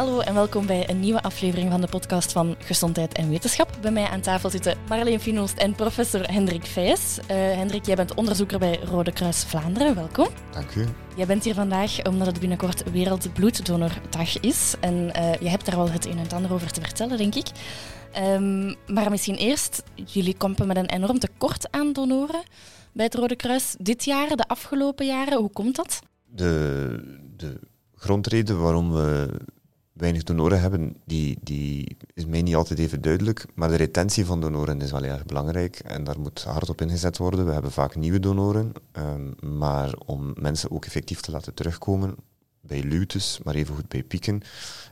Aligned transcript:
Hallo 0.00 0.20
en 0.20 0.34
welkom 0.34 0.66
bij 0.66 0.90
een 0.90 1.00
nieuwe 1.00 1.22
aflevering 1.22 1.70
van 1.70 1.80
de 1.80 1.86
podcast 1.86 2.32
van 2.32 2.56
Gezondheid 2.58 3.12
en 3.12 3.28
Wetenschap. 3.28 3.78
Bij 3.80 3.90
mij 3.90 4.08
aan 4.08 4.20
tafel 4.20 4.50
zitten 4.50 4.78
Marleen 4.88 5.20
Finoost 5.20 5.58
en 5.58 5.74
professor 5.74 6.32
Hendrik 6.32 6.66
Vijs. 6.66 7.18
Uh, 7.18 7.26
Hendrik, 7.28 7.86
jij 7.86 7.96
bent 7.96 8.14
onderzoeker 8.14 8.58
bij 8.58 8.80
Rode 8.84 9.12
Kruis 9.12 9.44
Vlaanderen. 9.44 9.94
Welkom. 9.94 10.26
Dank 10.52 10.74
u. 10.74 10.86
Jij 11.16 11.26
bent 11.26 11.44
hier 11.44 11.54
vandaag 11.54 12.02
omdat 12.02 12.26
het 12.26 12.40
binnenkort 12.40 12.90
Wereldbloeddonordag 12.90 14.40
is. 14.40 14.74
En 14.80 14.94
uh, 14.94 15.34
je 15.34 15.48
hebt 15.48 15.66
daar 15.66 15.76
wel 15.76 15.90
het 15.90 16.06
een 16.06 16.18
en 16.18 16.30
ander 16.30 16.52
over 16.52 16.72
te 16.72 16.80
vertellen, 16.80 17.16
denk 17.16 17.34
ik. 17.34 17.46
Um, 18.18 18.74
maar 18.86 19.10
misschien 19.10 19.36
eerst, 19.36 19.82
jullie 19.94 20.36
komen 20.36 20.66
met 20.66 20.76
een 20.76 20.90
enorm 20.90 21.18
tekort 21.18 21.70
aan 21.70 21.92
donoren 21.92 22.42
bij 22.92 23.04
het 23.04 23.14
Rode 23.14 23.36
Kruis 23.36 23.74
dit 23.78 24.04
jaar, 24.04 24.36
de 24.36 24.48
afgelopen 24.48 25.06
jaren. 25.06 25.38
Hoe 25.38 25.52
komt 25.52 25.76
dat? 25.76 26.00
De, 26.26 27.18
de 27.36 27.60
grondreden 27.94 28.60
waarom 28.60 28.92
we 28.92 29.28
weinig 30.00 30.22
donoren 30.22 30.60
hebben, 30.60 30.96
die, 31.04 31.38
die 31.42 31.96
is 32.14 32.26
mij 32.26 32.42
niet 32.42 32.54
altijd 32.54 32.78
even 32.78 33.02
duidelijk. 33.02 33.46
Maar 33.54 33.68
de 33.68 33.76
retentie 33.76 34.26
van 34.26 34.40
donoren 34.40 34.80
is 34.80 34.90
wel 34.90 35.04
erg 35.04 35.24
belangrijk 35.24 35.78
en 35.78 36.04
daar 36.04 36.20
moet 36.20 36.42
hard 36.42 36.68
op 36.68 36.80
ingezet 36.80 37.18
worden. 37.18 37.46
We 37.46 37.52
hebben 37.52 37.72
vaak 37.72 37.96
nieuwe 37.96 38.20
donoren, 38.20 38.72
um, 38.92 39.34
maar 39.58 39.94
om 40.06 40.34
mensen 40.40 40.70
ook 40.70 40.84
effectief 40.84 41.20
te 41.20 41.30
laten 41.30 41.54
terugkomen, 41.54 42.14
bij 42.60 42.82
luwtes, 42.82 43.40
maar 43.44 43.54
even 43.54 43.74
goed 43.74 43.88
bij 43.88 44.02
pieken, 44.02 44.40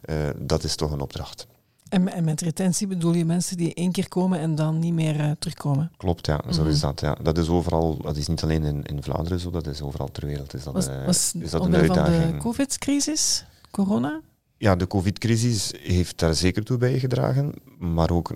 uh, 0.04 0.16
dat 0.36 0.64
is 0.64 0.76
toch 0.76 0.90
een 0.90 1.00
opdracht. 1.00 1.46
En, 1.88 2.12
en, 2.12 2.24
met 2.24 2.40
retentie 2.40 2.86
bedoel 2.86 3.14
je 3.14 3.24
mensen 3.24 3.56
die 3.56 3.74
één 3.74 3.92
keer 3.92 4.08
komen 4.08 4.38
en 4.38 4.54
dan 4.54 4.78
niet 4.78 4.92
meer 4.92 5.20
uh, 5.20 5.30
terugkomen? 5.38 5.92
Klopt, 5.96 6.27
ja, 6.27 6.40
zo 6.50 6.64
is 6.64 6.77
mhm. 6.77 6.86
dat. 6.86 7.00
Ja. 7.00 7.16
Dat 7.22 7.38
is 7.38 7.48
overal, 7.48 7.96
dat 7.96 8.16
is 8.16 8.27
niet 8.27 8.42
alleen 8.42 8.64
in, 8.64 8.84
in 8.84 9.02
Vlaanderen 9.02 9.40
zo, 9.40 9.50
dat 9.50 9.66
is 9.66 9.80
overal 9.80 10.10
ter 10.10 10.27
wereld. 10.27 10.54
Is 10.54 10.64
dat, 10.64 10.74
was, 10.74 10.86
was 11.06 11.32
is 11.38 11.50
dat 11.50 11.64
een 11.64 11.74
uitdaging. 11.74 12.22
van 12.22 12.32
de 12.32 12.38
COVID-crisis, 12.38 13.44
corona? 13.70 14.20
Ja, 14.60 14.76
de 14.76 14.86
covid-crisis 14.86 15.72
heeft 15.80 16.18
daar 16.18 16.34
zeker 16.34 16.64
toe 16.64 16.78
bijgedragen, 16.78 17.52
maar 17.78 18.10
ook 18.10 18.34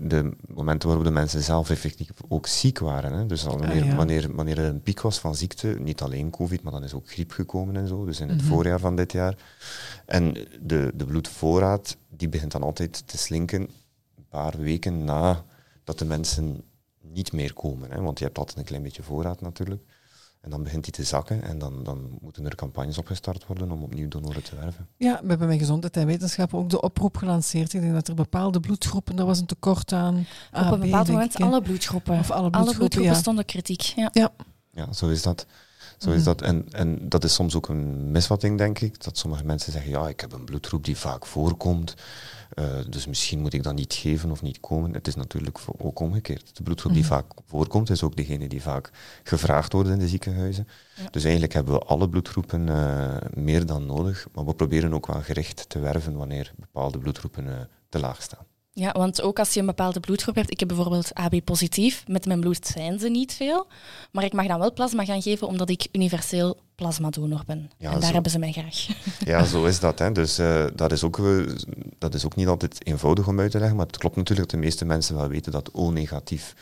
de 0.00 0.30
momenten 0.54 0.88
waarop 0.88 1.06
de 1.06 1.12
mensen 1.12 1.42
zelf 1.42 1.70
effectief 1.70 2.10
ook 2.28 2.46
ziek 2.46 2.78
waren. 2.78 3.12
Hè. 3.12 3.26
Dus 3.26 3.42
wanneer, 3.42 3.82
ah, 3.82 3.96
wanneer, 3.96 4.34
wanneer 4.34 4.58
er 4.58 4.64
een 4.64 4.82
piek 4.82 5.00
was 5.00 5.18
van 5.18 5.34
ziekte, 5.34 5.76
niet 5.80 6.00
alleen 6.00 6.30
covid, 6.30 6.62
maar 6.62 6.72
dan 6.72 6.84
is 6.84 6.94
ook 6.94 7.10
griep 7.10 7.30
gekomen 7.30 7.76
en 7.76 7.88
zo, 7.88 8.04
dus 8.04 8.20
in 8.20 8.28
het 8.28 8.42
mhm. 8.42 8.46
voorjaar 8.46 8.80
van 8.80 8.96
dit 8.96 9.12
jaar. 9.12 9.36
En 10.06 10.32
de, 10.60 10.92
de 10.94 11.04
bloedvoorraad, 11.04 11.96
die 12.08 12.28
begint 12.28 12.52
dan 12.52 12.62
altijd 12.62 13.02
te 13.06 13.18
slinken 13.18 13.60
een 14.16 14.26
paar 14.28 14.58
weken 14.58 15.04
na 15.04 15.44
dat 15.84 15.98
de 15.98 16.04
mensen 16.04 16.62
niet 17.00 17.32
meer 17.32 17.52
komen. 17.52 17.90
Hè, 17.90 18.00
want 18.00 18.18
je 18.18 18.24
hebt 18.24 18.38
altijd 18.38 18.58
een 18.58 18.64
klein 18.64 18.82
beetje 18.82 19.02
voorraad 19.02 19.40
natuurlijk. 19.40 19.82
En 20.42 20.50
dan 20.50 20.62
begint 20.62 20.84
die 20.84 20.92
te 20.92 21.04
zakken 21.04 21.42
en 21.42 21.58
dan, 21.58 21.84
dan 21.84 22.18
moeten 22.20 22.44
er 22.44 22.54
campagnes 22.54 22.98
opgestart 22.98 23.46
worden 23.46 23.70
om 23.70 23.82
opnieuw 23.82 24.08
donoren 24.08 24.42
te 24.42 24.56
werven. 24.56 24.88
Ja, 24.96 25.20
we 25.22 25.28
hebben 25.28 25.48
bij 25.48 25.58
Gezondheid 25.58 25.96
en 25.96 26.06
Wetenschap 26.06 26.54
ook 26.54 26.70
de 26.70 26.80
oproep 26.80 27.16
gelanceerd. 27.16 27.72
Ik 27.72 27.80
denk 27.80 27.92
dat 27.92 28.08
er 28.08 28.14
bepaalde 28.14 28.60
bloedgroepen, 28.60 29.16
daar 29.16 29.26
was 29.26 29.38
een 29.38 29.46
tekort 29.46 29.92
aan. 29.92 30.26
Op 30.52 30.72
een 30.72 30.80
bepaald 30.80 31.08
moment 31.08 31.36
alle 31.36 31.62
bloedgroepen. 31.62 32.18
Of 32.18 32.30
alle 32.30 32.50
bloedgroepen, 32.50 32.60
alle 32.60 32.76
bloedgroepen 32.76 33.16
stonden 33.16 33.44
kritiek. 33.44 33.80
Ja. 33.80 34.08
ja. 34.12 34.30
Ja. 34.70 34.92
zo 34.92 35.08
is 35.08 35.22
dat. 35.22 35.46
Zo 35.98 36.10
is 36.10 36.16
mhm. 36.16 36.24
dat. 36.24 36.42
En, 36.42 36.66
en 36.70 37.08
dat 37.08 37.24
is 37.24 37.34
soms 37.34 37.54
ook 37.54 37.68
een 37.68 38.10
misvatting, 38.10 38.58
denk 38.58 38.78
ik. 38.78 39.04
Dat 39.04 39.18
sommige 39.18 39.44
mensen 39.44 39.72
zeggen, 39.72 39.90
ja, 39.90 40.08
ik 40.08 40.20
heb 40.20 40.32
een 40.32 40.44
bloedgroep 40.44 40.84
die 40.84 40.96
vaak 40.96 41.26
voorkomt. 41.26 41.94
Uh, 42.54 42.64
dus 42.88 43.06
misschien 43.06 43.40
moet 43.40 43.52
ik 43.52 43.62
dat 43.62 43.74
niet 43.74 43.94
geven 43.94 44.30
of 44.30 44.42
niet 44.42 44.60
komen. 44.60 44.92
Het 44.92 45.06
is 45.06 45.14
natuurlijk 45.14 45.58
ook 45.78 46.00
omgekeerd. 46.00 46.56
De 46.56 46.62
bloedgroep 46.62 46.92
die 46.92 47.02
mhm. 47.02 47.12
vaak 47.12 47.26
voorkomt, 47.46 47.90
is 47.90 48.02
ook 48.02 48.16
degene 48.16 48.48
die 48.48 48.62
vaak 48.62 48.90
gevraagd 49.22 49.72
wordt 49.72 49.88
in 49.88 49.98
de 49.98 50.08
ziekenhuizen. 50.08 50.68
Dus 51.10 51.22
eigenlijk 51.22 51.52
hebben 51.52 51.74
we 51.74 51.80
alle 51.80 52.08
bloedgroepen 52.08 52.66
uh, 52.66 53.16
meer 53.34 53.66
dan 53.66 53.86
nodig. 53.86 54.26
Maar 54.34 54.44
we 54.44 54.54
proberen 54.54 54.94
ook 54.94 55.06
wel 55.06 55.22
gericht 55.22 55.68
te 55.68 55.78
werven 55.78 56.16
wanneer 56.16 56.52
bepaalde 56.56 56.98
bloedgroepen 56.98 57.46
uh, 57.46 57.52
te 57.88 57.98
laag 57.98 58.22
staan. 58.22 58.46
Ja, 58.74 58.92
want 58.92 59.22
ook 59.22 59.38
als 59.38 59.54
je 59.54 59.60
een 59.60 59.66
bepaalde 59.66 60.00
bloedgroep 60.00 60.34
hebt, 60.34 60.50
ik 60.50 60.58
heb 60.58 60.68
bijvoorbeeld 60.68 61.14
AB-positief, 61.14 62.04
met 62.06 62.26
mijn 62.26 62.40
bloed 62.40 62.66
zijn 62.66 62.98
ze 62.98 63.08
niet 63.08 63.32
veel, 63.32 63.66
maar 64.12 64.24
ik 64.24 64.32
mag 64.32 64.46
dan 64.46 64.58
wel 64.58 64.72
plasma 64.72 65.04
gaan 65.04 65.22
geven 65.22 65.46
omdat 65.46 65.70
ik 65.70 65.88
universeel 65.92 66.60
plasmadonor 66.74 67.42
ben. 67.46 67.70
Ja, 67.78 67.92
en 67.92 68.00
daar 68.00 68.12
hebben 68.12 68.30
ze 68.30 68.38
mij 68.38 68.52
graag. 68.52 68.86
Ja, 69.32 69.44
zo 69.44 69.64
is 69.64 69.80
dat. 69.80 69.98
Hè. 69.98 70.12
Dus 70.12 70.38
uh, 70.38 70.64
dat, 70.74 70.92
is 70.92 71.04
ook, 71.04 71.18
uh, 71.18 71.56
dat 71.98 72.14
is 72.14 72.24
ook 72.24 72.36
niet 72.36 72.46
altijd 72.46 72.86
eenvoudig 72.86 73.28
om 73.28 73.40
uit 73.40 73.50
te 73.50 73.58
leggen, 73.58 73.76
maar 73.76 73.86
het 73.86 73.98
klopt 73.98 74.16
natuurlijk 74.16 74.50
dat 74.50 74.60
de 74.60 74.66
meeste 74.66 74.84
mensen 74.84 75.16
wel 75.16 75.28
weten 75.28 75.52
dat 75.52 75.70
O-negatief 75.72 76.54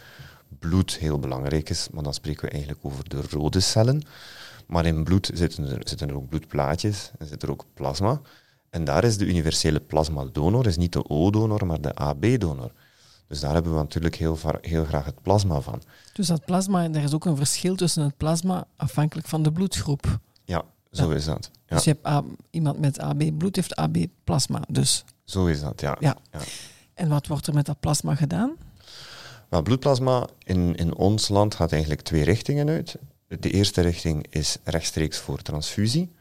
bloed 0.58 0.98
heel 0.98 1.18
belangrijk 1.18 1.70
is, 1.70 1.88
maar 1.92 2.02
dan 2.02 2.14
spreken 2.14 2.44
we 2.44 2.50
eigenlijk 2.50 2.84
over 2.84 3.08
de 3.08 3.20
rode 3.30 3.60
cellen. 3.60 4.02
Maar 4.66 4.86
in 4.86 5.04
bloed 5.04 5.30
zitten 5.34 5.64
er, 5.64 5.80
zitten 5.84 6.08
er 6.08 6.16
ook 6.16 6.28
bloedplaatjes 6.28 7.10
en 7.18 7.26
zit 7.26 7.42
er 7.42 7.50
ook 7.50 7.64
plasma. 7.74 8.20
En 8.70 8.84
daar 8.84 9.04
is 9.04 9.16
de 9.16 9.26
universele 9.26 9.80
plasmadonor, 9.80 10.66
is 10.66 10.76
niet 10.76 10.92
de 10.92 11.08
O-donor, 11.08 11.66
maar 11.66 11.80
de 11.80 11.94
AB-donor. 11.94 12.72
Dus 13.26 13.40
daar 13.40 13.52
hebben 13.52 13.72
we 13.72 13.78
natuurlijk 13.78 14.14
heel, 14.14 14.38
heel 14.60 14.84
graag 14.84 15.04
het 15.04 15.22
plasma 15.22 15.60
van. 15.60 15.82
Dus 16.12 16.26
dat 16.26 16.44
plasma, 16.44 16.90
er 16.90 17.02
is 17.02 17.14
ook 17.14 17.24
een 17.24 17.36
verschil 17.36 17.76
tussen 17.76 18.02
het 18.02 18.16
plasma 18.16 18.66
afhankelijk 18.76 19.28
van 19.28 19.42
de 19.42 19.52
bloedgroep. 19.52 20.18
Ja, 20.44 20.62
zo 20.90 21.10
is 21.10 21.24
dat. 21.24 21.50
Ja. 21.66 21.76
Dus 21.76 21.84
je 21.84 21.96
hebt 22.02 22.24
iemand 22.50 22.78
met 22.78 22.98
AB-bloed 22.98 23.56
heeft 23.56 23.76
AB-plasma, 23.76 24.62
dus. 24.68 25.04
Zo 25.24 25.46
is 25.46 25.60
dat, 25.60 25.80
ja. 25.80 25.96
ja. 26.00 26.16
En 26.94 27.08
wat 27.08 27.26
wordt 27.26 27.46
er 27.46 27.54
met 27.54 27.66
dat 27.66 27.80
plasma 27.80 28.14
gedaan? 28.14 28.56
Wel, 29.48 29.62
bloedplasma 29.62 30.26
in, 30.42 30.76
in 30.76 30.94
ons 30.94 31.28
land 31.28 31.54
gaat 31.54 31.72
eigenlijk 31.72 32.02
twee 32.02 32.24
richtingen 32.24 32.68
uit. 32.68 32.96
De 33.26 33.50
eerste 33.50 33.80
richting 33.80 34.26
is 34.30 34.56
rechtstreeks 34.64 35.18
voor 35.18 35.42
transfusie. 35.42 36.12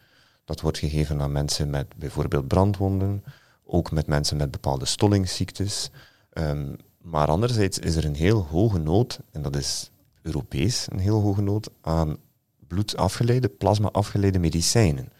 Dat 0.50 0.62
wordt 0.62 0.78
gegeven 0.78 1.22
aan 1.22 1.32
mensen 1.32 1.70
met 1.70 1.88
bijvoorbeeld 1.98 2.48
brandwonden, 2.48 3.24
ook 3.66 3.92
met 3.92 4.08
mensen 4.08 4.38
met 4.38 4.52
bepaalde 4.52 4.86
stollingsziektes. 4.86 5.90
Um, 6.34 6.76
maar 7.02 7.28
anderzijds 7.28 7.80
is 7.80 7.96
er 7.96 8.06
een 8.06 8.16
heel 8.16 8.46
hoge 8.46 8.78
nood, 8.78 9.20
en 9.32 9.42
dat 9.42 9.56
is 9.56 9.92
Europees 10.22 10.88
een 10.90 11.00
heel 11.00 11.22
hoge 11.22 11.42
nood, 11.42 11.70
aan 11.82 12.18
bloedafgeleide, 12.68 13.48
plasma-afgeleide 13.48 14.40
medicijnen. 14.40 15.12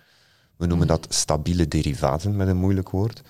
We 0.56 0.66
noemen 0.66 0.88
dat 0.88 1.08
stabiele 1.10 1.68
derivaten 1.68 2.36
met 2.36 2.48
een 2.48 2.58
moeilijk 2.58 2.90
woord. 2.90 3.22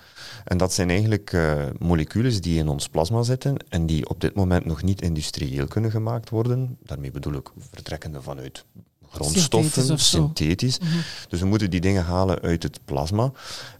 En 0.44 0.56
dat 0.56 0.72
zijn 0.72 0.90
eigenlijk 0.90 1.32
uh, 1.32 1.64
moleculen 1.78 2.42
die 2.42 2.58
in 2.58 2.68
ons 2.68 2.88
plasma 2.88 3.22
zitten 3.22 3.56
en 3.68 3.86
die 3.86 4.08
op 4.08 4.20
dit 4.20 4.34
moment 4.34 4.64
nog 4.64 4.82
niet 4.82 5.02
industrieel 5.02 5.66
kunnen 5.66 5.90
gemaakt 5.90 6.30
worden. 6.30 6.78
Daarmee 6.82 7.10
bedoel 7.10 7.34
ik 7.34 7.50
vertrekkende 7.70 8.22
vanuit 8.22 8.64
grondstoffen, 9.10 9.98
synthetisch. 9.98 10.78
Mhm. 10.78 10.90
Dus 11.28 11.40
we 11.40 11.46
moeten 11.46 11.70
die 11.70 11.80
dingen 11.80 12.04
halen 12.04 12.40
uit 12.40 12.62
het 12.62 12.80
plasma. 12.84 13.32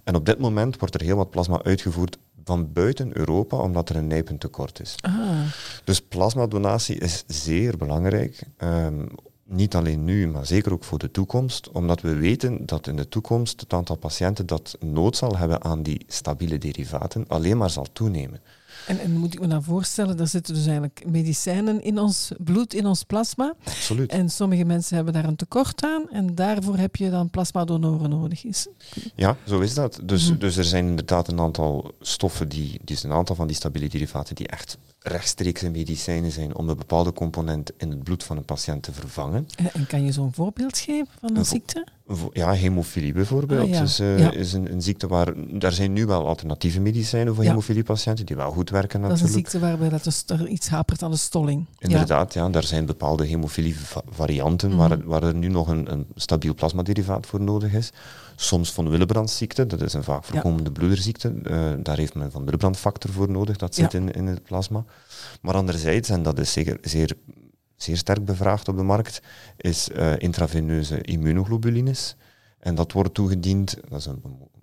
En 0.04 0.14
op 0.14 0.26
dit 0.26 0.38
moment 0.38 0.78
wordt 0.78 0.94
er 0.94 1.02
heel 1.02 1.16
wat 1.16 1.30
plasma 1.30 1.62
uitgevoerd 1.62 2.18
van 2.44 2.72
buiten 2.72 3.16
Europa, 3.16 3.56
omdat 3.56 3.88
er 3.88 3.96
een 3.96 4.06
nijpend 4.06 4.40
tekort 4.40 4.80
is. 4.80 4.94
Ah. 5.00 5.12
Dus 5.84 6.00
plasmadonatie 6.00 6.98
is 6.98 7.24
zeer 7.26 7.76
belangrijk. 7.76 8.42
Um, 8.58 9.08
niet 9.44 9.74
alleen 9.74 10.04
nu, 10.04 10.28
maar 10.28 10.46
zeker 10.46 10.72
ook 10.72 10.84
voor 10.84 10.98
de 10.98 11.10
toekomst, 11.10 11.70
omdat 11.70 12.00
we 12.00 12.14
weten 12.14 12.66
dat 12.66 12.86
in 12.86 12.96
de 12.96 13.08
toekomst 13.08 13.60
het 13.60 13.72
aantal 13.72 13.96
patiënten 13.96 14.46
dat 14.46 14.76
nood 14.80 15.16
zal 15.16 15.36
hebben 15.36 15.64
aan 15.64 15.82
die 15.82 16.04
stabiele 16.06 16.58
derivaten 16.58 17.24
alleen 17.28 17.56
maar 17.56 17.70
zal 17.70 17.86
toenemen. 17.92 18.40
En, 18.90 19.00
en, 19.00 19.16
moet 19.16 19.34
ik 19.34 19.40
me 19.40 19.46
dan 19.46 19.62
voorstellen, 19.62 20.18
er 20.18 20.26
zitten 20.28 20.54
dus 20.54 20.66
eigenlijk 20.66 21.02
medicijnen 21.06 21.82
in 21.82 21.98
ons 21.98 22.32
bloed, 22.38 22.74
in 22.74 22.86
ons 22.86 23.02
plasma. 23.02 23.54
Absoluut. 23.64 24.10
En 24.10 24.30
sommige 24.30 24.64
mensen 24.64 24.96
hebben 24.96 25.14
daar 25.14 25.24
een 25.24 25.36
tekort 25.36 25.82
aan 25.82 26.08
en 26.10 26.34
daarvoor 26.34 26.76
heb 26.76 26.96
je 26.96 27.10
dan 27.10 27.30
plasmadonoren 27.30 28.10
nodig. 28.10 28.44
Is. 28.44 28.66
Ja, 29.14 29.36
zo 29.46 29.60
is 29.60 29.74
dat. 29.74 30.00
Dus, 30.02 30.30
mhm. 30.30 30.38
dus 30.38 30.56
er 30.56 30.64
zijn 30.64 30.86
inderdaad 30.86 31.28
een 31.28 31.40
aantal 31.40 31.92
stoffen, 32.00 32.48
die, 32.48 32.80
dus 32.84 33.02
een 33.02 33.12
aantal 33.12 33.34
van 33.36 33.46
die 33.46 33.56
stabiele 33.56 33.88
derivaten 33.88 34.34
die 34.34 34.48
echt 34.48 34.78
rechtstreekse 35.03 35.71
medicijnen 35.71 36.31
zijn 36.31 36.56
om 36.56 36.69
een 36.69 36.77
bepaalde 36.77 37.12
component 37.12 37.72
in 37.77 37.91
het 37.91 38.03
bloed 38.03 38.25
van 38.25 38.37
een 38.37 38.44
patiënt 38.44 38.83
te 38.83 38.93
vervangen. 38.93 39.47
En, 39.72 39.87
kan 39.87 40.05
je 40.05 40.12
zo'n 40.12 40.33
voorbeeld 40.33 40.78
geven 40.78 41.09
van 41.21 41.37
een, 41.37 41.44
ziekte? 41.44 41.87
Ja, 42.33 42.53
hemofilie 42.53 43.12
bijvoorbeeld. 43.12 43.75
Ah, 43.75 43.83
is, 43.83 44.00
uh, 44.00 44.33
is 44.33 44.53
een, 44.53 44.72
een, 44.72 44.83
ziekte 44.83 45.06
waar... 45.06 45.32
Daar 45.58 45.73
zijn 45.73 45.93
nu 45.93 46.06
wel 46.06 46.26
alternatieve 46.26 46.81
medicijnen 46.81 47.35
voor 47.35 47.44
hemofiliepatiënten 47.44 48.26
die 48.26 48.37
wel 48.37 48.50
goed 48.50 48.70
werken 48.70 49.00
natuurlijk. 49.00 49.20
Dat 49.20 49.29
is 49.29 49.35
een 49.35 49.50
ziekte 49.50 49.67
waarbij 49.67 49.88
dat 49.88 50.05
dus 50.05 50.25
er 50.26 50.49
iets 50.49 50.69
hapert 50.69 51.03
aan 51.03 51.11
de 51.11 51.17
stolling. 51.17 51.67
Inderdaad, 51.79 52.35
ja. 52.35 52.49
Daar 52.49 52.64
zijn 52.64 52.87
bepaalde 52.87 53.26
hemofilie 53.26 53.76
varianten 54.11 54.76
waar, 54.76 54.99
mhm. 54.99 55.06
waar 55.06 55.23
er 55.23 55.35
nu 55.35 55.49
nog 55.49 55.69
een, 55.69 55.93
een 55.93 56.06
stabiel 56.14 56.55
plasmaderivaat 56.55 57.26
voor 57.26 57.41
nodig 57.41 57.73
is. 57.73 57.91
Soms 58.42 58.72
van 58.72 58.88
Willebrandziekte, 58.88 59.66
dat 59.66 59.81
is 59.81 59.92
een 59.92 60.02
vaak 60.04 60.25
voorkomende 60.25 60.72
bloederziekte. 60.72 61.34
Uh, 61.42 61.72
daar 61.82 61.96
heeft 61.96 62.14
men 62.14 62.31
van 62.31 62.44
Willebrandfactor 62.44 63.10
voor 63.10 63.31
nodig, 63.31 63.56
dat 63.56 63.75
zit 63.75 63.94
in, 63.94 64.10
in 64.10 64.26
het 64.26 64.42
plasma. 64.42 64.84
Maar 65.40 65.54
anderzijds, 65.54 66.08
en 66.08 66.22
dat 66.22 66.38
is 66.38 66.52
zeker 66.52 66.78
zeer, 66.81 67.16
zeer 67.76 67.96
sterk 67.96 68.25
bevraagd 68.25 68.69
op 68.69 68.76
de 68.76 68.82
markt, 68.82 69.22
is 69.56 69.88
uh, 69.88 70.19
intraveneuze 70.19 71.00
immunoglobulines. 71.00 72.16
En 72.58 72.75
dat 72.75 72.92
wordt 72.92 73.14
toegediend, 73.14 73.76
dat 73.88 73.98
is 73.98 74.06
een 74.06 74.22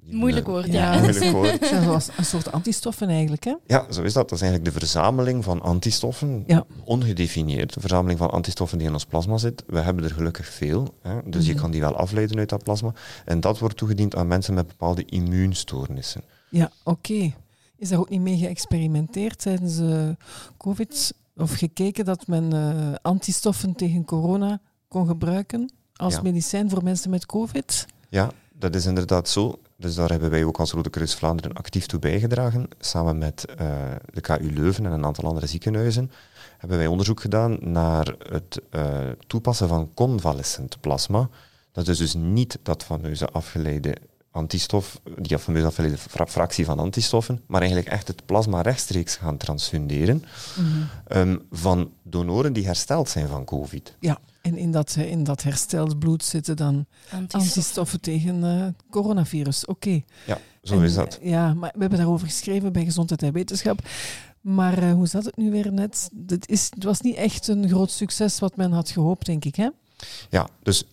Moeilijk 0.09 0.48
woord, 0.48 0.71
ja. 0.71 1.00
Moeilijk 1.00 1.31
woord. 1.31 1.65
Zoals 1.83 2.09
een 2.18 2.25
soort 2.25 2.51
antistoffen 2.51 3.09
eigenlijk, 3.09 3.44
hè? 3.44 3.54
Ja, 3.65 3.92
zo 3.92 4.04
is 4.04 4.13
dat. 4.13 4.30
Dat 4.30 4.38
is 4.38 4.42
eigenlijk 4.45 4.74
de 4.74 4.80
verzameling 4.80 5.44
van 5.44 5.62
antistoffen, 5.62 6.44
ja. 6.48 6.65
ongedefinieerd. 6.83 7.74
De 7.74 7.80
verzameling 7.80 8.19
van 8.19 8.31
antistoffen 8.31 8.77
die 8.77 8.88
in 8.88 8.94
ons 8.94 9.06
plasma 9.06 9.38
zit. 9.38 9.63
We 9.68 9.80
hebben 9.80 10.04
er 10.04 10.12
gelukkig 10.12 10.48
veel, 10.48 10.94
hè? 11.01 11.19
dus 11.25 11.45
je 11.45 11.51
mhm. 11.51 11.62
kan 11.62 11.71
die 11.71 11.81
wel 11.81 11.95
afleiden 11.95 12.38
uit 12.38 12.50
dat 12.50 12.63
plasma. 12.63 12.94
En 13.25 13.39
dat 13.39 13.59
wordt 13.59 13.77
toegediend 13.77 14.15
aan 14.15 14.27
mensen 14.27 14.54
met 14.54 14.68
bepaalde 14.68 15.06
immuunstoornissen. 15.06 16.21
Ja, 16.50 16.71
oké. 16.83 17.33
Is 17.77 17.89
daar 17.89 18.00
ook 18.00 18.09
niet 18.09 18.21
mee 18.21 18.38
geëxperimenteerd 18.38 19.39
tijdens 19.39 19.80
uh, 19.80 20.09
COVID? 20.57 21.13
Of 21.36 21.54
gekeken 21.54 22.06
dat 22.06 22.27
men 22.27 22.54
uh, 22.54 22.95
antistoffen 23.01 23.75
tegen 23.75 24.06
corona 24.06 24.59
kon 24.88 25.07
gebruiken 25.07 25.71
als 25.95 26.21
medicijn 26.21 26.69
voor 26.69 26.83
mensen 26.83 27.09
met 27.09 27.25
COVID? 27.25 27.86
Ja, 28.09 28.31
dat 28.59 28.75
is 28.75 28.86
inderdaad 28.86 29.30
zo. 29.30 29.59
Dus 29.75 29.95
daar 29.95 30.09
hebben 30.09 30.30
wij 30.30 30.44
ook 30.44 30.59
als 30.59 30.71
Rode 30.71 30.89
Kruis 30.89 31.15
Vlaanderen 31.15 31.54
actief 31.54 31.86
toe 31.86 32.00
bijgedragen. 32.00 32.68
Samen 32.80 33.18
met 33.18 33.45
uh, 33.62 33.68
de 34.13 34.21
KU 34.21 34.54
Leuven 34.54 34.86
en 34.86 34.92
een 34.92 35.06
aantal 35.06 35.24
andere 35.24 35.48
ziekenhuizen 35.48 36.12
hebben 36.57 36.77
wij 36.77 36.88
onderzoek 36.88 37.21
gedaan 37.21 37.57
naar 37.59 38.15
het 38.30 38.62
toepassen 39.27 39.68
van 39.68 39.92
convalescent 39.94 40.80
plasma. 40.80 41.30
Dat 41.71 41.88
is 41.88 41.98
dus 41.98 42.13
niet 42.13 42.59
dat 42.63 42.83
van 42.83 43.01
neuzen 43.01 43.31
afgeleide 43.31 43.98
antistof, 44.31 45.00
die 45.18 45.38
van 45.38 45.65
afgeleide 45.65 46.00
fractie 46.27 46.65
van 46.65 46.80
antistoffen, 46.80 47.42
maar 47.45 47.62
eigenlijk 47.62 47.92
echt 47.92 48.07
het 48.07 48.25
plasma 48.25 48.62
rechtstreeks 48.62 49.15
gaan 49.15 49.38
transfunderen 49.38 50.24
mhm. 50.57 50.68
ehm, 51.07 51.38
van 51.51 51.92
donoren 52.04 52.54
die 52.54 52.65
hersteld 52.65 53.09
zijn 53.09 53.27
van 53.27 53.45
COVID. 53.45 53.95
Ja, 54.00 54.19
en 54.47 54.57
in 54.57 54.71
dat, 54.71 54.95
in 54.95 55.23
dat 55.23 55.44
hersteld 55.44 55.99
bloed 55.99 56.23
zitten 56.23 56.55
dan 56.55 56.85
antistoffen, 57.31 58.01
tegen 58.01 58.44
uh, 58.44 58.67
coronavirus. 58.89 59.65
Oké. 59.65 60.01
Ja, 60.25 60.39
zo 60.63 60.81
is 60.81 60.94
dat. 60.94 61.19
Ja, 61.21 61.53
maar 61.53 61.71
we 61.73 61.79
hebben 61.79 61.99
daarover 61.99 62.27
geschreven 62.27 62.71
bij 62.73 62.83
Gezondheid 62.83 63.23
en 63.23 63.33
Wetenschap. 63.33 63.79
Maar 64.41 64.83
uh, 64.83 64.94
hoe 64.94 65.07
zat 65.07 65.25
het 65.25 65.38
nu 65.38 65.51
weer 65.51 65.71
net? 65.71 66.09
Het, 66.27 66.49
is, 66.49 66.67
het 66.73 66.83
was 66.83 67.01
niet 67.01 67.15
echt 67.15 67.47
een 67.47 67.67
groot 67.67 67.91
succes 67.91 68.39
wat 68.39 68.55
men 68.55 68.71
had 68.71 68.89
gehoopt, 68.89 69.25
denk 69.25 69.45
ik, 69.45 69.55
hè? 69.55 69.69
Ja, 70.29 70.47
dus 70.63 70.83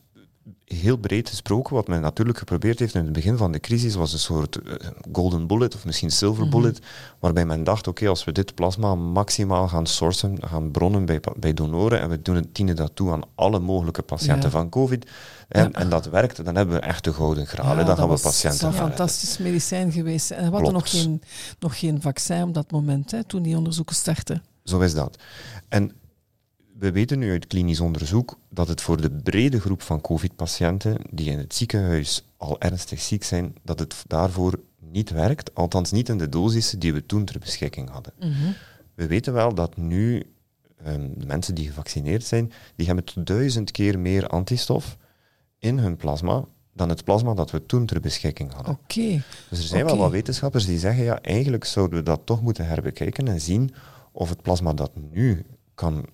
heel 0.74 0.96
breed 0.96 1.28
gesproken, 1.28 1.74
wat 1.74 1.88
men 1.88 2.00
natuurlijk 2.00 2.38
geprobeerd 2.38 2.78
heeft 2.78 2.94
in 2.94 3.04
het 3.04 3.12
begin 3.12 3.36
van 3.36 3.52
de 3.52 3.60
crisis, 3.60 3.94
was 3.94 4.12
een 4.12 4.18
soort 4.18 4.56
eh, 4.56 4.88
golden 5.12 5.46
bullet 5.46 5.74
of 5.74 5.84
misschien 5.84 6.10
silver 6.10 6.42
mhm. 6.46 6.52
bullet, 6.52 6.78
waarbij 7.18 7.46
men 7.46 7.64
dacht, 7.64 7.86
oké, 7.86 8.08
als 8.08 8.24
we 8.24 8.32
dit 8.32 8.54
plasma 8.54 8.94
maximaal 8.94 9.68
gaan 9.68 9.86
sourcen, 9.86 10.38
gaan 10.40 10.70
bronnen 10.70 11.04
bij, 11.04 11.20
bij 11.36 11.54
donoren 11.54 12.00
en 12.00 12.08
we 12.08 12.22
doen 12.22 12.34
het, 12.34 12.54
dienen 12.54 12.76
dat 12.76 12.90
toe 12.94 13.12
aan 13.12 13.22
alle 13.34 13.58
mogelijke 13.58 14.02
patiënten 14.02 14.50
van 14.50 14.68
COVID, 14.68 15.10
en, 15.48 15.72
en, 15.72 15.88
dat 15.88 16.06
werkt, 16.06 16.44
dan 16.44 16.56
hebben 16.56 16.74
we 16.74 16.80
echt 16.80 17.04
de 17.04 17.12
gouden 17.12 17.46
graal. 17.46 17.84
dan 17.84 17.96
gaan 17.96 18.08
we 18.08 18.18
patiënten... 18.20 18.60
Dat 18.60 18.72
is 18.72 18.78
een 18.78 18.86
fantastisch 18.86 19.38
medicijn 19.38 19.92
geweest. 19.92 20.30
En 20.30 20.44
we 20.44 20.50
hadden 20.54 20.72
nog 20.72 20.90
geen, 20.90 21.22
nog 21.58 21.78
geen 21.78 22.00
vaccin 22.00 22.42
op 22.42 22.54
dat 22.54 22.70
moment, 22.70 23.10
hè, 23.10 23.24
toen 23.24 23.42
die 23.42 23.56
onderzoeken 23.56 23.94
startten. 23.94 24.42
Zo 24.64 24.80
is 24.80 24.94
dat. 24.94 25.18
En 25.68 25.92
we 26.78 26.92
weten 26.92 27.18
nu 27.18 27.30
uit 27.30 27.46
klinisch 27.46 27.80
onderzoek 27.80 28.38
dat 28.48 28.68
het 28.68 28.80
voor 28.80 29.00
de 29.00 29.10
brede 29.10 29.60
groep 29.60 29.82
van 29.82 30.00
COVID-patiënten 30.00 30.96
die 31.10 31.30
in 31.30 31.38
het 31.38 31.54
ziekenhuis 31.54 32.24
al 32.36 32.60
ernstig 32.60 33.00
ziek 33.00 33.24
zijn, 33.24 33.54
dat 33.62 33.78
het 33.78 34.04
daarvoor 34.06 34.60
niet 34.78 35.10
werkt, 35.10 35.54
althans 35.54 35.92
niet 35.92 36.08
in 36.08 36.18
de 36.18 36.28
dosissen 36.28 36.78
die 36.78 36.92
we 36.92 37.06
toen 37.06 37.24
ter 37.24 37.38
beschikking 37.38 37.90
hadden. 37.90 38.12
Mhm. 38.18 38.50
We 38.94 39.06
weten 39.06 39.32
wel 39.32 39.54
dat 39.54 39.76
nu 39.76 40.22
um, 40.86 41.12
mensen 41.26 41.54
die 41.54 41.66
gevaccineerd 41.66 42.24
zijn, 42.24 42.52
die 42.76 42.86
hebben 42.86 43.04
duizend 43.24 43.70
keer 43.70 43.98
meer 43.98 44.26
antistof 44.26 44.96
in 45.58 45.78
hun 45.78 45.96
plasma 45.96 46.44
dan 46.72 46.88
het 46.88 47.04
plasma 47.04 47.34
dat 47.34 47.50
we 47.50 47.66
toen 47.66 47.86
ter 47.86 48.00
beschikking 48.00 48.52
hadden. 48.52 48.72
Oké. 48.72 49.22
Dus 49.50 49.58
er 49.58 49.64
zijn 49.64 49.84
wel 49.84 49.96
wat 49.96 50.10
wetenschappers 50.10 50.66
die 50.66 50.78
zeggen, 50.78 51.04
ja, 51.04 51.20
eigenlijk 51.22 51.64
zouden 51.64 51.98
we 51.98 52.04
dat 52.04 52.20
toch 52.24 52.42
moeten 52.42 52.66
herbekijken 52.66 53.28
en 53.28 53.40
zien 53.40 53.74
of 54.12 54.28
het 54.28 54.42
plasma 54.42 54.72
dat 54.72 54.90
nu 55.10 55.44
kan 55.74 56.06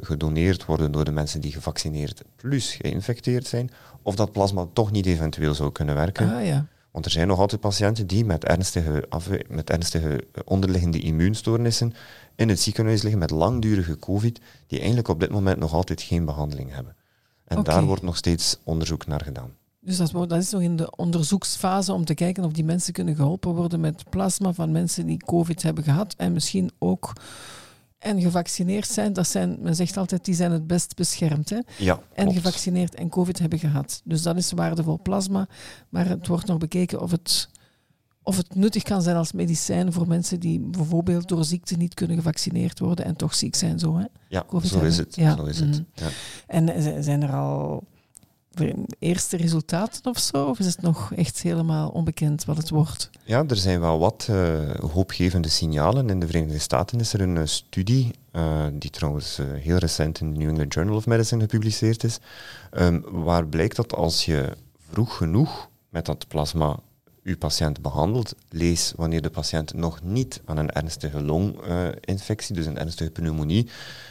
gedoneerd 0.00 0.64
worden 0.64 0.92
door 0.92 1.04
de 1.04 1.10
mensen 1.10 1.40
die 1.40 1.52
gevaccineerd 1.52 2.22
plus 2.36 2.72
geïnfecteerd 2.72 3.46
zijn, 3.46 3.70
of 4.02 4.14
dat 4.14 4.32
plasma 4.32 4.66
toch 4.72 4.90
niet 4.90 5.06
eventueel 5.06 5.54
zou 5.54 5.72
kunnen 5.72 5.94
werken. 5.94 6.34
Ah, 6.36 6.46
ja. 6.46 6.66
Want 6.90 7.06
er 7.06 7.12
zijn 7.12 7.28
nog 7.28 7.38
altijd 7.38 7.60
patiënten 7.60 8.06
die 8.06 8.24
met 8.24 8.44
ernstige, 8.44 9.08
met 9.48 9.70
ernstige 9.70 10.24
onderliggende 10.44 11.00
immuunstoornissen 11.00 11.94
in 12.34 12.48
het 12.48 12.60
ziekenhuis 12.60 13.02
liggen 13.02 13.20
met 13.20 13.30
langdurige 13.30 13.98
COVID, 13.98 14.40
die 14.66 14.78
eigenlijk 14.78 15.08
op 15.08 15.20
dit 15.20 15.30
moment 15.30 15.58
nog 15.58 15.72
altijd 15.72 16.02
geen 16.02 16.24
behandeling 16.24 16.72
hebben. 16.74 16.96
En 17.44 17.62
daar 17.62 17.84
wordt 17.84 18.02
nog 18.02 18.16
steeds 18.16 18.58
onderzoek 18.64 19.06
naar 19.06 19.20
gedaan. 19.20 19.50
Dus 19.80 19.96
dat, 19.96 20.12
dat 20.12 20.32
is 20.42 20.50
nog 20.50 20.62
in 20.62 20.76
de 20.76 20.96
onderzoeksfase 20.96 21.92
om 21.92 22.04
te 22.04 22.14
kijken 22.14 22.44
of 22.44 22.52
die 22.52 22.64
mensen 22.64 22.92
kunnen 22.92 23.16
geholpen 23.16 23.54
worden 23.54 23.80
met 23.80 24.04
plasma 24.10 24.52
van 24.52 24.72
mensen 24.72 25.06
die 25.06 25.24
COVID 25.24 25.62
hebben 25.62 25.84
gehad 25.84 26.14
en 26.16 26.32
misschien 26.32 26.70
ook 26.78 27.12
en 28.04 28.20
gevaccineerd 28.20 28.86
zijn, 28.86 29.12
dat 29.12 29.28
zijn, 29.28 29.56
men 29.60 29.76
zegt 29.76 29.96
altijd, 29.96 30.24
die 30.24 30.34
zijn 30.34 30.52
het 30.52 30.66
best 30.66 30.96
beschermd. 30.96 31.50
Hè? 31.50 31.58
Ja, 31.78 32.00
en 32.14 32.32
gevaccineerd 32.32 32.94
en 32.94 33.08
COVID 33.08 33.38
hebben 33.38 33.58
gehad. 33.58 34.00
Dus 34.04 34.22
dat 34.22 34.36
is 34.36 34.52
waardevol 34.52 35.00
plasma. 35.02 35.48
Maar 35.88 36.08
het 36.08 36.26
wordt 36.26 36.46
nog 36.46 36.58
bekeken 36.58 37.00
of 37.00 37.10
het, 37.10 37.48
of 38.22 38.36
het 38.36 38.54
nuttig 38.54 38.82
kan 38.82 39.02
zijn 39.02 39.16
als 39.16 39.32
medicijn 39.32 39.92
voor 39.92 40.08
mensen 40.08 40.40
die 40.40 40.60
bijvoorbeeld 40.60 41.28
door 41.28 41.44
ziekte 41.44 41.76
niet 41.76 41.94
kunnen 41.94 42.16
gevaccineerd 42.16 42.78
worden 42.78 43.04
en 43.04 43.16
toch 43.16 43.34
ziek 43.34 43.54
zijn. 43.54 43.78
Zo, 43.78 43.96
hè? 43.96 44.04
Ja, 44.28 44.44
zo 44.64 44.80
is 44.80 44.98
het. 44.98 45.16
Ja. 45.16 45.36
Zo 45.36 45.44
is 45.44 45.58
het. 45.60 45.82
Ja. 45.94 46.08
En 46.46 47.04
zijn 47.04 47.22
er 47.22 47.32
al 47.32 47.84
eerste 48.98 49.36
resultaten 49.36 50.10
of 50.10 50.18
zo? 50.18 50.44
Of 50.44 50.58
is 50.58 50.66
het 50.66 50.82
nog 50.82 51.12
echt 51.14 51.42
helemaal 51.42 51.88
onbekend 51.88 52.44
wat 52.44 52.56
het 52.56 52.70
wordt? 52.70 53.10
Ja, 53.24 53.44
er 53.48 53.56
zijn 53.56 53.80
wel 53.80 53.98
wat 53.98 54.26
uh, 54.30 54.70
hoopgevende 54.92 55.48
signalen. 55.48 56.10
In 56.10 56.20
de 56.20 56.26
Verenigde 56.26 56.58
Staten 56.58 57.00
is 57.00 57.12
er 57.12 57.20
een 57.20 57.36
uh, 57.36 57.42
studie, 57.44 58.10
uh, 58.32 58.64
die 58.72 58.90
trouwens 58.90 59.40
heel 59.54 59.76
recent 59.76 60.20
in 60.20 60.32
de 60.32 60.38
New 60.38 60.48
England 60.48 60.74
Journal 60.74 60.96
of 60.96 61.06
Medicine 61.06 61.40
gepubliceerd 61.40 62.04
is, 62.04 62.18
um, 62.72 63.04
waar 63.06 63.46
blijkt 63.46 63.76
dat 63.76 63.94
als 63.94 64.24
je 64.24 64.56
vroeg 64.90 65.16
genoeg 65.16 65.68
met 65.88 66.06
dat 66.06 66.28
plasma 66.28 66.78
uw 67.24 67.36
patiënt 67.36 67.82
behandelt, 67.82 68.34
lees 68.48 68.92
wanneer 68.96 69.22
de 69.22 69.30
patiënt 69.30 69.74
nog 69.74 70.02
niet 70.02 70.40
aan 70.44 70.56
een 70.56 70.70
ernstige 70.70 71.22
longinfectie, 71.22 72.54
dus 72.54 72.66
een 72.66 72.78
ernstige 72.78 73.10
pneumonie, 73.10 73.68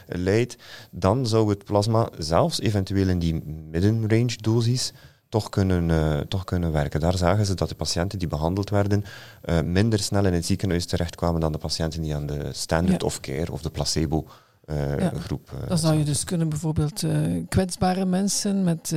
leidt, 0.08 0.56
dan 0.92 1.28
zou 1.28 1.50
het 1.50 1.64
plasma 1.64 2.10
zelfs 2.18 2.60
eventueel 2.60 3.08
in 3.08 3.20
die 3.20 3.44
middenrange 3.70 4.38
dosis 4.42 4.94
toch 5.30 5.50
kunnen, 5.50 5.90
uh, 5.90 6.20
toch 6.20 6.44
kunnen 6.44 6.72
werken. 6.72 7.00
Daar 7.00 7.18
zagen 7.18 7.46
ze 7.46 7.54
dat 7.54 7.70
de 7.70 7.76
patiënten 7.76 8.20
die 8.20 8.28
behandeld 8.28 8.70
werden 8.70 9.04
uh, 9.46 9.62
minder 9.62 10.00
snel 10.00 10.26
in 10.26 10.34
het 10.34 10.46
ziekenhuis 10.46 10.86
terechtkwamen 10.86 11.42
dan 11.42 11.52
de 11.52 11.58
patiënten 11.58 12.02
die 12.02 12.16
aan 12.16 12.26
de 12.26 12.50
standard 12.52 13.04
of 13.04 13.20
care 13.20 13.52
of 13.52 13.62
de 13.62 13.70
placebo 13.70 14.28
uh, 14.70 15.12
groep. 15.14 15.52
Uh, 15.54 15.68
dan 15.68 15.78
zou 15.78 15.98
je 15.98 16.04
dus 16.04 16.24
kunnen 16.24 16.50
bijvoorbeeld 16.50 17.02
uh, 17.02 17.44
kwetsbare 17.50 18.06
mensen 18.06 18.64
met 18.64 18.96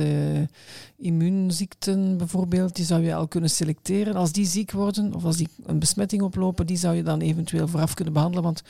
immuunziekten 0.97 2.17
bijvoorbeeld, 2.17 2.75
die 2.75 2.85
zou 2.85 3.03
je 3.03 3.15
al 3.15 3.27
kunnen 3.27 3.49
selecteren. 3.49 4.15
Als 4.15 4.31
die 4.31 4.45
ziek 4.45 4.71
worden 4.71 5.13
of 5.13 5.25
als 5.25 5.37
die 5.37 5.49
een 5.65 5.79
besmetting 5.79 6.21
oplopen, 6.21 6.65
die 6.65 6.77
zou 6.77 6.95
je 6.95 7.03
dan 7.03 7.21
eventueel 7.21 7.67
vooraf 7.67 7.93
kunnen 7.93 8.13
behandelen. 8.13 8.43
Want 8.43 8.61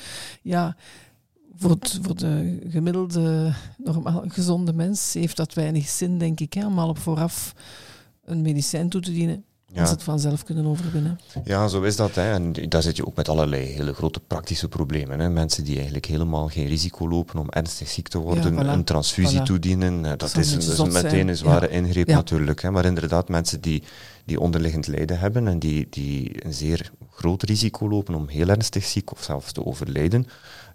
ja, 0.41 0.75
voor, 1.55 1.69
het, 1.69 1.99
voor 2.01 2.15
de 2.15 2.59
gemiddelde, 2.69 3.53
normaal 3.77 4.23
gezonde 4.27 4.73
mens 4.73 5.13
heeft 5.13 5.37
dat 5.37 5.53
weinig 5.53 5.87
zin, 5.87 6.17
denk 6.17 6.39
ik, 6.39 6.53
hè, 6.53 6.65
om 6.65 6.79
al 6.79 6.89
op 6.89 6.97
vooraf 6.97 7.53
een 8.25 8.41
medicijn 8.41 8.89
toe 8.89 9.01
te 9.01 9.11
dienen. 9.11 9.43
Ja. 9.73 9.81
Als 9.81 9.89
het 9.89 10.03
vanzelf 10.03 10.43
kunnen 10.43 10.65
overwinnen. 10.65 11.19
Ja, 11.43 11.67
zo 11.67 11.81
is 11.81 11.95
dat. 11.95 12.15
Hè. 12.15 12.31
En 12.31 12.53
daar 12.69 12.81
zit 12.81 12.95
je 12.95 13.05
ook 13.07 13.15
met 13.15 13.29
allerlei 13.29 13.65
hele 13.65 13.93
grote 13.93 14.19
praktische 14.19 14.67
problemen. 14.67 15.19
Hè. 15.19 15.29
Mensen 15.29 15.63
die 15.63 15.75
eigenlijk 15.75 16.05
helemaal 16.05 16.47
geen 16.47 16.67
risico 16.67 17.09
lopen 17.09 17.39
om 17.39 17.49
ernstig 17.49 17.87
ziek 17.87 18.07
te 18.07 18.17
worden, 18.17 18.67
een 18.67 18.83
transfusie 18.83 19.41
toedienen, 19.41 20.01
dat, 20.01 20.19
dat 20.19 20.37
is, 20.37 20.65
dus 20.65 20.83
meteen 20.83 21.27
een 21.27 21.37
zware 21.37 21.69
ingreep 21.69 22.07
natuurlijk. 22.07 22.61
Hè. 22.61 22.71
Maar 22.71 22.85
inderdaad, 22.85 23.29
mensen 23.29 23.61
die, 23.61 23.83
die 24.25 24.39
onderliggend 24.39 24.87
lijden 24.87 25.19
hebben 25.19 25.47
en 25.47 25.59
die, 25.59 25.87
die 25.89 26.45
een 26.45 26.53
zeer 26.53 26.91
groot 27.11 27.43
risico 27.43 27.89
lopen 27.89 28.15
om 28.15 28.27
heel 28.27 28.47
ernstig 28.47 28.85
ziek 28.85 29.11
of 29.11 29.23
zelfs 29.23 29.51
te 29.51 29.65
overlijden 29.65 30.27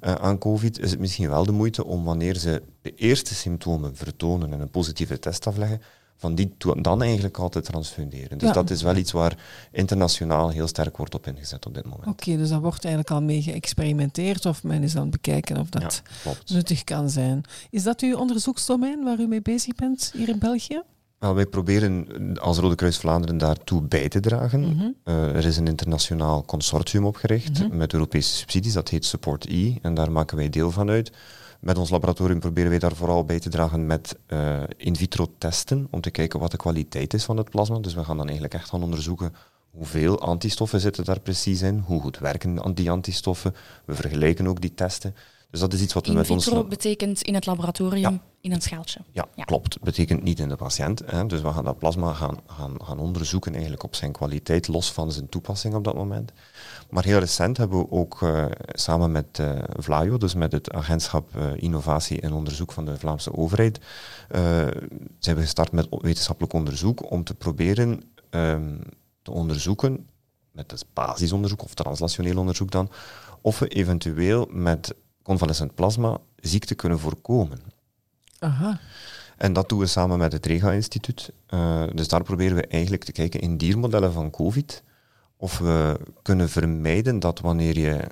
uh, 0.02 0.14
aan 0.14 0.38
COVID, 0.38 0.78
is 0.78 0.90
het 0.90 1.00
misschien 1.00 1.28
wel 1.28 1.44
de 1.44 1.52
moeite 1.52 1.84
om 1.84 2.04
wanneer 2.04 2.36
ze 2.36 2.62
de 2.82 2.94
eerste 2.94 3.34
symptomen 3.34 3.96
vertonen 3.96 4.52
en 4.52 4.60
een 4.60 4.70
positieve 4.70 5.18
test 5.18 5.46
afleggen, 5.46 5.80
van 6.22 6.34
die 6.34 6.54
dan 6.80 7.02
eigenlijk 7.02 7.38
altijd 7.38 7.64
transfunderen. 7.64 8.38
Dus 8.38 8.52
dat 8.52 8.70
is 8.70 8.82
wel 8.82 8.96
iets 8.96 9.12
waar 9.12 9.36
internationaal 9.72 10.48
heel 10.48 10.66
sterk 10.66 10.96
wordt 10.96 11.14
op 11.14 11.26
ingezet 11.26 11.66
op 11.66 11.74
dit 11.74 11.84
moment. 11.84 12.06
Oké, 12.06 12.36
dus 12.36 12.48
daar 12.48 12.60
wordt 12.60 12.84
eigenlijk 12.84 13.14
al 13.14 13.22
mee 13.22 13.42
geëxperimenteerd 13.42 14.46
of 14.46 14.62
men 14.62 14.82
is 14.82 14.96
aan 14.96 15.02
het 15.02 15.10
bekijken 15.10 15.56
of 15.56 15.68
dat 15.68 16.02
nuttig 16.46 16.84
kan 16.84 17.10
zijn. 17.10 17.42
Is 17.70 17.82
dat 17.82 18.00
uw 18.00 18.16
onderzoeksdomein 18.16 19.04
waar 19.04 19.20
u 19.20 19.26
mee 19.26 19.42
bezig 19.42 19.74
bent 19.74 20.12
hier 20.16 20.28
in 20.28 20.38
België? 20.38 20.82
Wel, 21.18 21.34
wij 21.34 21.46
proberen 21.46 22.06
als 22.40 22.58
Rode 22.58 22.74
Kruis 22.74 22.96
Vlaanderen 22.96 23.38
daartoe 23.38 23.82
bij 23.82 24.08
te 24.08 24.20
dragen. 24.20 24.60
Mhm. 24.60 24.90
Eh, 25.04 25.36
er 25.36 25.46
is 25.46 25.56
een 25.56 25.66
internationaal 25.66 26.44
consortium 26.44 27.04
opgericht 27.04 27.58
mhm. 27.58 27.76
met 27.76 27.92
Europese 27.92 28.34
subsidies, 28.34 28.72
dat 28.72 28.88
heet 28.88 29.04
Support 29.04 29.46
E, 29.48 29.74
en 29.82 29.94
daar 29.94 30.12
maken 30.12 30.36
wij 30.36 30.48
deel 30.48 30.70
van 30.70 30.90
uit. 30.90 31.12
Met 31.62 31.78
ons 31.78 31.90
laboratorium 31.90 32.40
proberen 32.40 32.70
wij 32.70 32.78
daar 32.78 32.94
vooral 32.94 33.24
bij 33.24 33.40
te 33.40 33.48
dragen 33.48 33.86
met 33.86 34.16
uh, 34.28 34.62
in 34.76 34.96
vitro 34.96 35.26
testen, 35.38 35.86
om 35.90 36.00
te 36.00 36.10
kijken 36.10 36.40
wat 36.40 36.50
de 36.50 36.56
kwaliteit 36.56 37.14
is 37.14 37.24
van 37.24 37.36
het 37.36 37.50
plasma. 37.50 37.78
Dus 37.78 37.94
we 37.94 38.04
gaan 38.04 38.16
dan 38.16 38.24
eigenlijk 38.24 38.54
echt 38.54 38.68
gaan 38.68 38.82
onderzoeken 38.82 39.34
hoeveel 39.70 40.20
antistoffen 40.20 40.80
zitten 40.80 41.04
daar 41.04 41.20
precies 41.20 41.62
in, 41.62 41.82
hoe 41.86 42.00
goed 42.00 42.18
werken 42.18 42.74
die 42.74 42.90
antistoffen. 42.90 43.54
We 43.84 43.94
vergelijken 43.94 44.46
ook 44.46 44.60
die 44.60 44.74
testen. 44.74 45.14
Dus 45.52 45.60
dat 45.60 45.72
is 45.72 45.80
iets 45.80 45.92
wat 45.92 46.04
we 46.04 46.12
In 46.12 46.18
met 46.18 46.30
ons... 46.30 46.44
vitro 46.44 46.64
betekent 46.64 47.22
in 47.22 47.34
het 47.34 47.46
laboratorium, 47.46 48.12
Ja. 48.12 48.20
in 48.40 48.52
een 48.52 48.60
schaaltje. 48.60 49.00
Ja, 49.10 49.28
Ja. 49.34 49.44
klopt. 49.44 49.80
Betekent 49.80 50.22
niet 50.22 50.38
in 50.38 50.48
de 50.48 50.56
patiënt. 50.56 51.02
Hè. 51.06 51.26
Dus 51.26 51.40
we 51.40 51.52
gaan 51.52 51.64
dat 51.64 51.78
plasma 51.78 52.12
gaan, 52.12 52.38
gaan, 52.46 52.74
gaan 52.84 52.98
onderzoeken 52.98 53.52
eigenlijk 53.52 53.82
op 53.82 53.94
zijn 53.94 54.12
kwaliteit, 54.12 54.68
los 54.68 54.92
van 54.92 55.12
zijn 55.12 55.28
toepassing 55.28 55.74
op 55.74 55.84
dat 55.84 55.94
moment. 55.94 56.32
Maar 56.90 57.04
heel 57.04 57.18
recent 57.18 57.56
hebben 57.56 57.78
we 57.78 57.90
ook 57.90 58.22
eh, 58.22 58.44
samen 58.68 59.12
met 59.12 59.38
eh, 59.38 59.58
Vlaio, 59.76 60.18
dus 60.18 60.34
met 60.34 60.52
het 60.52 60.72
agentschap 60.72 61.36
eh, 61.36 61.50
Innovatie 61.56 62.20
en 62.20 62.32
Onderzoek 62.32 62.72
van 62.72 62.84
de 62.84 62.98
Vlaamse 62.98 63.36
overheid, 63.36 63.80
zijn 65.18 65.36
we 65.36 65.42
gestart 65.42 65.72
met 65.72 65.86
wetenschappelijk 65.90 66.52
onderzoek 66.52 67.10
om 67.10 67.24
te 67.24 67.34
proberen 67.34 68.02
ehm, 68.30 68.78
te 69.22 69.30
onderzoeken, 69.30 70.06
met 70.52 70.70
het 70.70 70.84
basisonderzoek 70.92 71.62
of 71.62 71.74
translationeel 71.74 72.38
onderzoek 72.38 72.70
dan, 72.70 72.90
of 73.40 73.58
we 73.58 73.68
eventueel 73.68 74.48
met 74.50 74.94
convalescent 75.22 75.74
plasma 75.74 76.18
ziekte 76.36 76.74
kunnen 76.74 76.98
voorkomen. 76.98 77.58
Aha. 78.38 78.80
En 79.36 79.52
dat 79.52 79.68
doen 79.68 79.78
we 79.78 79.86
samen 79.86 80.18
met 80.18 80.32
het 80.32 80.46
Rega-instituut. 80.46 81.32
Eh, 81.46 81.82
dus 81.94 82.08
daar 82.08 82.22
proberen 82.22 82.56
we 82.56 82.66
eigenlijk 82.66 83.04
te 83.04 83.12
kijken 83.12 83.40
in 83.40 83.56
diermodellen 83.56 84.12
van 84.12 84.30
COVID 84.30 84.82
of 85.36 85.58
we 85.58 86.00
kunnen 86.22 86.48
vermijden 86.48 87.18
dat 87.18 87.40
wanneer 87.40 87.78
je 87.78 88.06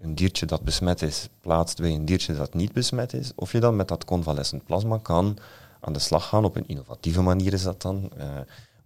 een 0.00 0.14
diertje 0.14 0.46
dat 0.46 0.62
besmet 0.62 1.02
is 1.02 1.28
plaatst 1.40 1.80
bij 1.80 1.90
een 1.90 2.04
diertje 2.04 2.34
dat 2.34 2.54
niet 2.54 2.72
besmet 2.72 3.12
is, 3.12 3.32
of 3.34 3.52
je 3.52 3.60
dan 3.60 3.76
met 3.76 3.88
dat 3.88 4.04
convalescent 4.04 4.64
plasma 4.64 4.98
kan 5.02 5.38
aan 5.80 5.92
de 5.92 5.98
slag 5.98 6.28
gaan. 6.28 6.44
Op 6.44 6.56
een 6.56 6.68
innovatieve 6.68 7.20
manier 7.20 7.52
is 7.52 7.62
dat 7.62 7.82
dan, 7.82 8.10
eh, 8.16 8.26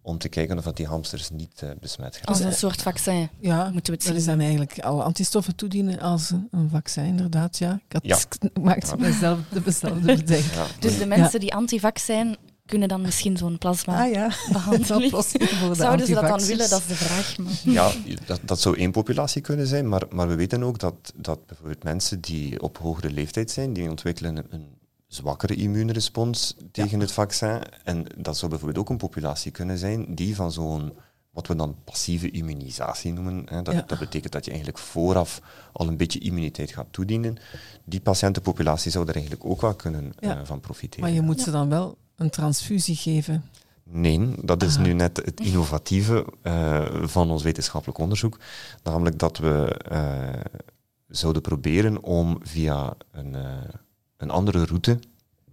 om 0.08 0.18
te 0.18 0.28
kijken 0.28 0.58
of 0.58 0.64
dat 0.64 0.76
die 0.76 0.86
hamsters 0.86 1.30
niet 1.30 1.62
eh, 1.62 1.70
besmet 1.80 2.16
gaan. 2.16 2.24
Als 2.24 2.40
een 2.40 2.52
soort 2.52 2.82
vaccin, 2.82 3.28
Ja, 3.40 3.70
moeten 3.72 3.92
we 3.92 3.98
het 3.98 4.06
dat 4.08 4.16
is 4.16 4.22
zien. 4.24 4.30
dan 4.32 4.40
eigenlijk 4.40 4.78
al 4.80 5.02
antistoffen 5.02 5.56
toedienen 5.56 6.00
als 6.00 6.30
een, 6.30 6.48
een 6.50 6.68
vaccin, 6.70 7.04
inderdaad. 7.04 7.58
Ja. 7.58 7.80
Ik, 7.86 7.92
had, 7.92 8.02
Ja. 8.04 8.16
ik 8.16 8.58
maakte 8.62 8.86
Ja. 8.86 8.96
mezelf 8.96 9.38
dezelfde 9.64 10.00
bedenking. 10.16 10.52
Ja, 10.54 10.66
Dus 10.80 10.98
de 10.98 11.06
mensen 11.06 11.40
die 11.40 11.54
antivax 11.54 12.04
zijn, 12.04 12.36
kunnen 12.66 12.88
dan 12.88 13.00
misschien 13.00 13.36
zo'n 13.36 13.58
plasma 13.58 14.04
Ah 14.04 14.12
ja, 14.12 14.28
de 14.68 15.72
Zouden 15.74 16.06
ze 16.06 16.14
dat 16.14 16.28
dan 16.28 16.40
willen? 16.44 16.68
Dat 16.70 16.80
is 16.80 16.86
de 16.86 16.94
vraag. 16.94 17.38
Maar... 17.38 17.52
Ja, 17.62 17.90
dat, 18.26 18.40
dat 18.44 18.60
zou 18.60 18.78
één 18.78 18.90
populatie 18.92 19.42
kunnen 19.42 19.66
zijn, 19.66 19.88
maar, 19.88 20.02
maar 20.10 20.28
we 20.28 20.34
weten 20.34 20.62
ook 20.62 20.78
dat, 20.78 21.12
dat 21.16 21.46
bijvoorbeeld 21.46 21.84
mensen 21.84 22.20
die 22.20 22.62
op 22.62 22.78
hogere 22.78 23.10
leeftijd 23.10 23.50
zijn, 23.50 23.72
die 23.72 23.90
ontwikkelen 23.90 24.36
een, 24.36 24.46
een 24.50 24.66
zwakkere 25.08 25.54
immuunrespons 25.54 26.54
tegen 26.72 27.00
het 27.00 27.12
vaccin. 27.12 27.58
En 27.84 28.04
dat 28.16 28.36
zou 28.38 28.50
bijvoorbeeld 28.50 28.80
ook 28.84 28.90
een 28.90 28.96
populatie 28.96 29.50
kunnen 29.50 29.78
zijn 29.78 30.14
die 30.14 30.34
van 30.36 30.52
zo'n, 30.52 30.92
wat 31.30 31.46
we 31.46 31.56
dan 31.56 31.76
passieve 31.84 32.30
immunisatie 32.30 33.12
noemen, 33.12 33.42
hè, 33.48 33.62
dat, 33.62 33.74
Ja. 33.74 33.82
dat 33.86 33.98
betekent 33.98 34.32
dat 34.32 34.44
je 34.44 34.50
eigenlijk 34.50 34.80
vooraf 34.80 35.40
al 35.72 35.88
een 35.88 35.96
beetje 35.96 36.18
immuniteit 36.18 36.70
gaat 36.72 36.86
toedienen. 36.90 37.36
Die 37.84 38.00
patiëntenpopulatie 38.00 38.90
zou 38.90 39.08
er 39.08 39.14
eigenlijk 39.14 39.44
ook 39.44 39.60
wel 39.60 39.74
kunnen 39.74 40.12
Ja. 40.18 40.36
eh, 40.38 40.44
van 40.44 40.60
profiteren. 40.60 41.04
Maar 41.04 41.14
je 41.14 41.22
moet 41.22 41.40
ze 41.40 41.50
dan 41.50 41.68
wel 41.68 41.96
een 42.16 42.30
transfusie 42.30 42.96
geven. 42.96 43.44
Nee, 43.90 44.30
dat 44.42 44.62
is 44.62 44.76
Ah. 44.76 44.82
nu 44.82 44.92
net 44.92 45.16
het 45.16 45.40
innovatieve 45.40 46.26
eh, 46.42 46.86
van 47.02 47.30
ons 47.30 47.42
wetenschappelijk 47.42 47.98
onderzoek. 47.98 48.38
Namelijk 48.82 49.18
dat 49.18 49.38
we 49.38 49.80
eh, 49.88 50.28
zouden 51.08 51.42
proberen 51.42 52.02
om 52.02 52.38
via 52.42 52.94
een, 53.12 53.34
eh, 53.34 53.52
een 54.18 54.30
andere 54.30 54.64
route, 54.64 54.98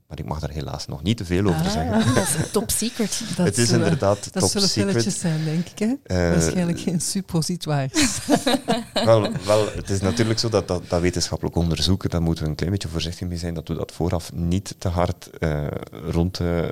maar 0.07 0.19
ik 0.19 0.25
mag 0.25 0.39
daar 0.39 0.49
helaas 0.49 0.85
nog 0.87 1.03
niet 1.03 1.17
te 1.17 1.25
veel 1.25 1.45
over 1.47 1.65
Ah. 1.65 1.71
zeggen. 1.71 2.13
Dat 2.15 2.23
is 2.23 2.51
top 2.51 2.71
secret. 2.71 3.21
Dat 3.35 3.45
het 3.45 3.57
is 3.57 3.67
zullen- 3.67 3.83
inderdaad 3.83 4.33
Dat 4.33 4.41
top 4.43 4.51
zullen 4.51 4.67
secret. 4.69 4.87
pilletjes 4.87 5.19
zijn, 5.19 5.43
denk 5.43 5.67
ik. 5.67 5.79
Hè? 5.79 5.93
Eh, 6.03 6.31
Waarschijnlijk 6.39 6.79
geen 6.79 7.01
suppositoires. 7.01 8.19
wel, 9.05 9.27
wel, 9.45 9.67
het 9.75 9.89
is 9.89 10.01
natuurlijk 10.01 10.39
zo 10.39 10.49
dat, 10.49 10.67
dat 10.67 10.89
dat 10.89 11.01
wetenschappelijk 11.01 11.55
onderzoek, 11.55 12.09
daar 12.09 12.21
moeten 12.21 12.43
we 12.43 12.49
een 12.49 12.55
klein 12.55 12.71
beetje 12.71 12.87
voorzichtig 12.87 13.27
mee 13.27 13.37
zijn, 13.37 13.53
dat 13.53 13.67
we 13.67 13.73
dat 13.75 13.91
vooraf 13.91 14.33
niet 14.33 14.75
te 14.77 14.87
hard 14.87 15.29
eh, 15.39 15.67
rond, 16.09 16.39
eh, 16.39 16.63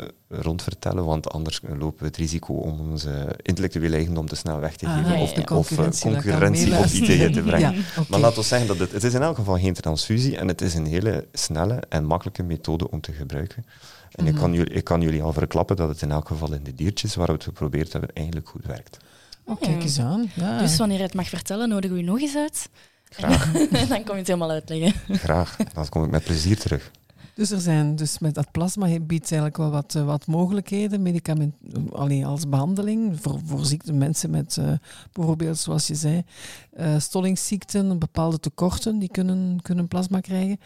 rondvertellen, 0.41 1.05
want 1.05 1.31
anders 1.31 1.59
lopen 1.77 1.99
we 1.99 2.05
het 2.05 2.17
risico 2.17 2.53
om 2.53 2.79
onze 2.91 3.35
intellectuele 3.41 3.95
eigendom 3.95 4.27
te 4.27 4.35
snel 4.35 4.59
weg 4.59 4.75
te 4.75 4.85
Ah, 4.87 4.97
geven 4.97 5.11
ja, 5.17 5.21
of, 5.21 5.29
ja. 5.29 5.35
de 5.35 5.41
of 5.41 5.47
eh, 5.49 5.55
concurrentie, 5.57 6.11
concurrentie 6.11 6.77
op 6.77 6.85
ideeën 6.85 7.31
te 7.33 7.41
brengen. 7.41 7.71
Ja, 7.73 7.79
oké. 7.97 8.05
Maar 8.09 8.19
laten 8.19 8.37
we 8.39 8.43
zeggen 8.45 8.67
dat 8.67 8.77
het, 8.77 8.91
het 8.91 9.03
is 9.03 9.13
in 9.13 9.21
elk 9.21 9.35
geval 9.35 9.57
geen 9.59 9.73
transfusie 9.73 10.37
en 10.37 10.47
het 10.47 10.61
is 10.61 10.73
een 10.73 10.85
hele 10.85 11.27
snelle 11.33 11.81
en 11.89 12.05
makkelijke 12.05 12.43
methode 12.43 12.91
om 12.91 13.01
te 13.01 13.11
gebruiken. 13.11 13.65
En 14.11 14.25
ik, 14.25 14.31
Mhm. 14.33 14.41
kan 14.41 14.53
jullie, 14.53 14.73
ik 14.73 14.83
kan 14.83 15.01
jullie 15.01 15.21
al 15.23 15.33
verklappen 15.33 15.75
dat 15.75 15.89
het 15.89 16.01
in 16.01 16.11
elk 16.11 16.27
geval 16.27 16.53
in 16.53 16.63
de 16.63 16.75
diertjes 16.75 17.15
waar 17.15 17.27
we 17.27 17.33
het 17.33 17.43
geprobeerd 17.43 17.91
hebben 17.91 18.09
eigenlijk 18.13 18.47
goed 18.49 18.65
werkt. 18.65 18.97
Oh, 19.45 19.59
kijk 19.61 19.81
eens 19.83 19.99
aan. 19.99 20.29
Ja. 20.35 20.57
Dus 20.59 20.77
wanneer 20.77 20.97
je 20.97 21.03
het 21.03 21.13
mag 21.13 21.27
vertellen, 21.29 21.69
nodigen 21.69 21.95
we 21.95 22.01
je 22.03 22.07
nog 22.09 22.19
eens 22.21 22.35
uit. 22.35 22.69
Graag, 23.09 23.51
dan 23.89 24.03
kom 24.03 24.13
je 24.13 24.17
het 24.17 24.27
helemaal 24.27 24.49
uitleggen. 24.51 24.93
graag. 25.17 25.55
Dan 25.73 25.89
kom 25.89 26.03
ik 26.03 26.09
met 26.11 26.23
plezier 26.23 26.57
terug. 26.59 26.91
Dus 27.33 27.51
er 27.51 27.61
zijn 27.61 27.95
dus 27.95 28.19
met 28.19 28.35
dat 28.35 28.51
plasma 28.51 28.99
biedt 28.99 29.31
eigenlijk 29.31 29.57
wel 29.57 29.69
wat, 29.69 29.95
eh, 29.95 30.05
wat 30.05 30.27
mogelijkheden, 30.27 31.01
medicament, 31.01 31.55
alleen 31.91 32.25
als 32.25 32.49
behandeling 32.49 33.21
voor, 33.21 33.39
voor 33.45 33.65
ziekte, 33.65 33.93
mensen 33.93 34.29
met 34.29 34.57
eh, 34.57 34.71
bijvoorbeeld, 35.11 35.57
zoals 35.57 35.87
je 35.87 35.95
zei, 35.95 36.23
eh, 36.71 36.99
stollingsziekten, 36.99 37.99
bepaalde 37.99 38.39
tekorten, 38.39 38.99
die 38.99 39.09
kunnen, 39.09 39.61
kunnen 39.61 39.87
plasma 39.87 40.19
krijgen. 40.19 40.59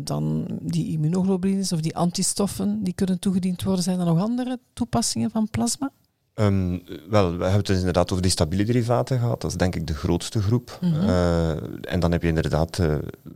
Dan 0.00 0.46
die 0.60 0.92
immunoglobulines 0.92 1.72
of 1.72 1.80
die 1.80 1.96
antistoffen, 1.96 2.82
die 2.82 2.94
kunnen 2.94 3.18
toegediend 3.18 3.62
worden. 3.62 3.82
Zijn 3.82 3.98
er 3.98 4.04
nog 4.04 4.20
andere 4.20 4.58
toepassingen 4.72 5.30
van 5.30 5.48
plasma? 5.50 5.90
Ehm, 6.34 6.78
wel, 7.08 7.26
we 7.26 7.42
hebben 7.42 7.52
het 7.52 7.66
dus 7.66 7.78
inderdaad 7.78 8.10
over 8.10 8.22
die 8.22 8.32
stabiele 8.32 8.64
derivaten 8.64 9.18
gehad. 9.18 9.40
Dat 9.40 9.50
is 9.50 9.56
denk 9.56 9.76
ik 9.76 9.86
de 9.86 9.94
grootste 9.94 10.42
groep. 10.42 10.78
Mhm. 10.80 11.08
En 11.80 12.00
dan 12.00 12.12
heb 12.12 12.22
je 12.22 12.28
inderdaad 12.28 12.78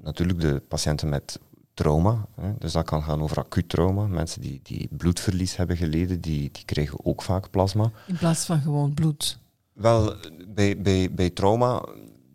natuurlijk 0.03 0.41
de 0.41 0.63
patiënten 0.69 1.09
met 1.09 1.39
trauma. 1.75 2.27
Hè. 2.41 2.53
Dus 2.59 2.73
dat 2.73 2.85
kan 2.85 3.03
gaan 3.03 3.23
over 3.23 3.39
acuut 3.39 3.69
trauma. 3.69 4.07
Mensen 4.07 4.41
die, 4.41 4.61
die 4.63 4.89
bloedverlies 4.91 5.57
hebben 5.57 5.77
geleden, 5.77 6.21
die, 6.21 6.49
die 6.53 6.65
krijgen 6.65 7.05
ook 7.05 7.23
vaak 7.23 7.51
plasma. 7.51 7.91
In 8.07 8.17
plaats 8.17 8.45
van 8.45 8.61
gewoon 8.61 8.95
bloed. 8.95 9.39
Wel, 9.73 10.15
bij, 10.49 10.79
bij, 10.79 11.11
bij 11.13 11.31
trauma, 11.31 11.83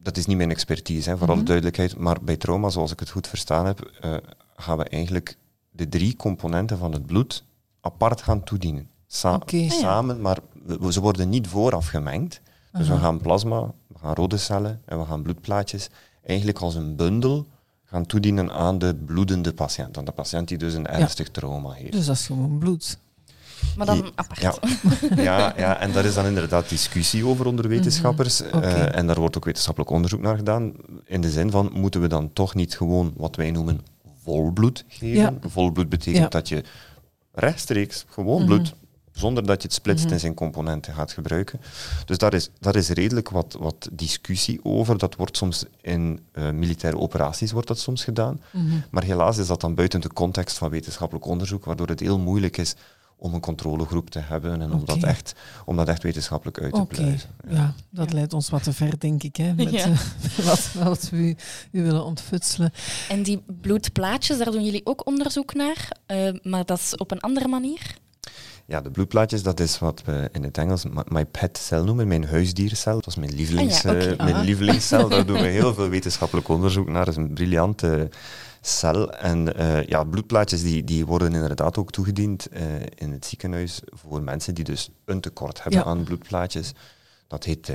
dat 0.01 0.17
is 0.17 0.25
niet 0.25 0.37
mijn 0.37 0.49
expertise, 0.51 1.09
hè, 1.09 1.17
voor 1.17 1.27
alle 1.27 1.35
Mhm. 1.35 1.45
duidelijkheid, 1.45 1.97
maar 1.97 2.17
bij 2.21 2.37
trauma, 2.37 2.69
zoals 2.69 2.91
ik 2.91 2.99
het 2.99 3.09
goed 3.09 3.27
verstaan 3.27 3.65
heb, 3.65 3.91
eh, 4.01 4.13
gaan 4.55 4.77
we 4.77 4.83
eigenlijk 4.83 5.37
de 5.71 5.89
drie 5.89 6.15
componenten 6.15 6.77
van 6.77 6.91
het 6.91 7.05
bloed 7.05 7.43
apart 7.81 8.21
gaan 8.21 8.43
toedienen. 8.43 8.87
Sa-. 9.07 9.33
Ah. 9.45 9.69
Samen, 9.69 10.21
maar 10.21 10.37
we- 10.79 10.91
ze 10.93 10.99
worden 11.01 11.29
niet 11.29 11.47
vooraf 11.47 11.87
gemengd. 11.87 12.41
Dus 12.71 12.87
we 12.87 12.97
gaan 12.97 13.21
plasma, 13.21 13.71
we 13.87 13.99
gaan 13.99 14.13
rode 14.13 14.37
cellen 14.37 14.81
en 14.85 14.99
we 14.99 15.05
gaan 15.05 15.21
bloedplaatjes 15.21 15.89
eigenlijk 16.23 16.59
als 16.59 16.75
een 16.75 16.95
bundel 16.95 17.45
gaan 17.89 18.05
toedienen 18.05 18.51
aan 18.51 18.77
de 18.79 18.95
bloedende 19.05 19.53
patiënt. 19.53 19.97
Aan 19.97 20.05
de 20.05 20.11
patiënt 20.11 20.47
die 20.47 20.57
dus 20.57 20.73
een 20.73 20.87
ernstig 20.87 21.29
trauma 21.29 21.71
heeft. 21.71 21.91
Dus 21.91 22.05
dat 22.05 22.15
is 22.15 22.25
gewoon 22.25 22.57
bloed. 22.57 22.97
Maar 23.77 23.85
dan 23.85 23.97
Ja. 23.97 24.09
apart. 24.15 24.39
Ja. 24.41 24.53
Ja, 25.23 25.53
ja, 25.57 25.79
en 25.79 25.91
daar 25.91 26.05
is 26.05 26.13
dan 26.13 26.25
inderdaad 26.25 26.69
discussie 26.69 27.25
over 27.25 27.45
onder 27.45 27.67
wetenschappers. 27.67 28.41
Mhm. 28.41 28.57
Oké. 28.57 28.67
Eh, 28.67 28.97
en 28.97 29.07
daar 29.07 29.19
wordt 29.19 29.37
ook 29.37 29.45
wetenschappelijk 29.45 29.91
onderzoek 29.91 30.21
naar 30.21 30.35
gedaan. 30.35 30.73
In 31.05 31.21
de 31.21 31.29
zin 31.29 31.51
van, 31.51 31.69
moeten 31.73 32.01
we 32.01 32.07
dan 32.07 32.33
toch 32.33 32.55
niet 32.55 32.75
gewoon 32.77 33.13
wat 33.17 33.35
wij 33.35 33.51
noemen 33.51 33.79
volbloed 34.23 34.85
geven? 34.87 35.17
Ja. 35.21 35.33
Volbloed 35.47 35.89
betekent 35.89 36.23
Ja. 36.23 36.27
dat 36.29 36.49
je 36.49 36.63
rechtstreeks 37.33 38.05
gewoon 38.09 38.37
Mhm. 38.37 38.45
bloed, 38.45 38.73
zonder 39.19 39.45
dat 39.45 39.61
je 39.61 39.67
het 39.67 39.77
splitst 39.77 40.03
Mhm. 40.05 40.13
in 40.13 40.19
zijn 40.19 40.33
componenten 40.33 40.93
gaat 40.93 41.11
gebruiken. 41.11 41.59
Dus 42.05 42.17
daar 42.17 42.33
is, 42.33 42.49
daar 42.59 42.75
is 42.75 42.89
redelijk 42.89 43.29
wat, 43.29 43.55
wat 43.59 43.89
discussie 43.91 44.59
over. 44.63 44.97
Dat 44.97 45.15
wordt 45.15 45.37
soms 45.37 45.65
in 45.81 46.19
eh, 46.31 46.49
militaire 46.49 46.99
operaties 46.99 47.51
wordt 47.51 47.67
dat 47.67 47.79
soms 47.79 48.03
gedaan. 48.03 48.41
Mhm. 48.51 48.65
Maar 48.89 49.03
helaas 49.03 49.37
is 49.37 49.47
dat 49.47 49.61
dan 49.61 49.75
buiten 49.75 50.01
de 50.01 50.13
context 50.13 50.57
van 50.57 50.69
wetenschappelijk 50.69 51.25
onderzoek, 51.25 51.65
waardoor 51.65 51.87
het 51.87 51.99
heel 51.99 52.19
moeilijk 52.19 52.57
is 52.57 52.75
om 53.21 53.33
een 53.33 53.39
controlegroep 53.41 54.09
te 54.09 54.19
hebben 54.19 54.61
en 54.61 54.73
om, 54.73 54.85
dat, 54.85 55.03
echt, 55.03 55.33
om 55.65 55.75
dat 55.75 55.87
echt 55.87 56.03
wetenschappelijk 56.03 56.61
uit 56.61 56.73
te 56.73 56.85
pluizen. 56.85 57.29
ja. 57.49 57.73
dat 57.89 58.13
leidt 58.13 58.33
ons 58.33 58.49
wat 58.49 58.63
te 58.63 58.73
ver, 58.73 58.99
denk 58.99 59.23
ik, 59.23 59.35
hè, 59.35 59.53
met 59.55 59.69
Ja. 59.71 59.85
eh, 59.85 59.97
wat, 60.49 60.69
wat 60.73 61.09
we 61.09 61.17
u, 61.17 61.35
u 61.71 61.83
willen 61.83 62.05
ontfutselen. 62.05 62.71
En 63.09 63.23
die 63.23 63.43
bloedplaatjes, 63.61 64.37
daar 64.37 64.51
doen 64.51 64.63
jullie 64.65 64.85
ook 64.85 65.07
onderzoek 65.07 65.53
naar, 65.53 65.87
eh, 66.05 66.33
maar 66.43 66.65
dat 66.65 66.79
is 66.79 66.95
op 66.97 67.11
een 67.11 67.19
andere 67.19 67.47
manier. 67.47 67.95
Ja, 68.69 68.81
de 68.81 68.91
bloedplaatjes, 68.91 69.43
dat 69.43 69.59
is 69.59 69.79
wat 69.79 70.01
we 70.05 70.29
in 70.31 70.43
het 70.43 70.57
Engels 70.57 70.83
my- 71.09 71.25
pet 71.25 71.57
cell 71.57 71.81
noemen, 71.81 72.07
mijn 72.07 72.25
huisdiercel. 72.27 72.93
Dat 72.93 73.07
is 73.07 73.15
mijn, 73.15 73.33
lievelings, 73.35 73.85
Ah 73.85 73.91
ja, 73.93 73.99
oké. 73.99 74.11
eh, 74.15 74.17
mijn 74.31 74.45
lievelingscel. 74.45 75.09
Daar 75.09 75.25
doen 75.25 75.41
we 75.41 75.47
heel 75.47 75.73
veel 75.73 75.89
wetenschappelijk 75.89 76.47
onderzoek 76.47 76.87
naar. 76.89 77.05
Dat 77.05 77.17
is 77.17 77.23
een 77.23 77.33
briljante 77.33 78.09
cel. 78.61 79.11
En 79.13 79.55
eh, 79.55 79.83
ja, 79.85 80.03
bloedplaatjes 80.03 80.61
die, 80.61 80.83
die 80.83 81.05
worden 81.05 81.33
inderdaad 81.33 81.77
ook 81.77 81.91
toegediend 81.91 82.45
eh, 82.47 82.63
in 82.95 83.11
het 83.11 83.25
ziekenhuis 83.25 83.81
voor 83.91 84.21
mensen 84.21 84.53
die 84.53 84.63
dus 84.63 84.89
een 85.05 85.21
tekort 85.21 85.63
hebben 85.63 85.79
Ja. 85.81 85.85
aan 85.85 86.03
bloedplaatjes. 86.03 86.71
Dat 87.27 87.43
heet, 87.43 87.71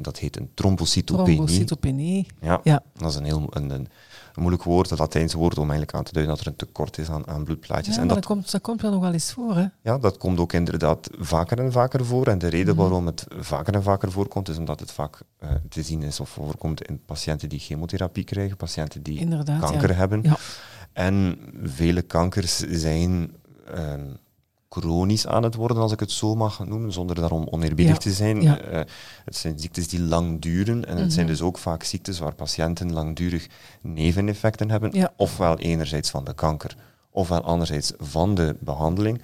dat 0.00 0.18
heet 0.18 0.36
een 0.36 0.50
trombocytopenie. 0.54 1.34
Trombocytopenie. 1.36 2.26
Ja, 2.40 2.60
Ja. 2.64 2.82
dat 2.96 3.10
is 3.10 3.16
een 3.16 3.24
heel 3.24 3.46
een, 3.50 3.70
een, 3.70 3.88
een 4.34 4.40
moeilijk 4.40 4.62
woord, 4.62 4.90
een 4.90 4.96
Latijnse 4.96 5.38
woord 5.38 5.54
om 5.58 5.62
eigenlijk 5.70 5.94
aan 5.94 6.04
te 6.04 6.12
duiden 6.12 6.34
dat 6.34 6.44
er 6.44 6.50
een 6.50 6.56
tekort 6.58 6.98
is 6.98 7.08
aan, 7.10 7.26
aan 7.26 7.44
bloedplaatjes. 7.44 7.94
Ja, 7.94 8.00
en 8.00 8.06
dat, 8.08 8.16
dat, 8.16 8.26
komt, 8.26 8.50
dat 8.52 8.60
komt 8.60 8.80
wel 8.82 8.90
nog 8.90 9.00
wel 9.00 9.12
eens 9.12 9.32
voor, 9.32 9.56
hè? 9.56 9.66
ja, 9.82 9.98
dat 9.98 10.16
komt 10.16 10.38
ook 10.38 10.52
inderdaad 10.52 11.08
vaker 11.18 11.58
en 11.58 11.72
vaker 11.72 12.04
voor. 12.06 12.26
En 12.26 12.38
de 12.38 12.48
reden 12.48 12.74
Mhm. 12.74 12.82
waarom 12.82 13.06
het 13.06 13.26
vaker 13.38 13.74
en 13.74 13.82
vaker 13.82 14.12
voorkomt, 14.12 14.48
is 14.48 14.58
omdat 14.58 14.80
het 14.80 14.92
vaak 14.92 15.18
eh, 15.38 15.48
te 15.68 15.82
zien 15.82 16.02
is 16.02 16.20
of 16.20 16.28
voorkomt 16.28 16.82
in 16.82 17.00
patiënten 17.06 17.48
die 17.48 17.58
chemotherapie 17.58 18.24
krijgen, 18.24 18.56
patiënten 18.56 19.02
die 19.02 19.18
Inderdaad, 19.18 19.60
kanker 19.60 19.88
ja. 19.88 19.94
hebben. 19.94 20.22
Ja. 20.22 20.36
En 20.92 21.38
vele 21.62 22.02
kankers 22.02 22.56
zijn 22.58 23.32
ehm, 23.74 24.06
chronisch 24.72 25.26
aan 25.26 25.42
het 25.42 25.54
worden, 25.54 25.76
als 25.76 25.92
ik 25.92 26.00
het 26.00 26.10
zo 26.10 26.34
mag 26.34 26.66
noemen, 26.66 26.92
zonder 26.92 27.16
daarom 27.16 27.46
oneerbiedig 27.50 27.92
Ja, 27.94 27.98
te 28.00 28.12
zijn. 28.12 28.42
ja. 28.42 28.58
Eh, 28.60 28.80
het 29.24 29.36
zijn 29.36 29.58
ziektes 29.58 29.88
die 29.88 30.00
lang 30.00 30.40
duren 30.40 30.86
en 30.86 30.96
het 30.96 31.12
zijn 31.12 31.24
Mhm. 31.26 31.34
dus 31.34 31.42
ook 31.44 31.58
vaak 31.58 31.82
ziektes 31.82 32.18
waar 32.18 32.34
patiënten 32.34 32.92
langdurig 32.92 33.46
neveneffecten 33.80 34.70
hebben, 34.70 34.90
Ja. 34.92 35.12
ofwel 35.16 35.58
enerzijds 35.58 36.10
van 36.10 36.24
de 36.24 36.34
kanker, 36.34 36.76
ofwel 37.10 37.40
anderzijds 37.42 37.92
van 37.98 38.34
de 38.34 38.56
behandeling. 38.60 39.20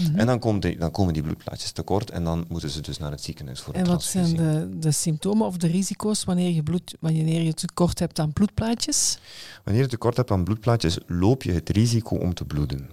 Mhm. 0.00 0.18
En 0.18 0.26
dan, 0.26 0.38
komt 0.38 0.62
die- 0.62 0.78
dan 0.78 0.90
komen 0.90 1.12
die 1.14 1.22
bloedplaatjes 1.22 1.70
tekort 1.72 2.10
en 2.10 2.24
dan 2.24 2.44
moeten 2.48 2.70
ze 2.70 2.80
dus 2.80 2.98
naar 2.98 3.10
het 3.10 3.22
ziekenhuis 3.22 3.60
voor 3.60 3.74
een 3.74 3.80
En 3.80 3.86
wat 3.86 4.02
zijn 4.02 4.36
de, 4.36 4.68
de 4.78 4.90
symptomen 4.90 5.46
of 5.46 5.56
de 5.56 5.66
risico's 5.66 6.24
wanneer 6.24 6.50
je, 6.50 6.62
bloed, 6.62 6.96
wanneer 7.00 7.42
je 7.42 7.54
tekort 7.54 7.98
hebt 7.98 8.18
aan 8.18 8.32
bloedplaatjes? 8.32 9.18
Wanneer 9.64 9.82
je 9.82 9.88
tekort 9.88 10.16
hebt 10.16 10.30
aan 10.30 10.44
bloedplaatjes, 10.44 10.98
loop 11.06 11.42
je 11.42 11.52
het 11.52 11.68
risico 11.68 12.16
om 12.16 12.34
te 12.34 12.44
bloeden. 12.44 12.90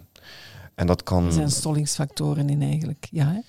En 0.77 0.87
dat 0.87 1.03
kan... 1.03 1.25
Er 1.25 1.31
zijn 1.31 1.51
stollingsfactoren 1.51 2.49
in 2.49 2.61
eigenlijk. 2.61 3.07
Ja, 3.11 3.25
hè? 3.27 3.39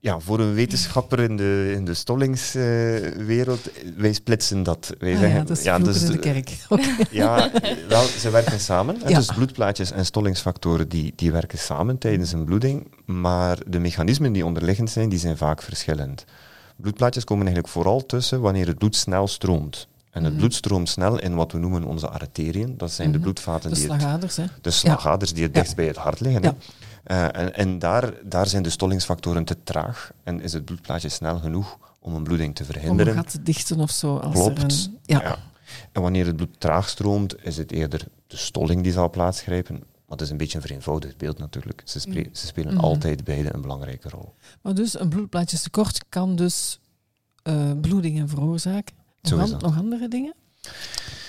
Ja, 0.00 0.18
voor 0.20 0.40
een 0.40 0.54
wetenschapper 0.54 1.20
in 1.20 1.36
de, 1.36 1.72
in 1.76 1.84
de 1.84 1.94
stollingswereld, 1.94 3.70
wij 3.96 4.12
splitsen 4.12 4.62
dat. 4.62 4.94
Wij 4.98 5.12
Ah, 5.12 5.18
zeggen, 5.18 5.38
ja, 5.38 5.44
dat 5.44 5.58
is 5.58 5.64
ja, 5.64 5.78
dus 5.78 6.02
in 6.02 6.12
de 6.12 6.18
kerk. 6.18 6.56
Ja, 7.10 7.50
wel, 7.88 8.02
ze 8.02 8.30
werken 8.30 8.60
samen. 8.60 8.96
Ja. 9.06 9.16
Dus 9.18 9.26
bloedplaatjes 9.32 9.90
en 9.90 10.04
stollingsfactoren 10.06 10.88
die, 10.88 11.12
die 11.16 11.32
werken 11.32 11.58
samen 11.58 11.98
tijdens 11.98 12.32
een 12.32 12.44
bloeding, 12.44 12.90
maar 13.04 13.58
de 13.66 13.78
mechanismen 13.78 14.32
die 14.32 14.44
onderliggend 14.44 14.90
zijn, 14.90 15.08
die 15.08 15.18
zijn 15.18 15.36
vaak 15.36 15.62
verschillend. 15.62 16.24
Bloedplaatjes 16.76 17.24
komen 17.24 17.44
eigenlijk 17.46 17.74
vooral 17.74 18.06
tussen 18.06 18.40
wanneer 18.40 18.66
het 18.66 18.78
bloed 18.78 18.96
snel 18.96 19.28
stroomt. 19.28 19.88
En 20.18 20.24
het 20.24 20.32
Mhm. 20.32 20.42
bloed 20.42 20.54
stroomt 20.54 20.88
snel 20.88 21.18
in 21.18 21.34
wat 21.34 21.52
we 21.52 21.58
noemen 21.58 21.84
onze 21.84 22.08
arteriën. 22.08 22.76
Dat 22.76 22.90
zijn 22.92 23.08
de 23.08 23.14
Mhm. 23.14 23.22
bloedvaten 23.22 23.70
De 23.70 23.76
die 23.76 23.84
slagaders, 23.84 24.36
hè? 24.36 24.44
de 24.60 24.70
slagaders 24.70 25.32
die 25.32 25.42
het 25.42 25.52
Ja. 25.52 25.58
dichtst 25.60 25.76
bij 25.76 25.86
het 25.86 25.96
hart 25.96 26.20
liggen. 26.20 26.42
Ja. 26.42 26.54
Eh, 27.04 27.24
en 27.42 27.54
en 27.54 27.78
daar, 27.78 28.12
daar 28.24 28.46
zijn 28.46 28.62
de 28.62 28.70
stollingsfactoren 28.70 29.44
te 29.44 29.56
traag 29.64 30.10
en 30.24 30.40
is 30.40 30.52
het 30.52 30.64
bloedplaatje 30.64 31.08
snel 31.08 31.38
genoeg 31.38 31.78
om 32.00 32.14
een 32.14 32.22
bloeding 32.22 32.54
te 32.54 32.62
Om 32.62 32.68
een 32.68 32.74
verhinderen. 32.74 33.14
gat 33.14 33.30
te 33.30 33.42
dichten 33.42 33.80
of 33.80 33.90
zo. 33.90 34.16
Als 34.16 34.34
Klopt. 34.34 34.58
Er 34.58 34.64
een, 34.64 34.98
ja. 35.02 35.36
En 35.92 36.02
wanneer 36.02 36.26
het 36.26 36.36
bloed 36.36 36.60
traag 36.60 36.88
stroomt, 36.88 37.44
is 37.44 37.56
het 37.56 37.72
eerder 37.72 38.04
de 38.26 38.36
stolling 38.36 38.82
die 38.82 38.92
zal 38.92 39.10
plaatsgrijpen. 39.10 39.74
Maar 39.76 40.16
dat 40.16 40.20
is 40.26 40.30
een 40.30 40.36
beetje 40.36 40.56
een 40.56 40.62
vereenvoudigd 40.64 41.16
beeld 41.16 41.38
natuurlijk. 41.38 41.82
Ze, 41.84 42.00
Mm. 42.08 42.14
ze 42.32 42.46
spelen 42.46 42.74
Mhm. 42.74 42.84
altijd 42.84 43.24
beide 43.24 43.54
een 43.54 43.60
belangrijke 43.60 44.08
rol. 44.08 44.34
Maar 44.62 44.74
dus 44.74 45.00
een 45.00 45.08
bloedplaatjestekort 45.08 46.04
kan 46.08 46.36
dus 46.36 46.78
eh, 47.42 47.70
bloedingen 47.80 48.28
veroorzaken. 48.28 48.94
Zo 49.22 49.36
Nog, 49.36 49.46
is 49.46 49.52
an- 49.52 49.58
dat. 49.58 49.70
nog 49.70 49.78
andere 49.78 50.08
dingen? 50.08 50.34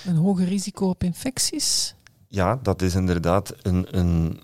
Een 0.06 0.16
hoger 0.16 0.44
risico 0.48 0.88
op 0.88 1.04
infecties? 1.04 1.94
Ja, 2.28 2.58
dat 2.62 2.82
is 2.82 2.94
inderdaad 2.94 3.52
een, 3.62 3.98
een, 3.98 4.40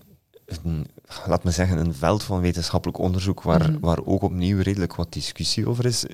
een, 0.62 0.86
laat 1.26 1.44
me 1.44 1.50
zeggen, 1.50 1.78
een 1.78 1.94
veld 1.94 2.22
van 2.22 2.40
wetenschappelijk 2.40 2.98
onderzoek 2.98 3.42
waar, 3.42 3.70
Mhm. 3.70 3.80
waar 3.80 4.04
ook 4.04 4.22
opnieuw 4.22 4.60
redelijk 4.62 4.94
wat 4.94 5.12
discussie 5.12 5.68
over 5.68 5.84
is. 5.86 6.04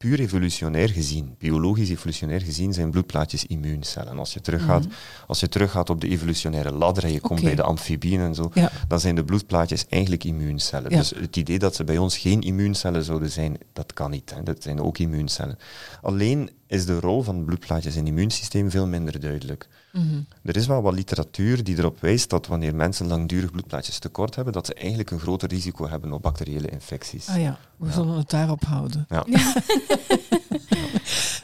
Puur 0.00 0.20
evolutionair 0.20 0.88
gezien, 0.88 1.34
biologisch 1.38 1.90
evolutionair 1.90 2.40
gezien, 2.40 2.72
zijn 2.72 2.90
bloedplaatjes 2.90 3.46
immuuncellen. 3.46 4.18
Als 4.18 4.32
je 4.34 4.40
teruggaat, 4.40 4.84
Mhm. 4.84 4.92
als 5.26 5.40
je 5.40 5.48
teruggaat 5.48 5.90
op 5.90 6.00
de 6.00 6.08
evolutionaire 6.08 6.72
ladder 6.72 7.04
en 7.04 7.12
je 7.12 7.20
komt 7.20 7.42
bij 7.42 7.54
de 7.54 7.62
amfibieën 7.62 8.20
en 8.20 8.34
zo, 8.34 8.50
Ja. 8.54 8.70
dan 8.88 9.00
zijn 9.00 9.14
de 9.14 9.24
bloedplaatjes 9.24 9.86
eigenlijk 9.88 10.24
immuuncellen. 10.24 10.90
Ja. 10.90 10.96
Dus 10.98 11.10
het 11.16 11.36
idee 11.36 11.58
dat 11.58 11.74
ze 11.74 11.84
bij 11.84 11.98
ons 11.98 12.18
geen 12.18 12.40
immuuncellen 12.40 13.04
zouden 13.04 13.30
zijn, 13.30 13.56
dat 13.72 13.92
kan 13.92 14.10
niet. 14.10 14.32
Hè. 14.34 14.42
Dat 14.42 14.62
zijn 14.62 14.80
ook 14.80 14.98
immuuncellen. 14.98 15.58
Alleen 16.02 16.50
is 16.70 16.86
de 16.86 17.00
rol 17.00 17.22
van 17.22 17.44
bloedplaatjes 17.44 17.92
in 17.94 18.00
het 18.00 18.08
immuunsysteem 18.08 18.70
veel 18.70 18.86
minder 18.86 19.20
duidelijk. 19.20 19.68
Mhm. 19.92 20.04
Er 20.42 20.56
is 20.56 20.66
wel 20.66 20.82
wat 20.82 20.94
literatuur 20.94 21.64
die 21.64 21.78
erop 21.78 22.00
wijst 22.00 22.30
dat 22.30 22.46
wanneer 22.46 22.74
mensen 22.74 23.06
langdurig 23.06 23.50
bloedplaatjes 23.50 23.98
tekort 23.98 24.34
hebben, 24.34 24.52
dat 24.52 24.66
ze 24.66 24.74
eigenlijk 24.74 25.10
een 25.10 25.20
groter 25.20 25.48
risico 25.48 25.88
hebben 25.88 26.12
op 26.12 26.22
bacteriële 26.22 26.68
infecties. 26.68 27.28
Ah 27.28 27.40
ja, 27.40 27.58
we 27.76 27.86
Ja. 27.86 27.92
zullen 27.92 28.16
het 28.16 28.30
daarop 28.30 28.64
houden. 28.64 29.06
Ja. 29.08 29.24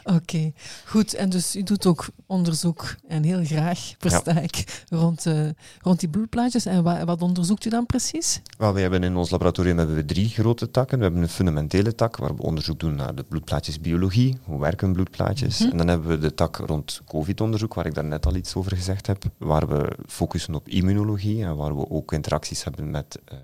Oké, 0.04 0.52
goed. 0.86 1.14
En 1.14 1.28
dus 1.28 1.56
u 1.56 1.62
doet 1.62 1.86
ook 1.86 2.06
onderzoek, 2.26 2.94
en 3.08 3.22
heel 3.22 3.44
graag, 3.44 3.94
versta 3.98 4.40
ik, 4.40 4.84
rond, 4.88 5.26
eh, 5.26 5.48
rond 5.80 6.00
die 6.00 6.08
bloedplaatjes. 6.08 6.66
En 6.66 6.82
wa- 6.82 7.04
wat 7.04 7.22
onderzoekt 7.22 7.64
u 7.64 7.70
dan 7.70 7.86
precies? 7.86 8.40
Wel, 8.58 8.72
we 8.74 8.80
hebben 8.80 9.02
in 9.02 9.16
ons 9.16 9.30
laboratorium 9.30 9.78
hebben 9.78 9.96
we 9.96 10.04
drie 10.04 10.28
grote 10.28 10.70
takken. 10.70 10.98
We 10.98 11.04
hebben 11.04 11.22
een 11.22 11.28
fundamentele 11.28 11.94
tak 11.94 12.16
waar 12.16 12.36
we 12.36 12.42
onderzoek 12.42 12.80
doen 12.80 12.94
naar 12.94 13.14
de 13.14 13.22
bloedplaatjesbiologie, 13.28 14.38
hoe 14.44 14.60
werken 14.60 14.92
bloedplaatjes. 14.92 15.14
Mhm. 15.16 15.70
En 15.70 15.76
dan 15.76 15.88
hebben 15.88 16.08
we 16.08 16.18
de 16.18 16.34
tak 16.34 16.56
rond 16.56 17.00
COVID-onderzoek, 17.06 17.74
waar 17.74 17.86
ik 17.86 17.94
daar 17.94 18.04
net 18.04 18.26
al 18.26 18.34
iets 18.34 18.54
over 18.54 18.76
gezegd 18.76 19.06
heb, 19.06 19.24
waar 19.36 19.68
we 19.68 19.96
focussen 20.06 20.54
op 20.54 20.68
immunologie 20.68 21.44
en 21.44 21.56
waar 21.56 21.76
we 21.76 21.90
ook 21.90 22.12
interacties 22.12 22.64
hebben 22.64 22.90
met 22.90 23.18
eh, 23.24 23.36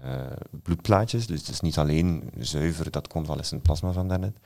bloedplaatjes. 0.63 1.27
Dus 1.27 1.41
het 1.41 1.49
is 1.49 1.61
niet 1.61 1.79
alleen 1.79 2.31
zuiver 2.39 2.91
dat 2.91 3.09
convalescent 3.09 3.63
plasma 3.63 3.93
van 3.93 4.09
daarnet. 4.09 4.37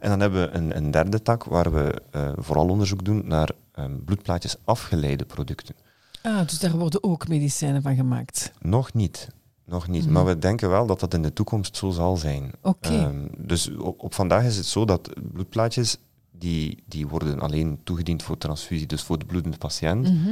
En 0.00 0.08
dan 0.08 0.20
hebben 0.20 0.40
we 0.40 0.56
een, 0.56 0.76
een 0.76 0.90
derde 0.90 1.22
tak 1.22 1.44
waar 1.44 1.72
we 1.72 2.02
eh, 2.10 2.32
vooral 2.36 2.68
onderzoek 2.68 3.04
doen 3.04 3.22
naar 3.26 3.50
ehm, 3.72 3.96
bloedplaatjes 4.04 4.56
afgeleide 4.64 5.24
producten. 5.24 5.74
Ah, 6.22 6.46
dus 6.46 6.58
daar 6.58 6.76
worden 6.76 7.02
ook 7.02 7.28
medicijnen 7.28 7.82
van 7.82 7.94
gemaakt. 7.94 8.52
Nog 8.60 8.92
niet. 8.92 9.28
Nog 9.64 9.88
niet. 9.88 10.04
Mhm. 10.04 10.12
Maar 10.12 10.24
we 10.24 10.38
denken 10.38 10.70
wel 10.70 10.86
dat 10.86 11.00
dat 11.00 11.14
in 11.14 11.22
de 11.22 11.32
toekomst 11.32 11.76
zo 11.76 11.90
zal 11.90 12.16
zijn. 12.16 12.52
Oké. 12.62 12.88
Ehm, 12.88 13.26
dus 13.36 13.70
op, 13.76 14.02
op 14.02 14.14
vandaag 14.14 14.44
is 14.44 14.56
het 14.56 14.66
zo 14.66 14.84
dat 14.84 15.10
bloedplaatjes, 15.32 15.98
die, 16.42 16.82
die 16.86 17.08
worden 17.08 17.40
alleen 17.40 17.80
toegediend 17.84 18.22
voor 18.22 18.38
transfusie, 18.38 18.86
dus 18.86 19.02
voor 19.02 19.18
de 19.18 19.24
bloedende 19.24 19.56
patiënt. 19.56 20.02
Mhm. 20.02 20.30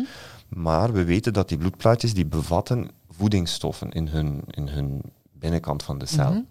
Maar 0.49 0.93
we 0.93 1.05
weten 1.05 1.33
dat 1.33 1.49
die 1.49 1.59
bloedplaatjes, 1.59 2.15
die 2.15 2.27
bevatten 2.27 2.91
voedingsstoffen 3.11 3.91
in 3.91 4.09
hun, 4.09 4.43
in 4.51 4.69
hun 4.69 5.01
binnenkant 5.33 5.83
van 5.83 5.99
de 5.99 6.07
cel. 6.07 6.31
Mhm. 6.31 6.43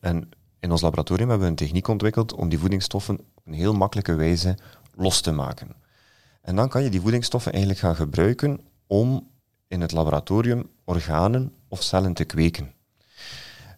En 0.00 0.30
in 0.60 0.70
ons 0.70 0.80
laboratorium 0.80 1.28
hebben 1.28 1.46
we 1.46 1.52
een 1.52 1.66
techniek 1.66 1.88
ontwikkeld 1.88 2.32
om 2.32 2.48
die 2.48 2.58
voedingsstoffen 2.58 3.18
op 3.34 3.46
een 3.46 3.52
heel 3.52 3.74
makkelijke 3.74 4.14
wijze 4.14 4.56
los 4.94 5.20
te 5.20 5.32
maken. 5.32 5.68
En 6.40 6.56
dan 6.56 6.68
kan 6.68 6.82
je 6.82 6.90
die 6.90 7.00
voedingsstoffen 7.00 7.52
eigenlijk 7.52 7.82
gaan 7.82 7.96
gebruiken 7.96 8.60
om 8.86 9.28
in 9.68 9.80
het 9.80 9.92
laboratorium 9.92 10.68
organen 10.84 11.52
of 11.68 11.82
cellen 11.82 12.14
te 12.14 12.24
kweken. 12.24 12.72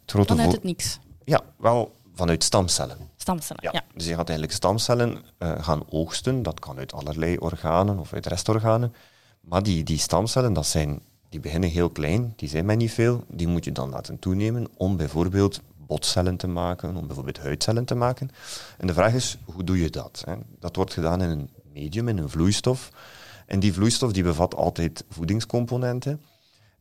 Het 0.06 0.26
Vanuit 0.26 0.52
het 0.52 0.62
niks. 0.62 0.98
Ja, 1.24 1.40
wel 1.56 1.92
vanuit 2.14 2.44
stamcellen. 2.44 2.98
Stamcellen. 3.22 3.62
Ja. 3.62 3.70
Ja. 3.72 3.84
Dus 3.94 4.04
je 4.06 4.14
gaat 4.14 4.28
eigenlijk 4.28 4.52
stamcellen 4.52 5.22
eh, 5.38 5.52
gaan 5.64 5.82
oogsten. 5.90 6.42
Dat 6.42 6.60
kan 6.60 6.78
uit 6.78 6.92
allerlei 6.92 7.36
organen 7.38 7.98
of 7.98 8.12
uit 8.12 8.26
restorganen. 8.26 8.94
Maar 9.40 9.62
die, 9.62 9.84
die 9.84 9.98
stamcellen, 9.98 10.52
dat 10.52 10.66
zijn, 10.66 11.00
die 11.28 11.40
beginnen 11.40 11.70
heel 11.70 11.90
klein, 11.90 12.32
die 12.36 12.48
zijn 12.48 12.64
maar 12.64 12.76
niet 12.76 12.92
veel. 12.92 13.24
Die 13.28 13.46
moet 13.46 13.64
je 13.64 13.72
dan 13.72 13.90
laten 13.90 14.18
toenemen 14.18 14.66
om 14.76 14.96
bijvoorbeeld 14.96 15.60
botcellen 15.86 16.36
te 16.36 16.46
maken, 16.46 16.96
om 16.96 17.06
bijvoorbeeld 17.06 17.38
huidcellen 17.38 17.84
te 17.84 17.94
maken. 17.94 18.30
En 18.78 18.86
de 18.86 18.94
vraag 18.94 19.12
is, 19.12 19.38
hoe 19.44 19.64
doe 19.64 19.78
je 19.78 19.90
dat? 19.90 20.22
Hè? 20.26 20.34
Dat 20.58 20.76
wordt 20.76 20.92
gedaan 20.92 21.22
in 21.22 21.30
een 21.30 21.50
medium, 21.72 22.08
in 22.08 22.18
een 22.18 22.28
vloeistof. 22.28 22.90
En 23.46 23.60
die 23.60 23.72
vloeistof 23.72 24.12
die 24.12 24.22
bevat 24.22 24.54
altijd 24.54 25.04
voedingscomponenten. 25.08 26.20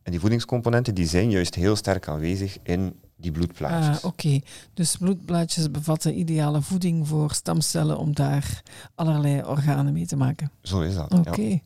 En 0.02 0.10
die 0.10 0.20
voedingscomponenten 0.20 0.94
die 0.94 1.06
zijn 1.06 1.30
juist 1.30 1.54
heel 1.54 1.76
sterk 1.76 2.08
aanwezig 2.08 2.58
in 2.62 2.94
die 3.16 3.30
bloedplaatjes. 3.30 3.96
Ah, 4.02 4.04
oké. 4.04 4.40
Dus 4.74 4.96
bloedplaatjes 4.96 5.70
bevatten 5.70 6.18
ideale 6.18 6.62
voeding 6.62 7.08
voor 7.08 7.32
stamcellen 7.34 7.98
om 7.98 8.14
daar 8.14 8.62
allerlei 8.94 9.42
organen 9.42 9.92
mee 9.92 10.06
te 10.06 10.16
maken. 10.16 10.50
Zo 10.62 10.80
is 10.80 10.94
dat. 10.94 11.12
Oké. 11.14 11.40
Ja. 11.42 11.58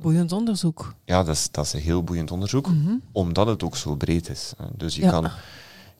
Boeiend 0.00 0.32
onderzoek. 0.32 0.94
Ja, 1.04 1.22
dat 1.22 1.34
is, 1.34 1.48
dat 1.50 1.64
is 1.64 1.72
een 1.72 1.80
heel 1.80 2.02
boeiend 2.04 2.30
onderzoek, 2.30 2.68
Mhm. 2.68 2.94
omdat 3.12 3.46
het 3.46 3.62
ook 3.62 3.76
zo 3.76 3.94
breed 3.96 4.28
is. 4.28 4.52
Dus 4.76 4.94
je 4.96 5.02
Ja. 5.02 5.10
kan, 5.10 5.30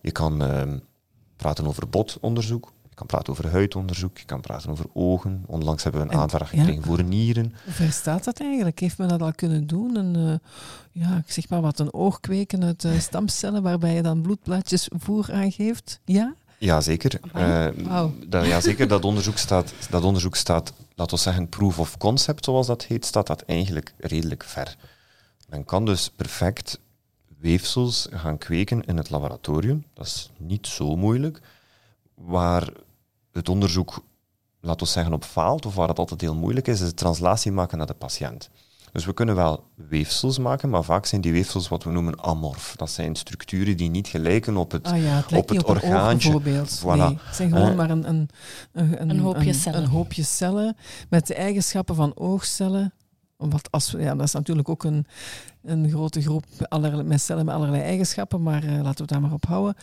je 0.01 0.11
kan 0.11 0.43
ehm, 0.43 0.79
praten 1.37 1.67
over 1.67 1.89
botonderzoek, 1.89 2.73
je 2.93 2.99
kan 2.99 3.07
praten 3.07 3.33
over 3.33 3.51
huidonderzoek, 3.51 4.19
je 4.19 4.25
kan 4.25 4.41
praten 4.41 4.71
over 4.71 4.85
ogen. 4.93 5.45
Onlangs 5.47 5.83
hebben 5.83 6.01
we 6.01 6.07
een 6.07 6.13
En- 6.13 6.19
aanvraag 6.21 6.53
ja. 6.53 6.59
gekregen 6.59 6.83
voor 6.83 7.03
nieren. 7.05 7.55
Hoe 7.65 7.73
ver 7.73 7.93
staat 7.93 8.25
dat 8.25 8.41
eigenlijk? 8.41 8.79
Heeft 8.79 8.99
men 8.99 9.09
dat 9.09 9.23
al 9.23 9.33
kunnen 9.33 9.67
doen? 9.67 9.97
Een, 9.97 10.17
eh, 10.17 11.03
ja, 11.03 11.17
ik 11.17 11.33
zeg 11.33 11.49
maar 11.49 11.61
wat, 11.61 11.79
een 11.79 11.93
oog 11.93 12.21
kweken 12.21 12.65
uit 12.65 12.85
eh, 12.85 12.99
stamcellen 12.99 13.63
waarbij 13.63 13.95
je 13.95 14.03
dan 14.03 14.23
bloedplaatjes 14.23 14.89
voer 14.99 15.33
aangeeft? 15.33 16.01
Ja? 16.05 16.35
Jazeker. 16.59 17.21
Amai. 17.33 17.73
Eh, 17.77 17.87
Wauw. 17.87 18.13
dat, 18.27 18.47
jazeker, 18.47 18.89
dat 18.89 19.05
onderzoek 19.05 19.39
staat, 19.39 19.73
dat 19.91 20.05
onderzoek 20.05 20.37
staat, 20.37 20.73
laten 20.95 21.17
we 21.17 21.23
zeggen, 21.23 21.49
proof 21.49 21.79
of 21.79 21.97
concept, 21.99 22.45
zoals 22.45 22.67
dat 22.67 22.85
heet, 22.85 23.05
staat 23.07 23.27
dat 23.27 23.43
eigenlijk 23.43 23.95
redelijk 23.99 24.45
ver. 24.45 24.77
Men 25.49 25.65
kan 25.65 25.85
dus 25.85 26.11
perfect 26.17 26.79
weefsels 27.39 28.07
gaan 28.11 28.39
kweken 28.39 28.85
in 28.85 28.97
het 28.97 29.11
laboratorium. 29.11 29.85
Dat 29.95 30.07
is 30.07 30.31
niet 30.37 30.67
zo 30.67 30.97
moeilijk. 30.97 31.41
Waar 32.15 32.69
het 33.33 33.49
onderzoek, 33.49 34.05
laten 34.61 34.87
we 34.87 34.93
zeggen, 34.93 35.13
op 35.13 35.25
faalt, 35.25 35.67
of 35.67 35.75
waar 35.75 35.89
het 35.89 35.99
altijd 35.99 36.21
heel 36.21 36.35
moeilijk 36.35 36.69
is, 36.69 36.81
is 36.81 36.89
de 36.89 36.95
translatie 36.95 37.53
maken 37.53 37.79
naar 37.79 37.87
de 37.87 37.95
patiënt. 37.95 38.51
Dus 38.93 39.05
we 39.05 39.13
kunnen 39.15 39.35
wel 39.35 39.65
weefsels 39.75 40.39
maken, 40.39 40.71
maar 40.71 40.85
vaak 40.85 41.07
zijn 41.07 41.21
die 41.21 41.33
weefsels 41.33 41.69
wat 41.69 41.85
we 41.85 41.91
noemen 41.91 42.23
amorf. 42.23 42.75
Dat 42.77 42.91
zijn 42.91 43.17
structuren 43.17 43.77
die 43.77 43.91
niet 43.91 44.09
gelijken 44.09 44.57
op 44.57 44.71
het, 44.71 44.87
ah 44.87 45.03
ja, 45.03 45.17
het 45.17 45.33
op 45.33 45.49
het 45.49 45.63
op 45.63 45.69
orgaantje. 45.69 46.31
bijvoorbeeld. 46.31 46.81
Voilà. 46.81 46.99
Nee, 46.99 47.19
het 47.23 47.37
zijn 47.37 47.51
gewoon 47.51 47.69
Eh. 47.69 47.75
maar 47.77 47.91
een, 47.91 48.09
een, 48.09 48.29
een, 48.73 49.11
Een 49.11 49.19
hoopje 49.19 49.53
cellen. 49.53 49.83
Een 49.83 49.89
hoopje 49.89 50.23
cellen 50.23 50.77
met 51.09 51.27
de 51.27 51.35
eigenschappen 51.35 51.95
van 51.95 52.13
oogcellen. 52.15 52.93
Wat 53.51 53.71
als, 53.71 53.95
ja, 53.99 54.15
dat 54.15 54.27
is 54.27 54.33
natuurlijk 54.33 54.69
ook 54.69 54.85
een, 54.85 55.07
een 55.63 55.91
grote 55.91 56.21
groep 56.23 56.45
allerlei, 56.69 57.03
met 57.03 57.21
cellen 57.21 57.45
met 57.45 57.55
allerlei 57.55 57.83
eigenschappen, 57.83 58.43
maar 58.43 58.65
eh, 58.65 58.83
laten 58.83 59.07
we 59.07 59.13
daar 59.13 59.21
maar 59.21 59.33
op 59.33 59.47
houden. 59.47 59.75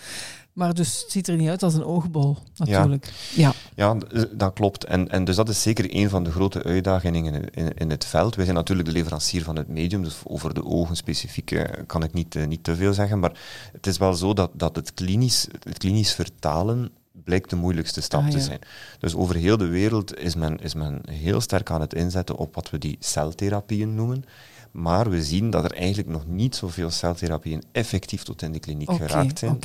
Maar 0.54 0.74
dus 0.74 1.02
het 1.02 1.12
ziet 1.12 1.28
er 1.28 1.36
niet 1.36 1.50
uit 1.50 1.64
als 1.64 1.74
een 1.74 1.84
oogbol, 1.84 2.38
natuurlijk. 2.56 3.14
Ja. 3.36 3.54
Ja, 3.76 3.96
d- 3.98 4.14
eh, 4.14 4.24
dat 4.34 4.54
klopt. 4.54 4.86
En, 4.86 5.10
en 5.10 5.24
dus 5.24 5.36
dat 5.36 5.50
is 5.50 5.62
zeker 5.62 5.96
een 5.96 6.10
van 6.10 6.24
de 6.24 6.32
grote 6.32 6.64
uitdagingen 6.64 7.34
in, 7.34 7.50
in, 7.50 7.74
in 7.74 7.90
het 7.90 8.06
veld. 8.06 8.36
Wij 8.36 8.46
zijn 8.46 8.58
natuurlijk 8.58 8.88
de 8.88 8.94
leverancier 8.94 9.44
van 9.44 9.56
het 9.56 9.68
medium, 9.68 10.04
dus 10.04 10.16
over 10.24 10.54
de 10.54 10.66
ogen 10.66 10.96
specifiek 10.96 11.52
eh, 11.52 11.84
kan 11.86 12.04
ik 12.04 12.14
niet, 12.14 12.48
niet 12.48 12.64
te 12.64 12.76
veel 12.76 12.94
zeggen. 12.94 13.20
Maar 13.20 13.40
het 13.72 13.88
is 13.88 13.98
wel 13.98 14.14
zo 14.14 14.34
dat, 14.34 14.52
dat 14.54 14.76
het, 14.76 14.94
klinisch, 14.94 15.48
het 15.64 15.78
klinisch 15.78 16.14
vertalen 16.14 16.90
blijkt 17.12 17.50
de 17.50 17.56
moeilijkste 17.56 18.02
stap 18.02 18.22
Ah, 18.22 18.30
te 18.30 18.40
zijn. 18.40 18.60
Dus 19.00 19.16
over 19.16 19.36
heel 19.36 19.58
de 19.58 19.68
wereld 19.68 20.18
is 20.18 20.36
men, 20.36 20.58
is 20.58 20.74
men 20.74 21.02
heel 21.10 21.42
sterk 21.42 21.72
aan 21.72 21.82
het 21.82 21.94
inzetten 21.94 22.36
op 22.36 22.56
wat 22.56 22.70
we 22.70 22.78
die 22.78 22.98
celtherapieën 23.00 23.96
noemen. 23.96 24.26
Maar 24.72 25.10
we 25.10 25.24
zien 25.24 25.50
dat 25.50 25.64
er 25.64 25.74
eigenlijk 25.74 26.10
nog 26.10 26.28
niet 26.28 26.56
zoveel 26.56 26.90
celtherapieën 26.92 27.64
effectief 27.72 28.24
tot 28.24 28.42
in 28.42 28.52
de 28.52 28.60
kliniek 28.60 28.92
geraakt 28.92 29.40
zijn. 29.40 29.60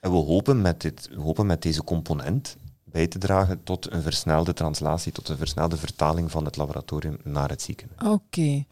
En 0.00 0.10
we 0.10 0.16
hopen 0.16 0.60
met, 0.60 0.80
dit, 0.80 1.08
we 1.14 1.20
hopen 1.20 1.46
met 1.46 1.62
deze 1.62 1.84
component 1.84 2.56
bij 2.84 3.06
te 3.06 3.18
dragen 3.18 3.62
tot 3.64 3.92
een 3.92 4.02
versnelde 4.02 4.52
translatie, 4.52 5.12
tot 5.12 5.28
een 5.28 5.36
versnelde 5.36 5.76
vertaling 5.76 6.30
van 6.30 6.44
het 6.44 6.56
laboratorium 6.56 7.16
naar 7.24 7.48
het 7.48 7.62
ziekenhuis. 7.62 8.12
Oké. 8.12 8.64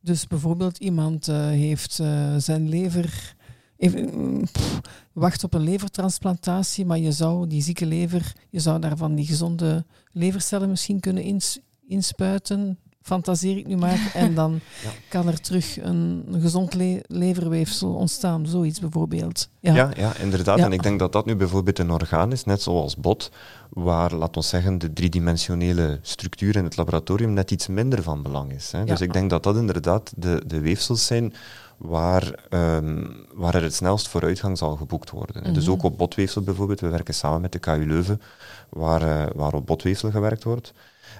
Dus 0.00 0.26
bijvoorbeeld 0.26 0.78
iemand 0.78 1.28
eh, 1.28 1.46
heeft 1.46 1.98
eh, 1.98 2.34
zijn 2.36 2.68
lever... 2.68 3.36
Even, 3.78 4.10
mm, 4.14 4.44
pff, 4.52 4.80
wacht 5.12 5.44
op 5.44 5.54
een 5.54 5.60
levertransplantatie, 5.60 6.86
maar 6.86 6.98
je 6.98 7.12
zou 7.12 7.46
die 7.46 7.62
zieke 7.62 7.86
lever, 7.86 8.32
je 8.50 8.60
zou 8.60 8.80
daarvan 8.80 9.14
die 9.14 9.26
gezonde 9.26 9.84
levercellen 10.12 10.68
misschien 10.68 11.00
kunnen 11.00 11.22
ins, 11.22 11.58
inspuiten, 11.88 12.78
fantaseer 13.02 13.56
ik 13.56 13.66
nu 13.66 13.76
maar, 13.76 14.10
en 14.14 14.34
dan 14.34 14.60
Ja. 14.82 14.90
kan 15.08 15.28
er 15.28 15.40
terug 15.40 15.80
een, 15.82 16.24
een 16.30 16.40
gezond 16.40 16.74
le- 16.74 17.00
leverweefsel 17.06 17.94
ontstaan, 17.94 18.46
zoiets 18.46 18.80
bijvoorbeeld. 18.80 19.48
Ja, 19.60 19.74
Ja, 19.74 19.90
ja, 19.96 20.16
inderdaad. 20.16 20.58
Ja. 20.58 20.64
En 20.64 20.72
ik 20.72 20.82
denk 20.82 20.98
dat 20.98 21.12
dat 21.12 21.26
nu 21.26 21.36
bijvoorbeeld 21.36 21.78
een 21.78 21.90
orgaan 21.90 22.32
is, 22.32 22.44
net 22.44 22.62
zoals 22.62 22.96
bot, 22.96 23.30
waar, 23.70 24.14
laten 24.14 24.40
we 24.40 24.46
zeggen, 24.46 24.78
de 24.78 24.92
driedimensionele 24.92 25.98
structuur 26.02 26.56
in 26.56 26.64
het 26.64 26.76
laboratorium 26.76 27.32
net 27.32 27.50
iets 27.50 27.66
minder 27.66 28.02
van 28.02 28.22
belang 28.22 28.52
is. 28.52 28.72
Hè. 28.72 28.84
Dus 28.84 29.00
ik 29.00 29.12
denk 29.12 29.30
dat 29.30 29.42
dat 29.42 29.56
inderdaad 29.56 30.12
de, 30.16 30.42
de 30.46 30.60
weefsels 30.60 31.06
zijn 31.06 31.32
waar, 31.78 32.34
ehm, 32.48 33.04
waar 33.34 33.54
er 33.54 33.62
het 33.62 33.74
snelst 33.74 34.08
vooruitgang 34.08 34.58
zal 34.58 34.76
geboekt 34.76 35.10
worden. 35.10 35.54
Dus 35.54 35.62
Mhm. 35.64 35.72
ook 35.72 35.82
op 35.82 35.98
botweefsel 35.98 36.42
bijvoorbeeld. 36.42 36.80
We 36.80 36.88
werken 36.88 37.14
samen 37.14 37.40
met 37.40 37.52
de 37.52 37.58
KU 37.58 37.86
Leuven, 37.86 38.20
waar, 38.68 39.02
eh, 39.02 39.30
waar 39.34 39.52
op 39.54 39.66
botweefsel 39.66 40.10
gewerkt 40.10 40.44
wordt. 40.44 40.72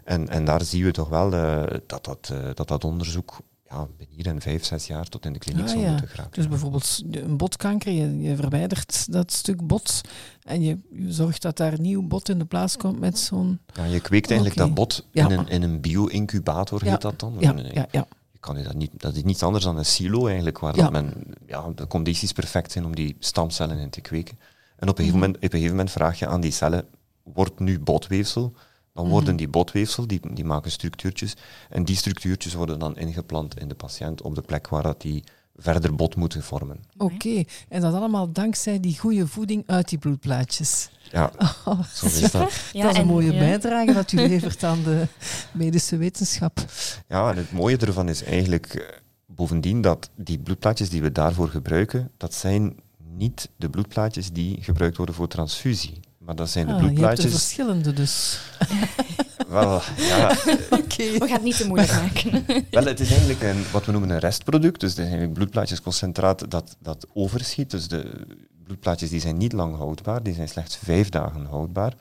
En, 0.05 0.29
en 0.29 0.45
daar 0.45 0.63
zien 0.65 0.85
we 0.85 0.91
toch 0.91 1.09
wel 1.09 1.33
eh, 1.33 1.63
dat, 1.87 2.05
dat, 2.05 2.31
eh, 2.33 2.39
dat 2.55 2.69
dat 2.69 2.85
onderzoek 2.85 3.37
ja, 3.71 3.87
binnen 3.97 4.17
hier 4.17 4.27
in 4.27 4.41
vijf, 4.41 4.65
zes 4.65 4.87
jaar 4.87 5.09
tot 5.09 5.25
in 5.25 5.33
de 5.33 5.39
kliniek 5.39 5.69
Ah, 5.69 5.81
ja. 5.81 5.91
moeten 5.91 6.09
geraken. 6.09 6.33
Dus 6.33 6.49
bijvoorbeeld 6.49 7.03
een 7.11 7.37
botkanker, 7.37 7.93
je, 7.93 8.19
je 8.21 8.37
verwijdert 8.37 9.13
dat 9.13 9.33
stuk 9.33 9.67
bot 9.67 10.01
en 10.43 10.63
je, 10.63 10.79
je 10.93 11.13
zorgt 11.13 11.43
dat 11.43 11.57
daar 11.57 11.81
nieuw 11.81 12.03
bot 12.03 12.29
in 12.29 12.39
de 12.39 12.45
plaats 12.45 12.77
komt 12.77 12.99
met 13.01 13.19
zo'n... 13.19 13.59
Ja, 13.75 13.85
je 13.85 14.01
kweekt 14.01 14.31
eigenlijk 14.31 14.61
dat 14.61 14.75
bot 14.75 15.07
Ja. 15.11 15.29
in 15.29 15.39
een, 15.39 15.49
in 15.49 15.63
een 15.63 15.81
bio-incubator, 15.81 16.83
heet 16.85 17.01
dat 17.01 17.21
dan. 17.21 17.35
Ja, 17.39 17.55
ja, 17.73 17.87
ja. 17.91 18.07
Kan 18.41 18.63
dat, 18.63 18.75
niet, 18.75 18.91
dat 18.97 19.15
is 19.15 19.23
niets 19.23 19.43
anders 19.43 19.65
dan 19.65 19.79
een 19.79 19.85
silo 19.85 20.27
eigenlijk, 20.27 20.59
waar 20.59 20.77
Ja. 20.77 20.83
dat 20.83 20.93
men, 20.93 21.13
ja, 21.47 21.71
de 21.75 21.87
condities 21.87 22.33
perfect 22.33 22.73
zijn 22.73 22.85
om 22.85 22.95
die 22.95 23.17
stamcellen 23.19 23.79
in 23.79 23.91
te 23.91 24.01
kweken. 24.01 24.39
En 24.77 24.89
op 24.89 24.99
een, 24.99 25.05
gegeven 25.05 25.07
Mhm. 25.07 25.19
moment, 25.19 25.37
op 25.37 25.43
een 25.43 25.51
gegeven 25.51 25.71
moment 25.77 25.91
vraag 25.91 26.19
je 26.19 26.27
aan 26.27 26.41
die 26.41 26.51
cellen, 26.53 26.87
wordt 27.23 27.59
nu 27.59 27.81
botweefsel? 27.81 28.53
Dan 28.93 29.05
Mhm. 29.05 29.13
worden 29.15 29.37
die 29.37 29.49
botweefsel, 29.49 30.07
die, 30.07 30.21
die 30.33 30.45
maken 30.45 30.71
structuurtjes, 30.71 31.35
en 31.69 31.85
die 31.85 31.97
structuurtjes 31.97 32.55
worden 32.55 32.79
dan 32.79 32.97
ingeplant 32.97 33.59
in 33.61 33.69
de 33.69 33.75
patiënt 33.75 34.23
op 34.23 34.35
de 34.35 34.43
plek 34.43 34.69
waar 34.69 34.83
dat 34.83 35.01
die 35.01 35.25
verder 35.59 35.95
bot 35.95 36.17
moeten 36.17 36.43
vormen. 36.43 36.85
Oké, 36.97 37.43
en 37.69 37.81
dat 37.81 37.95
allemaal 37.95 38.33
dankzij 38.33 38.81
die 38.81 38.99
goede 38.99 39.27
voeding 39.27 39.63
uit 39.67 39.89
die 39.89 39.99
bloedplaatjes. 39.99 40.89
Ja, 41.13 41.33
Oh, 41.65 41.83
zo 41.85 42.07
is 42.07 42.21
dat. 42.21 42.53
Ja, 42.73 42.83
dat 42.83 42.91
is 42.91 42.97
een 42.97 43.03
en- 43.03 43.07
mooie 43.07 43.33
ja. 43.33 43.39
bijdrage 43.39 43.93
dat 43.93 44.13
u 44.13 44.17
levert 44.29 44.65
aan 44.65 44.83
de 44.83 45.07
medische 45.53 45.97
wetenschap. 45.97 46.65
Ja, 47.09 47.31
en 47.31 47.37
het 47.37 47.53
mooie 47.53 47.77
ervan 47.77 48.09
is 48.09 48.23
eigenlijk 48.25 48.67
eh, 48.75 48.83
bovendien 49.27 49.81
dat 49.81 50.11
die 50.17 50.39
bloedplaatjes 50.39 50.91
die 50.91 51.03
we 51.03 51.13
daarvoor 51.13 51.49
gebruiken, 51.49 52.11
dat 52.17 52.35
zijn 52.35 52.77
niet 53.17 53.49
de 53.57 53.71
bloedplaatjes 53.71 54.33
die 54.33 54.63
gebruikt 54.63 54.97
worden 54.97 55.15
voor 55.15 55.29
transfusie. 55.29 56.01
Maar 56.29 56.37
dat 56.37 56.51
zijn 56.51 56.67
de 56.67 56.73
Ah, 56.73 56.79
je 56.81 56.85
hebt 56.85 56.99
er 56.99 57.03
bloedplaatjes... 57.05 57.33
verschillende 57.33 57.93
dus. 57.93 58.41
Wel, 59.49 59.81
ja, 59.97 60.31
Oké. 60.81 61.11
We 61.13 61.19
gaan 61.19 61.31
het 61.31 61.43
niet 61.43 61.57
te 61.57 61.67
moeilijk 61.67 61.93
maken. 62.03 62.45
wel, 62.71 62.85
het 62.85 63.01
is 63.01 63.11
eigenlijk 63.11 63.43
een, 63.43 63.65
wat 63.73 63.85
we 63.85 63.93
noemen 63.93 64.11
een 64.11 64.19
restproduct. 64.19 64.81
Dus 64.81 64.91
het 64.91 64.99
is 64.99 65.05
eigenlijk 65.05 65.35
bloedplaatjesconcentraat 65.35 66.51
dat, 66.51 66.77
dat 66.79 67.07
overschiet. 67.15 67.71
Dus 67.71 67.89
de 67.89 68.27
bloedplaatjes 68.65 69.11
die 69.11 69.21
zijn 69.21 69.37
niet 69.37 69.53
lang 69.53 69.77
houdbaar, 69.77 70.23
die 70.23 70.35
zijn 70.35 70.49
slechts 70.49 70.77
vijf 70.77 71.09
dagen 71.09 71.47
houdbaar. 71.47 71.93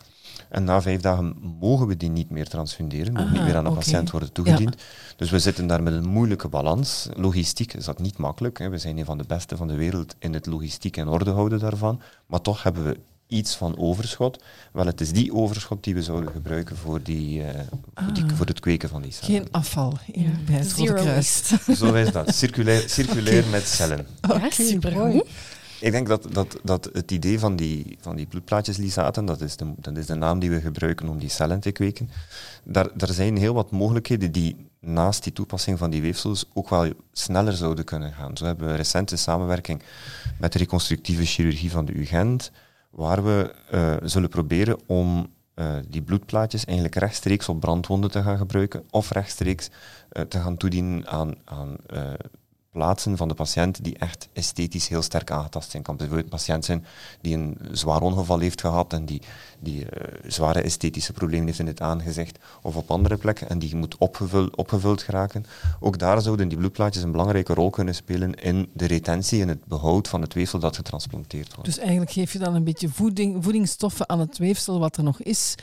En 0.49 0.63
na 0.63 0.81
vijf 0.81 1.01
dagen 1.01 1.35
mogen 1.59 1.87
we 1.87 1.97
die 1.97 2.09
niet 2.09 2.29
meer 2.29 2.47
transfunderen, 2.47 3.13
moet 3.13 3.29
niet 3.31 3.39
Ah, 3.39 3.45
meer 3.45 3.55
aan 3.55 3.63
de 3.63 3.71
patiënt 3.71 4.11
worden 4.11 4.31
toegediend. 4.31 4.75
Dus 5.15 5.29
we 5.29 5.39
zitten 5.39 5.67
daar 5.67 5.83
met 5.83 5.93
een 5.93 6.09
moeilijke 6.09 6.47
balans. 6.47 7.07
Logistiek 7.15 7.73
is 7.73 7.85
dat 7.85 7.99
niet 7.99 8.17
makkelijk. 8.17 8.57
Hè. 8.59 8.69
We 8.69 8.77
zijn 8.77 8.97
een 8.97 9.05
van 9.05 9.17
de 9.17 9.23
beste 9.27 9.57
van 9.57 9.67
de 9.67 9.75
wereld 9.75 10.15
in 10.19 10.33
het 10.33 10.45
logistiek 10.45 10.97
en 10.97 11.07
orde 11.07 11.31
houden 11.31 11.59
daarvan. 11.59 12.01
Maar 12.25 12.41
toch 12.41 12.63
hebben 12.63 12.83
we 12.83 12.97
iets 13.27 13.55
van 13.55 13.77
overschot. 13.77 14.43
Wel, 14.71 14.85
het 14.85 15.01
is 15.01 15.11
die 15.11 15.33
overschot 15.33 15.83
die 15.83 15.93
we 15.93 16.03
zouden 16.03 16.31
gebruiken 16.31 16.77
voor, 16.77 17.03
die, 17.03 17.43
eh, 17.43 17.59
voor, 17.95 18.13
die, 18.13 18.23
Ah. 18.23 18.29
voor 18.35 18.45
het 18.45 18.59
kweken 18.59 18.89
van 18.89 19.01
die 19.01 19.11
cellen. 19.11 19.31
Geen 19.35 19.47
afval 19.51 19.93
in, 20.11 20.21
Ja. 20.23 20.29
bij 20.45 20.55
het 20.55 20.73
Rode 20.73 20.87
Zero 20.87 21.01
Kruis. 21.01 21.41
Zo 21.79 21.93
is 21.93 22.11
dat. 22.11 22.35
Circulair, 22.35 22.89
circulair 22.89 23.43
met 23.51 23.67
cellen. 23.67 24.07
Ja, 24.21 24.89
mooi. 24.93 25.21
Ik 25.79 25.91
denk 25.91 26.07
dat, 26.07 26.27
dat, 26.33 26.57
dat 26.63 26.89
het 26.93 27.11
idee 27.11 27.39
van 27.39 27.55
die, 27.55 27.97
van 28.01 28.15
die 28.15 28.25
bloedplaatjeslysaten, 28.25 29.25
dat 29.25 29.41
is, 29.41 29.55
de, 29.55 29.73
dat 29.77 29.97
is 29.97 30.05
de 30.05 30.15
naam 30.15 30.39
die 30.39 30.49
we 30.49 30.61
gebruiken 30.61 31.09
om 31.09 31.19
die 31.19 31.29
cellen 31.29 31.59
te 31.59 31.71
kweken, 31.71 32.09
daar, 32.63 32.87
daar 32.93 33.13
zijn 33.13 33.37
heel 33.37 33.53
wat 33.53 33.71
mogelijkheden 33.71 34.31
die 34.31 34.55
naast 34.79 35.23
die 35.23 35.33
toepassing 35.33 35.77
van 35.77 35.89
die 35.89 36.01
weefsels 36.01 36.45
ook 36.53 36.69
wel 36.69 36.91
sneller 37.13 37.53
zouden 37.53 37.85
kunnen 37.85 38.13
gaan. 38.13 38.37
Zo 38.37 38.45
hebben 38.45 38.67
we 38.67 38.75
recent 38.75 39.11
een 39.11 39.17
samenwerking 39.17 39.81
met 40.39 40.51
de 40.53 40.57
reconstructieve 40.59 41.25
chirurgie 41.25 41.71
van 41.71 41.85
de 41.85 41.93
UGent, 41.93 42.51
waar 42.89 43.23
we 43.23 43.54
eh, 43.69 43.95
zullen 44.04 44.30
proberen 44.30 44.80
om 44.86 45.34
eh, 45.54 45.76
die 45.88 46.02
bloedplaatjes 46.02 46.65
eigenlijk 46.65 46.97
rechtstreeks 46.97 47.50
op 47.50 47.60
brandwonden 47.60 48.12
te 48.12 48.21
gaan 48.21 48.38
gebruiken 48.38 48.84
of 48.89 49.12
rechtstreeks 49.12 49.69
eh, 50.10 50.21
te 50.21 50.39
gaan 50.39 50.58
toedienen 50.58 51.08
aan, 51.08 51.36
aan 51.45 51.76
plaatsen 52.77 53.17
van 53.17 53.27
de 53.27 53.33
patiënt 53.33 53.83
die 53.83 53.97
echt 53.97 54.27
esthetisch 54.33 54.87
heel 54.87 55.01
sterk 55.01 55.31
aangetast 55.31 55.71
zijn. 55.71 55.83
Kan 55.83 55.95
bijvoorbeeld 55.95 56.31
een 56.31 56.37
patiënt 56.37 56.65
zijn 56.65 56.85
die 57.21 57.35
een 57.35 57.57
zwaar 57.71 58.01
ongeval 58.01 58.39
heeft 58.39 58.61
gehad 58.61 58.93
en 58.93 59.05
die, 59.05 59.21
die 59.59 59.89
eh, 59.89 60.29
zware 60.29 60.61
esthetische 60.61 61.13
problemen 61.13 61.45
heeft 61.45 61.59
in 61.59 61.67
het 61.67 61.81
aangezicht 61.81 62.39
of 62.61 62.75
op 62.75 62.91
andere 62.91 63.17
plekken 63.17 63.49
en 63.49 63.59
die 63.59 63.75
moet 63.75 63.97
opgevuld, 63.97 64.55
opgevuld 64.55 65.01
geraken. 65.01 65.45
Ook 65.79 65.99
daar 65.99 66.21
zouden 66.21 66.47
die 66.47 66.57
bloedplaatjes 66.57 67.03
een 67.03 67.11
belangrijke 67.11 67.53
rol 67.53 67.69
kunnen 67.69 67.95
spelen 67.95 68.33
in 68.33 68.69
de 68.73 68.85
retentie 68.85 69.41
en 69.41 69.47
het 69.47 69.65
behoud 69.65 70.07
van 70.07 70.21
het 70.21 70.33
weefsel 70.33 70.59
dat 70.59 70.75
getransplanteerd 70.75 71.55
wordt. 71.55 71.69
Dus 71.69 71.77
eigenlijk 71.79 72.11
geef 72.11 72.33
je 72.33 72.39
dan 72.39 72.55
een 72.55 72.63
beetje 72.63 72.89
voeding, 72.89 73.43
voedingsstoffen 73.43 74.09
aan 74.09 74.19
het 74.19 74.37
weefsel 74.37 74.79
wat 74.79 74.97
er 74.97 75.03
nog 75.03 75.21
is, 75.21 75.55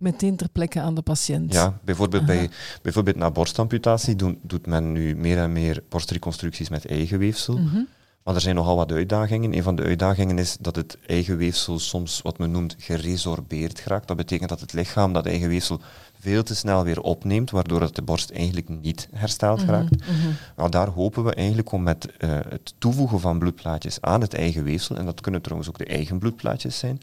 meteen 0.00 0.36
ter 0.36 0.48
plekke 0.48 0.80
aan 0.80 0.94
de 0.94 1.02
patiënt. 1.02 1.52
Ja, 1.52 1.78
bijvoorbeeld, 1.84 2.22
Aha. 2.22 2.32
bij, 2.32 2.50
bijvoorbeeld 2.82 3.16
na 3.16 3.30
borstamputatie 3.30 4.16
doen, 4.16 4.38
doet 4.42 4.66
men 4.66 4.92
nu 4.92 5.16
meer 5.16 5.38
en 5.38 5.52
meer 5.52 5.82
borstreconstructies 5.88 6.68
met 6.68 6.86
eigen 6.86 7.18
weefsel. 7.18 7.58
Mhm. 7.58 7.80
Maar 8.22 8.34
er 8.34 8.40
zijn 8.40 8.54
nogal 8.54 8.76
wat 8.76 8.92
uitdagingen. 8.92 9.54
Een 9.54 9.62
van 9.62 9.76
de 9.76 9.82
uitdagingen 9.82 10.38
is 10.38 10.56
dat 10.60 10.76
het 10.76 10.98
eigen 11.06 11.36
weefsel 11.36 11.78
soms 11.78 12.22
wat 12.22 12.38
men 12.38 12.50
noemt 12.50 12.76
geresorbeerd 12.78 13.80
geraakt. 13.80 14.08
Dat 14.08 14.16
betekent 14.16 14.48
dat 14.48 14.60
het 14.60 14.72
lichaam 14.72 15.12
dat 15.12 15.26
eigen 15.26 15.48
weefsel 15.48 15.80
veel 16.20 16.42
te 16.42 16.54
snel 16.54 16.84
weer 16.84 17.00
opneemt, 17.00 17.50
waardoor 17.50 17.80
het 17.80 17.94
de 17.94 18.02
borst 18.02 18.30
eigenlijk 18.30 18.68
niet 18.68 19.08
hersteld 19.12 19.60
geraakt. 19.60 20.00
Mhm, 20.00 20.18
mhm. 20.18 20.32
Nou, 20.56 20.70
daar 20.70 20.88
hopen 20.88 21.24
we 21.24 21.34
eigenlijk 21.34 21.72
om 21.72 21.82
met 21.82 22.16
eh, 22.16 22.38
het 22.48 22.74
toevoegen 22.78 23.20
van 23.20 23.38
bloedplaatjes 23.38 24.00
aan 24.00 24.20
het 24.20 24.34
eigen 24.34 24.64
weefsel, 24.64 24.96
en 24.96 25.04
dat 25.04 25.20
kunnen 25.20 25.42
trouwens 25.42 25.68
ook 25.68 25.78
de 25.78 25.86
eigen 25.86 26.18
bloedplaatjes 26.18 26.78
zijn, 26.78 27.00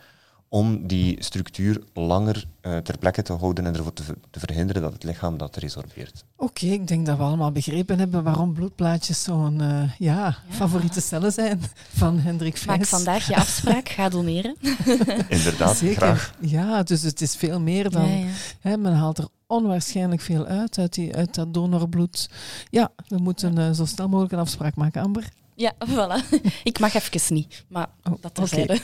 om 0.50 0.88
die 0.88 1.24
structuur 1.24 1.82
langer 1.94 2.46
uh, 2.62 2.78
ter 2.78 2.98
plekke 2.98 3.22
te 3.22 3.34
houden 3.34 3.66
en 3.66 3.76
ervoor 3.76 3.94
te, 3.94 4.04
te, 4.30 4.40
verhinderen 4.40 4.82
dat 4.82 4.94
het 4.94 5.04
lichaam 5.04 5.38
dat 5.38 5.56
resorbeert. 5.56 6.24
Oké, 6.36 6.66
ik 6.66 6.88
denk 6.88 7.06
dat 7.06 7.18
we 7.18 7.24
allemaal 7.24 7.52
begrepen 7.52 8.00
hebben 8.00 8.24
waarom 8.24 8.54
bloedplaatjes 8.54 9.24
zo'n 9.24 9.62
uh, 9.62 9.92
ja, 9.98 10.16
ja, 10.16 10.36
favoriete 10.50 11.02
cellen 11.02 11.32
zijn 11.32 11.62
van 11.94 12.20
Hendrik 12.20 12.58
Vijs. 12.58 12.78
Maak 12.78 12.86
vandaag 12.86 13.28
je 13.28 13.36
afspraak, 13.36 13.90
ga 13.90 14.10
doneren. 14.10 14.56
Inderdaad, 15.30 15.78
Zeker. 15.78 15.96
graag. 15.96 16.34
Ja, 16.40 16.84
dus 16.84 17.02
het 17.02 17.22
is 17.22 17.36
veel 17.36 17.60
meer 17.60 17.90
dan... 17.90 18.10
Ja, 18.10 18.16
ja. 18.16 18.32
Hè, 18.60 18.78
men 18.78 18.94
haalt 18.94 19.18
er 19.18 19.28
onwaarschijnlijk 19.48 20.22
veel 20.22 20.46
uit, 20.46 20.78
uit, 20.78 20.94
die, 20.94 21.16
uit 21.16 21.36
dat 21.36 21.54
donorbloed. 21.54 22.30
Ja, 22.70 22.92
we 23.08 23.18
moeten 23.18 23.60
uh, 23.60 23.72
zo 23.72 23.86
snel 23.86 24.08
mogelijk 24.08 24.34
een 24.34 24.40
afspraak 24.40 24.76
maken, 24.76 25.02
Amber. 25.02 25.30
Ja, 25.58 25.74
voilà. 25.92 26.40
Ik 26.64 26.80
mag 26.80 26.94
even 26.94 27.34
niet, 27.34 27.66
maar 27.68 27.90
Oh, 28.04 28.22
dat 28.22 28.36
terzijde. 28.36 28.80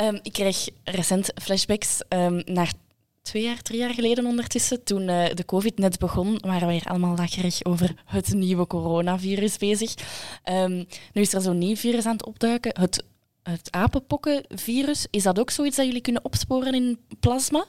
um, 0.00 0.18
ik 0.28 0.32
kreeg 0.32 0.68
recent 0.84 1.32
flashbacks 1.42 2.00
um, 2.08 2.42
naar 2.44 2.72
twee 3.22 3.42
jaar, 3.42 3.62
drie 3.62 3.78
jaar 3.78 3.94
geleden 3.94 4.26
ondertussen. 4.26 4.84
Toen 4.84 5.08
uh, 5.08 5.24
de 5.34 5.44
COVID 5.44 5.78
net 5.78 5.98
begon, 5.98 6.38
waren 6.40 6.66
we 6.66 6.72
hier 6.72 6.86
allemaal 6.86 7.16
lacherig 7.16 7.64
over 7.64 7.94
het 8.04 8.32
nieuwe 8.32 8.66
coronavirus 8.66 9.56
bezig. 9.56 9.94
Um, 10.44 10.86
nu 11.12 11.22
is 11.22 11.34
er 11.34 11.40
zo'n 11.40 11.58
nieuw 11.58 11.76
virus 11.76 12.06
aan 12.06 12.12
het 12.12 12.26
opduiken, 12.26 12.80
het, 12.80 13.04
het 13.42 13.68
apenpokkenvirus. 13.70 15.06
Is 15.10 15.22
dat 15.22 15.38
ook 15.38 15.50
zoiets 15.50 15.76
dat 15.76 15.86
jullie 15.86 16.00
kunnen 16.00 16.24
opsporen 16.24 16.74
in 16.74 16.98
plasma? 17.20 17.66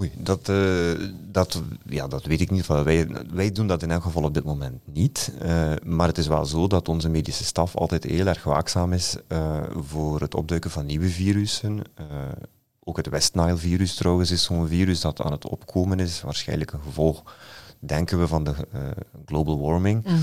Oei, 0.00 0.12
dat, 0.16 0.48
uh, 0.48 0.92
dat, 1.30 1.62
ja, 1.86 2.08
dat 2.08 2.24
weet 2.24 2.40
ik 2.40 2.50
niet. 2.50 2.66
Wij, 2.66 3.08
wij 3.32 3.52
doen 3.52 3.66
dat 3.66 3.82
in 3.82 3.90
elk 3.90 4.02
geval 4.02 4.22
op 4.22 4.34
dit 4.34 4.44
moment 4.44 4.80
niet. 4.84 5.32
Uh, 5.42 5.72
maar 5.84 6.06
het 6.06 6.18
is 6.18 6.26
wel 6.26 6.44
zo 6.44 6.66
dat 6.66 6.88
onze 6.88 7.08
medische 7.08 7.44
staf 7.44 7.76
altijd 7.76 8.04
heel 8.04 8.26
erg 8.26 8.42
waakzaam 8.42 8.92
is 8.92 9.16
uh, 9.28 9.62
voor 9.76 10.20
het 10.20 10.34
opduiken 10.34 10.70
van 10.70 10.86
nieuwe 10.86 11.08
virussen. 11.08 11.82
ook 12.84 12.96
het 12.96 13.08
West 13.08 13.34
Nile-virus 13.34 13.94
trouwens 13.94 14.30
is 14.30 14.42
zo'n 14.42 14.68
virus 14.68 15.00
dat 15.00 15.20
aan 15.20 15.32
het 15.32 15.48
opkomen 15.48 16.00
is. 16.00 16.20
Waarschijnlijk 16.20 16.72
een 16.72 16.82
gevolg, 16.82 17.22
denken 17.78 18.18
we, 18.18 18.26
van 18.26 18.44
de 18.44 18.54
global 19.26 19.60
warming. 19.60 20.04
Mhm. 20.04 20.14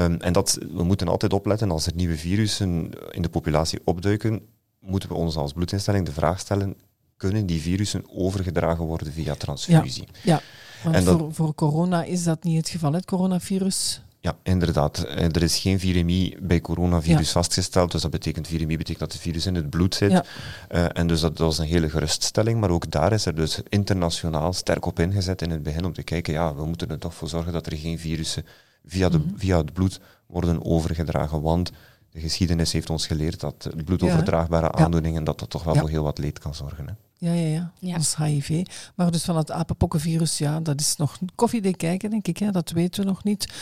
Um, 0.00 0.20
en 0.20 0.32
dat, 0.32 0.58
we 0.72 0.82
moeten 0.82 1.08
altijd 1.08 1.32
opletten 1.32 1.70
als 1.70 1.86
er 1.86 1.94
nieuwe 1.94 2.16
virussen 2.16 2.90
in 3.10 3.22
de 3.22 3.28
populatie 3.28 3.80
opduiken, 3.84 4.42
moeten 4.80 5.08
we 5.08 5.14
ons 5.14 5.36
als 5.36 5.52
bloedinstelling 5.52 6.06
de 6.06 6.12
vraag 6.12 6.38
stellen, 6.40 6.76
kunnen 7.18 7.46
die 7.46 7.60
virussen 7.60 8.04
overgedragen 8.14 8.84
worden 8.84 9.12
via 9.12 9.34
transfusie. 9.34 10.08
Ja, 10.22 10.40
want 10.82 10.96
En 10.96 11.04
dat- 11.04 11.18
voor, 11.18 11.34
voor 11.34 11.54
corona 11.54 12.02
is 12.04 12.24
dat 12.24 12.44
niet 12.44 12.56
het 12.56 12.68
geval, 12.68 12.92
het 12.92 13.04
coronavirus. 13.04 14.02
Ja, 14.20 14.36
inderdaad. 14.42 14.98
Eh, 15.04 15.24
Er 15.24 15.42
is 15.42 15.56
geen 15.58 15.78
viremie 15.80 16.36
bij 16.40 16.60
coronavirus 16.60 17.26
Ja. 17.26 17.32
vastgesteld. 17.32 17.92
Dus 17.92 18.02
dat 18.02 18.10
betekent, 18.10 18.46
viremie 18.46 18.76
betekent 18.76 18.98
dat 18.98 19.12
het 19.12 19.22
virus 19.22 19.46
in 19.46 19.54
het 19.54 19.70
bloed 19.70 19.94
zit. 19.94 20.10
Ja. 20.10 20.24
Eh, 20.68 20.84
en 20.92 21.06
dus 21.06 21.20
dat, 21.20 21.36
dat 21.36 21.46
was 21.46 21.58
een 21.58 21.66
hele 21.66 21.90
geruststelling. 21.90 22.60
Maar 22.60 22.70
ook 22.70 22.90
daar 22.90 23.12
is 23.12 23.26
er 23.26 23.34
dus 23.34 23.60
internationaal 23.68 24.52
sterk 24.52 24.86
op 24.86 24.98
ingezet 25.00 25.42
in 25.42 25.50
het 25.50 25.62
begin 25.62 25.84
om 25.84 25.92
te 25.92 26.02
kijken, 26.02 26.32
ja, 26.32 26.54
we 26.54 26.64
moeten 26.66 26.90
er 26.90 26.98
toch 26.98 27.14
voor 27.14 27.28
zorgen 27.28 27.52
dat 27.52 27.66
er 27.66 27.76
geen 27.76 27.98
virussen 27.98 28.44
via, 28.86 29.08
de, 29.08 29.18
Mhm. 29.18 29.28
via 29.36 29.56
het 29.56 29.72
bloed 29.72 30.00
worden 30.26 30.64
overgedragen. 30.64 31.42
Want 31.42 31.70
de 32.12 32.20
geschiedenis 32.20 32.72
heeft 32.72 32.90
ons 32.90 33.06
geleerd 33.06 33.40
dat 33.40 33.68
bloedoverdraagbare 33.84 34.66
Ja. 34.76 34.84
aandoeningen, 34.84 35.24
dat 35.24 35.38
dat 35.38 35.50
toch 35.50 35.64
wel 35.64 35.74
Ja. 35.74 35.80
voor 35.80 35.88
heel 35.88 36.02
wat 36.02 36.18
leed 36.18 36.38
kan 36.38 36.54
zorgen. 36.54 36.86
Hè. 36.86 36.92
Ja, 37.20 37.32
ja, 37.32 37.46
ja. 37.48 37.72
Ja. 37.78 37.92
Dat 37.92 38.00
is 38.00 38.14
HIV. 38.14 38.66
Maar 38.94 39.10
dus 39.10 39.24
van 39.24 39.36
het 39.36 39.50
apenpokkenvirus, 39.50 40.38
ja, 40.38 40.60
dat 40.60 40.80
is 40.80 40.96
nog 40.96 41.18
koffiedik 41.34 41.76
kijken, 41.78 42.10
denk 42.10 42.26
ik. 42.28 42.36
Hè. 42.36 42.50
Dat 42.50 42.70
weten 42.70 43.02
we 43.02 43.08
nog 43.08 43.24
niet. 43.24 43.52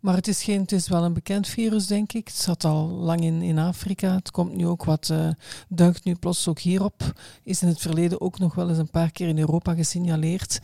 Maar 0.00 0.14
het 0.14 0.28
is, 0.28 0.42
geen, 0.42 0.60
het 0.60 0.72
is 0.72 0.88
wel 0.88 1.04
een 1.04 1.12
bekend 1.12 1.46
virus, 1.48 1.86
denk 1.86 2.12
ik. 2.12 2.28
Het 2.28 2.36
zat 2.36 2.64
al 2.64 2.88
lang 2.88 3.20
in, 3.20 3.42
in 3.42 3.58
Afrika. 3.58 4.14
Het 4.14 4.30
komt 4.30 4.54
nu 4.54 4.66
ook 4.66 4.84
wat, 4.84 5.08
eh, 5.10 5.28
duikt 5.68 6.04
nu 6.04 6.14
plots 6.14 6.48
ook 6.48 6.58
hierop. 6.58 7.12
Is 7.42 7.62
in 7.62 7.68
het 7.68 7.80
verleden 7.80 8.20
ook 8.20 8.38
nog 8.38 8.54
wel 8.54 8.68
eens 8.68 8.78
een 8.78 8.90
paar 8.90 9.10
keer 9.10 9.28
in 9.28 9.38
Europa 9.38 9.74
gesignaleerd. 9.74 10.60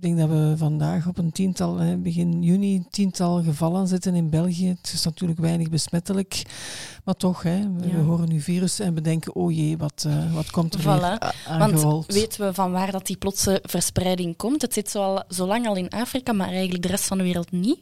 Ik 0.00 0.04
denk 0.04 0.18
dat 0.18 0.28
we 0.28 0.54
vandaag 0.56 1.06
op 1.06 1.18
een 1.18 1.32
tiental, 1.32 1.98
begin 1.98 2.42
juni, 2.42 2.74
een 2.76 2.86
tiental 2.90 3.42
gevallen 3.42 3.88
zitten 3.88 4.14
in 4.14 4.30
België. 4.30 4.68
Het 4.68 4.92
is 4.92 5.04
natuurlijk 5.04 5.40
weinig 5.40 5.68
besmettelijk. 5.68 6.42
Maar 7.04 7.14
toch, 7.14 7.42
hè, 7.42 7.72
we, 7.72 7.88
Ja. 7.88 7.94
we 7.94 8.00
horen 8.00 8.28
nu 8.28 8.40
virus 8.40 8.78
en 8.80 8.94
we 8.94 9.00
denken, 9.00 9.34
oh 9.34 9.52
jee, 9.56 9.76
wat, 9.76 10.04
eh, 10.06 10.34
wat 10.34 10.50
komt 10.50 10.74
er 10.74 10.80
Voilà. 10.80 11.34
Want 11.58 12.06
weten 12.06 12.46
we 12.46 12.54
van 12.54 12.72
waar 12.72 12.90
dat 12.92 13.06
die 13.06 13.16
plotse 13.16 13.58
verspreiding 13.62 14.36
komt? 14.36 14.62
Het 14.62 14.72
zit 14.72 14.90
zo, 14.90 15.02
al, 15.02 15.22
zo 15.28 15.46
lang 15.46 15.66
al 15.66 15.76
in 15.76 15.88
Afrika, 15.88 16.32
maar 16.32 16.48
eigenlijk 16.48 16.82
de 16.82 16.88
rest 16.88 17.04
van 17.04 17.18
de 17.18 17.24
wereld 17.24 17.50
niet. 17.50 17.80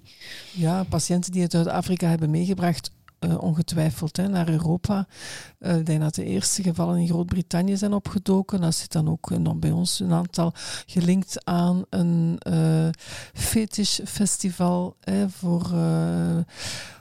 Ja, 0.53 0.85
patiënten 0.85 1.33
die 1.33 1.43
het 1.43 1.55
uit 1.55 1.67
Afrika 1.69 2.09
hebben 2.09 2.31
meegebracht, 2.31 2.91
eh, 3.19 3.39
ongetwijfeld 3.43 4.17
hè, 4.17 4.29
naar 4.29 4.49
Europa. 4.49 5.07
Eh, 5.59 5.77
ik 5.77 5.87
denk 5.87 6.01
dat 6.01 6.15
de 6.15 6.25
eerste 6.25 6.63
gevallen 6.63 6.99
in 6.99 7.09
Groot-Brittannië 7.09 7.77
zijn 7.77 7.93
opgedoken. 7.93 8.61
Dat 8.61 8.75
zit 8.75 8.93
dan 8.93 9.09
ook 9.11 9.31
eh, 9.31 9.39
dan 9.41 9.59
bij 9.61 9.71
ons 9.71 10.01
een 10.01 10.13
aantal 10.13 10.53
gelinkt 10.87 11.45
aan 11.45 11.85
een 11.91 12.37
eh 12.39 12.89
fetishfestival 13.33 14.97
hè, 15.01 15.29
voor 15.29 15.71
eh, 15.73 16.37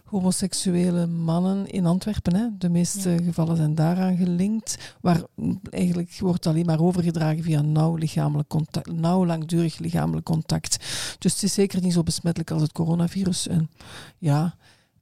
homoseksuele 0.05 1.07
mannen 1.07 1.67
in 1.67 1.85
Antwerpen. 1.85 2.35
Hè. 2.35 2.47
De 2.57 2.69
meeste 2.69 3.09
Ja. 3.09 3.21
gevallen 3.23 3.57
zijn 3.57 3.75
daaraan 3.75 4.17
gelinkt. 4.17 4.95
Waar 5.01 5.21
eigenlijk 5.69 6.17
wordt 6.19 6.47
alleen 6.47 6.65
maar 6.65 6.79
overgedragen 6.79 7.43
via 7.43 7.61
nauw, 7.61 7.95
lichamelijk 7.95 8.49
contact, 8.49 8.91
nauw 8.91 9.25
langdurig 9.25 9.77
lichamelijk 9.77 10.25
contact. 10.25 10.77
Dus 11.19 11.33
het 11.33 11.43
is 11.43 11.53
zeker 11.53 11.81
niet 11.81 11.93
zo 11.93 12.03
besmettelijk 12.03 12.51
als 12.51 12.61
het 12.61 12.71
coronavirus. 12.71 13.47
En 13.47 13.69
ja, 14.17 14.55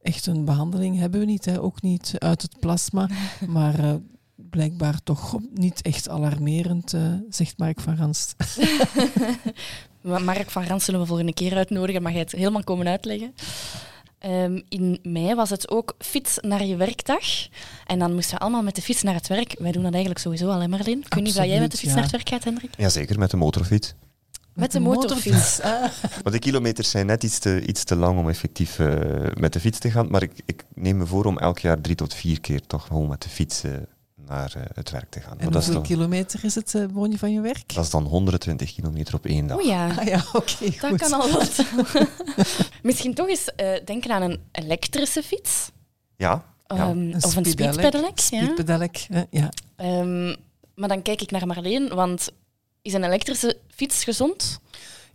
echt 0.03 0.25
een 0.25 0.45
behandeling 0.45 0.97
hebben 0.99 1.19
we 1.19 1.25
niet. 1.25 1.45
Hè. 1.45 1.61
Ook 1.61 1.81
niet 1.81 2.13
uit 2.17 2.41
het 2.41 2.59
plasma. 2.59 3.09
Maar 3.47 3.79
eh, 3.79 3.93
blijkbaar 4.35 5.03
toch 5.03 5.39
niet 5.53 5.81
echt 5.81 6.09
alarmerend, 6.09 6.93
eh, 6.93 7.01
zegt 7.29 7.57
Mark 7.57 7.79
van 7.79 7.95
Ranst. 7.95 8.35
Maar 10.01 10.23
Mark 10.23 10.51
van 10.51 10.63
Rans 10.63 10.85
zullen 10.85 10.99
we 10.99 11.05
volgende 11.05 11.33
keer 11.33 11.55
uitnodigen. 11.55 12.01
Mag 12.01 12.11
jij 12.11 12.21
het 12.21 12.31
helemaal 12.31 12.63
komen 12.63 12.87
uitleggen? 12.87 13.33
Ehm, 14.19 14.61
in 14.69 14.99
mei 15.03 15.35
was 15.35 15.49
het 15.49 15.69
ook 15.69 15.95
fiets 15.97 16.37
naar 16.41 16.65
je 16.65 16.75
werkdag. 16.75 17.25
En 17.85 17.99
dan 17.99 18.13
moesten 18.13 18.35
we 18.35 18.41
allemaal 18.41 18.63
met 18.63 18.75
de 18.75 18.81
fiets 18.81 19.01
naar 19.01 19.13
het 19.13 19.27
werk. 19.27 19.55
Wij 19.59 19.71
doen 19.71 19.83
dat 19.83 19.91
eigenlijk 19.91 20.21
sowieso 20.23 20.49
al, 20.49 20.59
hè 20.59 20.67
Marleen? 20.67 20.99
Ik 20.99 21.13
weet 21.13 21.23
niet 21.23 21.37
of 21.37 21.45
jij 21.45 21.59
met 21.59 21.71
de 21.71 21.77
fiets 21.77 21.89
ja. 21.89 21.95
naar 21.95 22.03
het 22.03 22.11
werk 22.11 22.29
gaat, 22.29 22.43
Hendrik? 22.43 22.69
Jazeker, 22.77 23.19
met 23.19 23.31
de 23.31 23.37
motorfiets. 23.37 23.93
Met 24.53 24.71
de 24.71 24.79
motorfiets. 24.79 25.61
Ah, 25.61 25.71
Maar 26.23 26.31
de 26.31 26.39
kilometers 26.39 26.89
zijn 26.89 27.05
net 27.05 27.23
iets 27.23 27.39
te, 27.39 27.65
iets 27.65 27.83
te 27.83 27.95
lang 27.95 28.19
om 28.19 28.29
effectief 28.29 28.79
eh, 28.79 28.87
met 29.33 29.53
de 29.53 29.59
fiets 29.59 29.79
te 29.79 29.91
gaan. 29.91 30.07
Maar 30.09 30.21
ik, 30.23 30.31
ik 30.45 30.63
neem 30.73 30.97
me 30.97 31.05
voor 31.05 31.25
om 31.25 31.37
elk 31.37 31.59
jaar 31.59 31.81
drie 31.81 31.95
tot 31.95 32.13
vier 32.13 32.41
keer 32.41 32.61
toch 32.67 32.87
gewoon 32.87 33.07
met 33.07 33.21
de 33.21 33.29
fiets 33.29 33.63
eh, 33.63 33.71
naar 34.27 34.53
eh, 34.55 34.61
het 34.73 34.89
werk 34.89 35.09
te 35.09 35.19
gaan. 35.19 35.35
Maar 35.37 35.45
en 35.45 35.51
dat, 35.51 35.61
is 35.61 35.67
hoeveel 35.67 35.83
kilometer 35.83 36.43
is 36.43 36.55
het, 36.55 36.75
woon 36.91 37.11
je 37.11 37.17
van 37.17 37.31
je 37.33 37.41
werk? 37.41 37.73
dat 37.73 37.83
is 37.83 37.89
dan 37.89 38.03
120 38.03 38.73
kilometer 38.73 39.13
op 39.13 39.25
één 39.25 39.47
dag. 39.47 39.57
O 39.57 39.61
ja, 39.61 39.87
Ah 39.97 40.05
ja, 40.05 40.23
oké, 40.33 40.55
dat 40.65 40.75
goed. 40.79 40.97
kan 40.97 41.13
al 41.13 41.31
wat. 41.31 41.65
Misschien 42.83 43.13
toch 43.13 43.27
eens 43.27 43.55
eh, 43.55 43.85
denken 43.85 44.11
aan 44.11 44.21
een 44.21 44.39
elektrische 44.51 45.23
fiets. 45.23 45.71
Ja, 46.15 46.43
ja. 46.67 46.75
Ehm, 46.77 47.13
of 47.15 47.35
een 47.35 47.45
speedelec. 47.45 47.73
speedpedelec. 47.73 48.19
Ja. 48.19 48.43
Speedpedelec, 48.43 48.97
hè, 48.97 49.23
ja. 49.29 49.49
Ehm, 49.75 50.35
maar 50.75 50.89
dan 50.89 51.01
kijk 51.01 51.21
ik 51.21 51.31
naar 51.31 51.47
Marleen, 51.47 51.89
want 51.95 52.31
is 52.83 52.93
een 52.93 53.03
elektrische 53.03 53.57
fiets 53.67 54.03
gezond? 54.03 54.59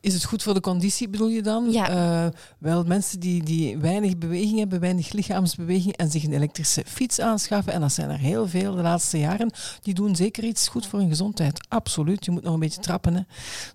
Is 0.01 0.15
het 0.15 0.25
goed 0.25 0.43
voor 0.43 0.55
de 0.55 0.61
conditie, 0.61 1.09
bedoel 1.09 1.29
je 1.29 1.43
dan? 1.43 1.71
Ja. 1.71 1.89
Eh, 1.89 2.33
wel, 2.59 2.85
mensen 2.85 3.21
die, 3.21 3.43
die 3.43 3.79
weinig 3.79 4.19
beweging 4.19 4.59
hebben, 4.59 4.81
weinig 4.81 5.13
lichaamsbeweging 5.13 5.97
en 5.97 6.11
zich 6.11 6.25
een 6.25 6.33
elektrische 6.33 6.83
fiets 6.87 7.21
aanschaffen, 7.21 7.73
en 7.73 7.81
dat 7.81 7.93
zijn 7.93 8.11
er 8.11 8.19
heel 8.19 8.49
veel 8.49 8.75
de 8.75 8.83
laatste 8.83 9.19
jaren, 9.19 9.51
die 9.83 9.95
doen 9.95 10.17
zeker 10.17 10.45
iets 10.45 10.69
goed 10.69 10.87
voor 10.87 10.99
hun 10.99 11.09
gezondheid. 11.09 11.67
Absoluut. 11.69 12.25
Je 12.25 12.31
moet 12.31 12.43
nog 12.43 12.55
een 12.55 12.61
beetje 12.61 12.81
trappen. 12.81 13.15
Hè. 13.15 13.23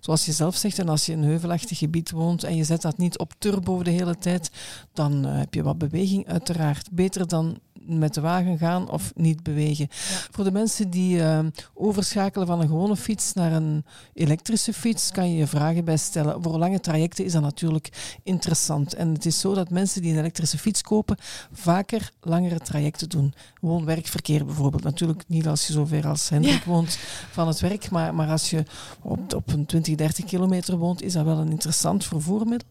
Zoals 0.00 0.24
je 0.24 0.32
zelf 0.32 0.56
zegt, 0.56 0.78
en 0.78 0.88
als 0.88 1.06
je 1.06 1.12
in 1.12 1.18
een 1.18 1.28
heuvelachtig 1.28 1.78
gebied 1.78 2.10
woont 2.10 2.44
en 2.44 2.56
je 2.56 2.64
zet 2.64 2.82
dat 2.82 2.98
niet 2.98 3.18
op 3.18 3.32
turbo 3.38 3.82
de 3.82 3.90
hele 3.90 4.18
tijd, 4.18 4.50
dan 4.92 5.26
eh, 5.26 5.38
heb 5.38 5.54
je 5.54 5.62
wat 5.62 5.78
beweging 5.78 6.28
uiteraard. 6.28 6.88
Beter 6.92 7.28
dan 7.28 7.58
met 7.86 8.14
de 8.14 8.20
wagen 8.20 8.58
gaan 8.58 8.90
of 8.90 9.12
niet 9.14 9.42
bewegen. 9.42 9.86
Voor 10.30 10.44
de 10.44 10.52
mensen 10.52 10.90
die 10.90 11.22
eh, 11.22 11.38
overschakelen 11.74 12.46
van 12.46 12.60
een 12.60 12.68
gewone 12.68 12.96
fiets 12.96 13.32
naar 13.32 13.52
een 13.52 13.84
elektrische 14.14 14.72
fiets, 14.72 15.10
kan 15.10 15.30
je 15.30 15.36
je 15.36 15.46
vragen 15.46 15.84
bij 15.84 15.96
stellen. 15.96 16.42
Voor 16.42 16.58
lange 16.58 16.80
trajecten 16.80 17.24
is 17.24 17.32
dat 17.32 17.42
natuurlijk 17.42 18.18
interessant. 18.22 18.94
En 18.94 19.12
het 19.12 19.26
is 19.26 19.40
zo 19.40 19.54
dat 19.54 19.70
mensen 19.70 20.02
die 20.02 20.12
een 20.12 20.18
elektrische 20.18 20.58
fiets 20.58 20.82
kopen, 20.82 21.16
vaker 21.52 22.10
langere 22.20 22.58
trajecten 22.58 23.08
doen. 23.08 23.34
Gewoon 23.54 23.84
werkverkeer 23.84 24.44
bijvoorbeeld. 24.44 24.82
Natuurlijk 24.82 25.24
niet 25.26 25.46
als 25.46 25.66
je 25.66 25.72
zo 25.72 25.84
ver 25.84 26.06
als 26.06 26.28
Hendrik 26.28 26.64
woont 26.64 26.98
van 27.30 27.48
het 27.48 27.60
werk, 27.60 27.90
maar, 27.90 28.14
maar 28.14 28.28
als 28.28 28.50
je 28.50 28.64
op, 29.02 29.34
op 29.34 29.52
een 29.52 29.66
20, 29.66 29.94
30 29.94 30.24
kilometer 30.24 30.76
woont, 30.76 31.02
is 31.02 31.12
dat 31.12 31.24
wel 31.24 31.38
een 31.38 31.50
interessant 31.50 32.04
vervoermiddel. 32.04 32.68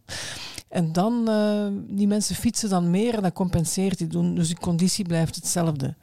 En 0.74 0.92
dan, 0.92 1.30
eh, 1.30 1.68
die 1.96 2.08
mensen 2.08 2.36
fietsen 2.36 2.70
dan 2.70 2.90
meer 2.90 3.14
en 3.14 3.22
dat 3.22 3.34
compenseert 3.34 3.98
die 3.98 4.08
doen. 4.08 4.36
Dus 4.36 4.48
die 4.48 4.60
conditie 4.60 5.06
blijft 5.06 5.36
hetzelfde. 5.36 5.96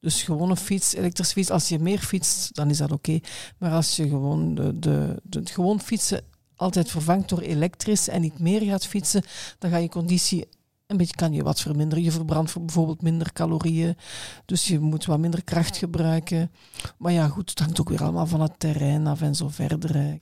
Dus 0.00 0.22
gewoon 0.22 0.50
een 0.50 0.56
fiets, 0.56 0.94
elektrische 0.94 1.32
fiets, 1.32 1.50
als 1.50 1.68
je 1.68 1.78
meer 1.78 1.98
fietst, 1.98 2.54
dan 2.54 2.70
is 2.70 2.78
dat 2.78 2.92
oké. 2.92 3.20
Maar 3.58 3.72
als 3.72 3.96
je 3.96 4.08
gewoon 4.08 4.54
de, 4.54 4.78
de, 4.78 5.20
de, 5.22 5.46
gewoon 5.46 5.80
fietsen 5.80 6.24
altijd 6.56 6.90
vervangt 6.90 7.28
door 7.28 7.40
elektrisch 7.40 8.08
en 8.08 8.20
niet 8.20 8.38
meer 8.38 8.60
gaat 8.60 8.86
fietsen, 8.86 9.22
dan 9.58 9.70
gaat 9.70 9.82
je 9.82 9.88
conditie 9.88 10.48
een 10.86 10.96
beetje 10.96 11.14
kan 11.14 11.32
je 11.32 11.42
wat 11.42 11.60
verminderen. 11.60 12.04
Je 12.04 12.12
verbrandt 12.12 12.54
bijvoorbeeld 12.54 13.02
minder 13.02 13.32
calorieën, 13.32 13.96
dus 14.44 14.66
je 14.66 14.78
moet 14.78 15.04
wat 15.04 15.18
minder 15.18 15.44
kracht 15.44 15.76
gebruiken. 15.76 16.50
Maar 16.98 17.12
ja, 17.12 17.28
goed, 17.28 17.50
het 17.50 17.58
hangt 17.58 17.80
ook 17.80 17.88
weer 17.88 18.02
allemaal 18.02 18.26
van 18.26 18.40
het 18.40 18.58
terrein 18.58 19.06
af 19.06 19.22
en 19.22 19.34
zo 19.34 19.48
verder. 19.48 20.18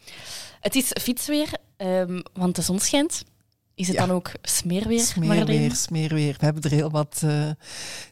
Het 0.60 0.74
is 0.74 0.90
fietsweer, 1.00 1.58
um, 1.76 2.22
want 2.32 2.56
de 2.56 2.62
zon 2.62 2.78
schijnt. 2.78 3.24
Is 3.74 3.88
het 3.88 3.96
dan 3.96 4.10
ook 4.10 4.32
smeerweer? 4.42 5.00
Smeerweer, 5.00 5.74
smeerweer. 5.74 6.36
We 6.38 6.44
hebben 6.44 6.62
er 6.62 6.70
heel 6.70 6.90
wat 6.90 7.22
uh, 7.24 7.50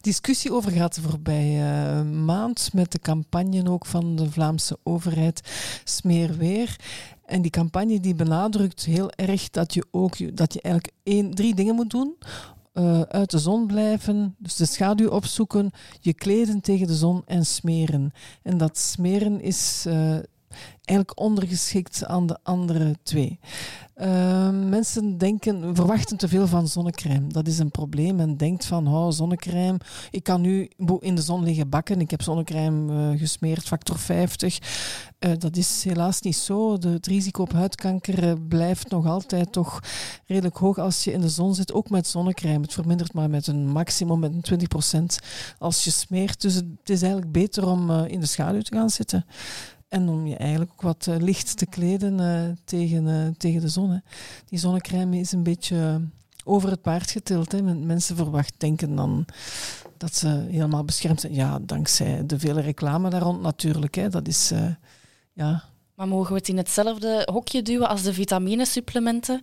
discussie 0.01 0.53
over 0.53 0.73
gehad 0.73 0.95
de 0.95 1.01
voorbije 1.03 2.03
uh, 2.05 2.11
maand 2.11 2.71
met 2.73 2.93
de 2.93 2.99
campagne 2.99 3.71
ook 3.71 3.87
van 3.87 4.17
de 4.17 4.31
Vlaamse 4.31 4.79
overheid 4.83 5.41
Smeerweer. 5.85 6.77
En 7.27 7.43
die 7.43 7.51
campagne 7.51 8.01
die 8.01 8.15
benadrukt 8.15 8.85
heel 8.85 9.11
erg 9.11 9.51
dat 9.51 9.75
je 9.75 9.87
ook 9.91 10.37
dat 10.37 10.53
je 10.53 10.61
eigenlijk 10.61 10.95
één, 11.03 11.35
drie 11.35 11.55
dingen 11.55 11.75
moet 11.75 11.91
doen. 11.91 12.17
Uh, 12.75 13.01
uit 13.01 13.31
de 13.31 13.39
zon 13.39 13.67
blijven, 13.67 14.35
dus 14.39 14.57
de 14.57 14.67
schaduw 14.67 15.09
opzoeken, 15.09 15.71
je 16.01 16.15
kleden 16.15 16.61
tegen 16.61 16.87
de 16.87 16.97
zon 16.97 17.23
en 17.27 17.47
smeren. 17.47 18.13
En 18.43 18.59
dat 18.59 18.79
smeren 18.79 19.41
is 19.41 19.87
eigenlijk 20.85 21.21
ondergeschikt 21.21 22.07
aan 22.07 22.27
de 22.27 22.39
andere 22.43 22.97
twee. 23.03 23.39
Uh, 23.97 24.51
mensen 24.51 25.19
denken, 25.19 25.77
verwachten 25.77 26.17
te 26.17 26.29
veel 26.29 26.47
van 26.47 26.69
zonnecrème. 26.69 27.27
Dat 27.27 27.47
is 27.47 27.59
een 27.59 27.71
probleem. 27.71 28.17
Men 28.17 28.37
denkt 28.37 28.65
van, 28.65 28.89
oh, 28.89 29.11
zonnecrème, 29.11 29.79
ik 30.11 30.23
kan 30.23 30.41
nu 30.41 30.71
in 31.01 31.15
de 31.15 31.23
zon 31.23 31.43
liggen 31.43 31.69
bakken. 31.69 32.01
Ik 32.01 32.11
heb 32.11 32.23
zonnecrème 32.23 33.13
uh, 33.13 33.19
gesmeerd, 33.19 33.63
factor 33.63 33.99
50. 33.99 34.59
Uh, 35.19 35.33
dat 35.39 35.57
is 35.57 35.85
helaas 35.85 36.21
niet 36.21 36.37
zo. 36.37 36.79
De, 36.79 36.89
het 36.89 37.07
risico 37.07 37.43
op 37.43 37.53
huidkanker 37.53 38.29
eh, 38.29 38.33
blijft 38.49 38.91
nog 38.91 39.07
altijd 39.07 39.53
toch 39.53 39.81
redelijk 40.27 40.57
hoog 40.57 40.79
als 40.79 41.05
je 41.05 41.13
in 41.13 41.21
de 41.21 41.29
zon 41.29 41.55
zit, 41.55 41.73
ook 41.73 41.91
met 41.91 42.07
zonnecrème. 42.07 42.61
Het 42.61 42.73
vermindert 42.73 43.13
maar 43.13 43.31
met 43.31 43.47
een 43.47 43.67
maximum, 43.67 44.19
met 44.19 44.51
een 44.51 44.59
20% 45.13 45.25
als 45.59 45.85
je 45.85 45.91
smeert. 45.91 46.41
Dus 46.41 46.55
het 46.55 46.65
is 46.85 47.03
eigenlijk 47.03 47.33
beter 47.33 47.67
om 47.67 47.91
in 47.91 48.21
de 48.21 48.27
schaduw 48.27 48.61
te 48.61 48.75
gaan 48.75 48.91
zitten. 48.91 49.27
En 49.93 50.09
om 50.09 50.27
je 50.27 50.37
eigenlijk 50.37 50.71
ook 50.73 50.83
wat 50.83 51.07
uh, 51.09 51.17
licht 51.17 51.57
te 51.57 51.67
kleden 51.67 52.21
uh, 52.21 52.57
tegen, 52.65 53.07
uh, 53.07 53.27
tegen 53.37 53.61
de 53.61 53.69
zon. 53.69 53.91
Hè. 53.91 53.99
Die 54.45 54.59
zonnecrème 54.59 55.19
is 55.19 55.33
een 55.33 55.43
beetje 55.43 56.01
over 56.45 56.71
het 56.71 56.83
paard 56.83 57.11
getild. 57.11 57.53
Hè. 57.53 57.63
Mensen 57.63 58.17
verwachten, 58.17 58.59
denken 58.59 58.97
dan 58.97 59.27
dat 59.97 60.15
ze 60.15 60.29
helemaal 60.29 60.85
beschermd 60.85 61.21
zijn. 61.21 61.35
Ja, 61.35 61.59
dankzij 61.63 62.27
de 62.27 62.39
vele 62.39 62.61
reclame 62.61 63.11
daar 63.11 63.23
rond 63.23 63.41
natuurlijk. 63.43 63.95
Hè. 63.95 64.09
Dat 64.09 64.29
is, 64.29 64.53
ja. 65.33 65.65
Maar 65.95 66.09
mogen 66.09 66.33
we 66.33 66.39
het 66.39 66.49
in 66.49 66.57
hetzelfde 66.57 67.29
hokje 67.33 67.63
duwen 67.63 67.89
als 67.89 68.03
de 68.03 68.15
vitaminesupplementen? 68.15 69.43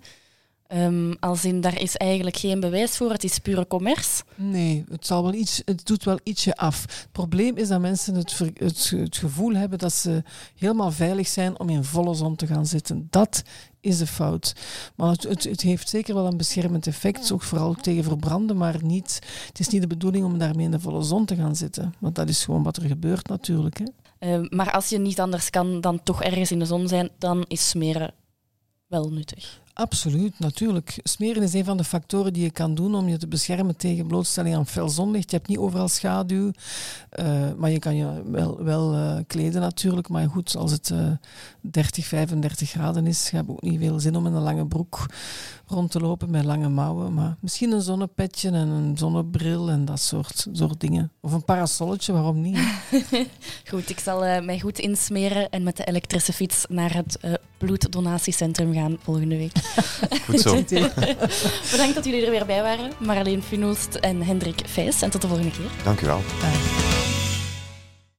Um, 0.73 1.15
als 1.19 1.45
in, 1.45 1.62
daar 1.62 1.82
is 1.82 1.95
eigenlijk 1.95 2.38
geen 2.38 2.60
bewijs 2.60 2.97
voor, 2.97 3.12
het 3.12 3.23
is 3.23 3.39
pure 3.39 3.67
commerce. 3.67 4.23
Nee, 4.36 4.86
het, 4.89 5.05
zal 5.05 5.23
wel 5.23 5.34
iets, 5.34 5.62
het 5.65 5.86
doet 5.86 6.03
wel 6.03 6.19
ietsje 6.23 6.55
af. 6.55 6.82
Het 6.82 7.08
probleem 7.12 7.58
is 7.58 7.67
dat 7.67 7.79
mensen 7.79 8.15
het, 8.15 8.39
het, 8.53 8.89
het 8.95 9.17
gevoel 9.17 9.53
hebben 9.53 9.79
dat 9.79 9.93
ze 9.93 10.23
helemaal 10.55 10.91
veilig 10.91 11.27
zijn 11.27 11.60
om 11.60 11.69
in 11.69 11.84
volle 11.84 12.13
zon 12.13 12.36
te 12.36 12.47
gaan 12.47 12.65
zitten. 12.65 13.08
Dat 13.10 13.43
is 13.79 13.97
de 13.97 14.08
fout. 14.08 14.55
Maar 14.95 15.12
het, 15.12 15.23
het, 15.23 15.43
het, 15.43 15.62
heeft 15.62 15.89
zeker 15.89 16.13
wel 16.15 16.25
een 16.25 16.38
beschermend 16.38 16.88
effect, 16.88 17.32
ook 17.32 17.43
vooral 17.43 17.73
tegen 17.73 18.03
verbranden, 18.03 18.58
maar 18.58 18.84
niet, 18.84 19.19
het 19.47 19.60
is 19.60 19.67
niet 19.67 19.82
de 19.82 19.88
bedoeling 19.88 20.25
om 20.25 20.38
daarmee 20.38 20.65
in 20.65 20.71
de 20.71 20.79
volle 20.79 21.03
zon 21.03 21.25
te 21.25 21.36
gaan 21.36 21.55
zitten. 21.55 21.93
Want 21.99 22.15
dat 22.15 22.29
is 22.29 22.43
gewoon 22.43 22.63
wat 22.63 22.77
er 22.77 22.88
gebeurt 22.88 23.27
natuurlijk. 23.27 23.79
Hè. 23.79 23.86
Uh, 24.19 24.49
maar 24.49 24.71
als 24.71 24.89
je 24.89 24.99
niet 24.99 25.19
anders 25.19 25.49
kan 25.49 25.82
dan 25.82 26.03
toch 26.03 26.23
ergens 26.23 26.51
in 26.51 26.60
de 26.60 26.65
zon 26.65 26.88
zijn, 26.88 27.10
dan 27.17 27.45
is 27.47 27.69
smeren 27.69 28.13
wel 28.88 29.10
nuttig. 29.12 29.62
Absoluut, 29.80 30.39
natuurlijk. 30.39 31.00
Smeren 31.04 31.44
is 31.44 31.54
een 31.54 31.65
van 31.65 31.78
de 31.78 31.84
factoren 31.84 32.34
die 32.34 32.44
je 32.44 32.52
kan 32.52 32.76
doen 32.76 32.96
om 32.96 33.08
je 33.08 33.18
te 33.18 33.28
beschermen 33.28 33.76
tegen 33.78 34.08
blootstelling 34.08 34.56
aan 34.56 34.68
fel 34.68 34.89
zonlicht. 34.89 35.32
Je 35.32 35.36
hebt 35.38 35.50
niet 35.50 35.58
overal 35.58 35.88
schaduw, 35.88 36.52
uh, 37.20 37.52
maar 37.58 37.70
je 37.70 37.80
kan 37.80 37.96
je 37.96 38.22
wel, 38.26 38.63
wel 38.63 38.94
uh, 38.94 39.18
kleden 39.28 39.62
natuurlijk. 39.62 40.10
Maar 40.10 40.30
goed, 40.30 40.56
als 40.56 40.72
het 40.72 40.89
uh, 40.89 41.12
30, 41.62 42.06
35 42.06 42.70
graden 42.70 43.08
is, 43.08 43.30
heb 43.30 43.46
je 43.46 43.52
ook 43.52 43.62
niet 43.62 43.80
veel 43.80 44.00
zin 44.00 44.15
om 44.15 44.26
in 44.26 44.34
een 44.34 44.42
lange 44.42 44.68
broek 44.68 45.06
rond 45.65 45.92
te 45.92 46.00
lopen 46.00 46.32
met 46.32 46.46
lange 46.46 46.70
mouwen. 46.70 47.13
Maar 47.13 47.38
misschien 47.39 47.72
een 47.72 47.82
zonnepetje 47.82 48.50
en 48.50 48.68
een 48.68 48.98
zonnebril 48.98 49.70
en 49.70 49.86
dat 49.86 50.00
soort, 50.00 50.48
soort 50.52 50.80
dingen. 50.80 51.12
Of 51.22 51.32
een 51.32 51.46
parasolletje, 51.46 52.13
waarom 52.13 52.42
niet? 52.42 52.60
goed, 53.70 53.89
ik 53.89 54.00
zal 54.00 54.20
mij 54.42 54.60
goed 54.60 54.80
insmeren 54.80 55.50
en 55.50 55.63
met 55.63 55.78
de 55.78 55.84
elektrische 55.84 56.34
fiets 56.34 56.65
naar 56.70 56.94
het 56.94 57.39
bloeddonatiecentrum 57.58 58.74
gaan 58.74 58.98
volgende 59.02 59.38
week. 59.38 59.54
Goed 60.25 60.41
zo. 60.41 60.55
Bedankt 61.71 61.95
dat 61.95 62.05
jullie 62.05 62.25
er 62.25 62.32
weer 62.32 62.45
bij 62.45 62.62
waren. 62.62 62.91
Marleen 62.97 63.43
Funulst 63.43 63.95
en 63.95 64.21
Hendrik 64.21 64.62
Vijs. 64.65 65.01
En 65.01 65.10
tot 65.10 65.21
de 65.21 65.27
volgende 65.27 65.51
keer. 65.51 65.69
Dank 65.84 66.01
u 66.01 66.05
wel. 66.05 66.21
Bye. 66.39 67.29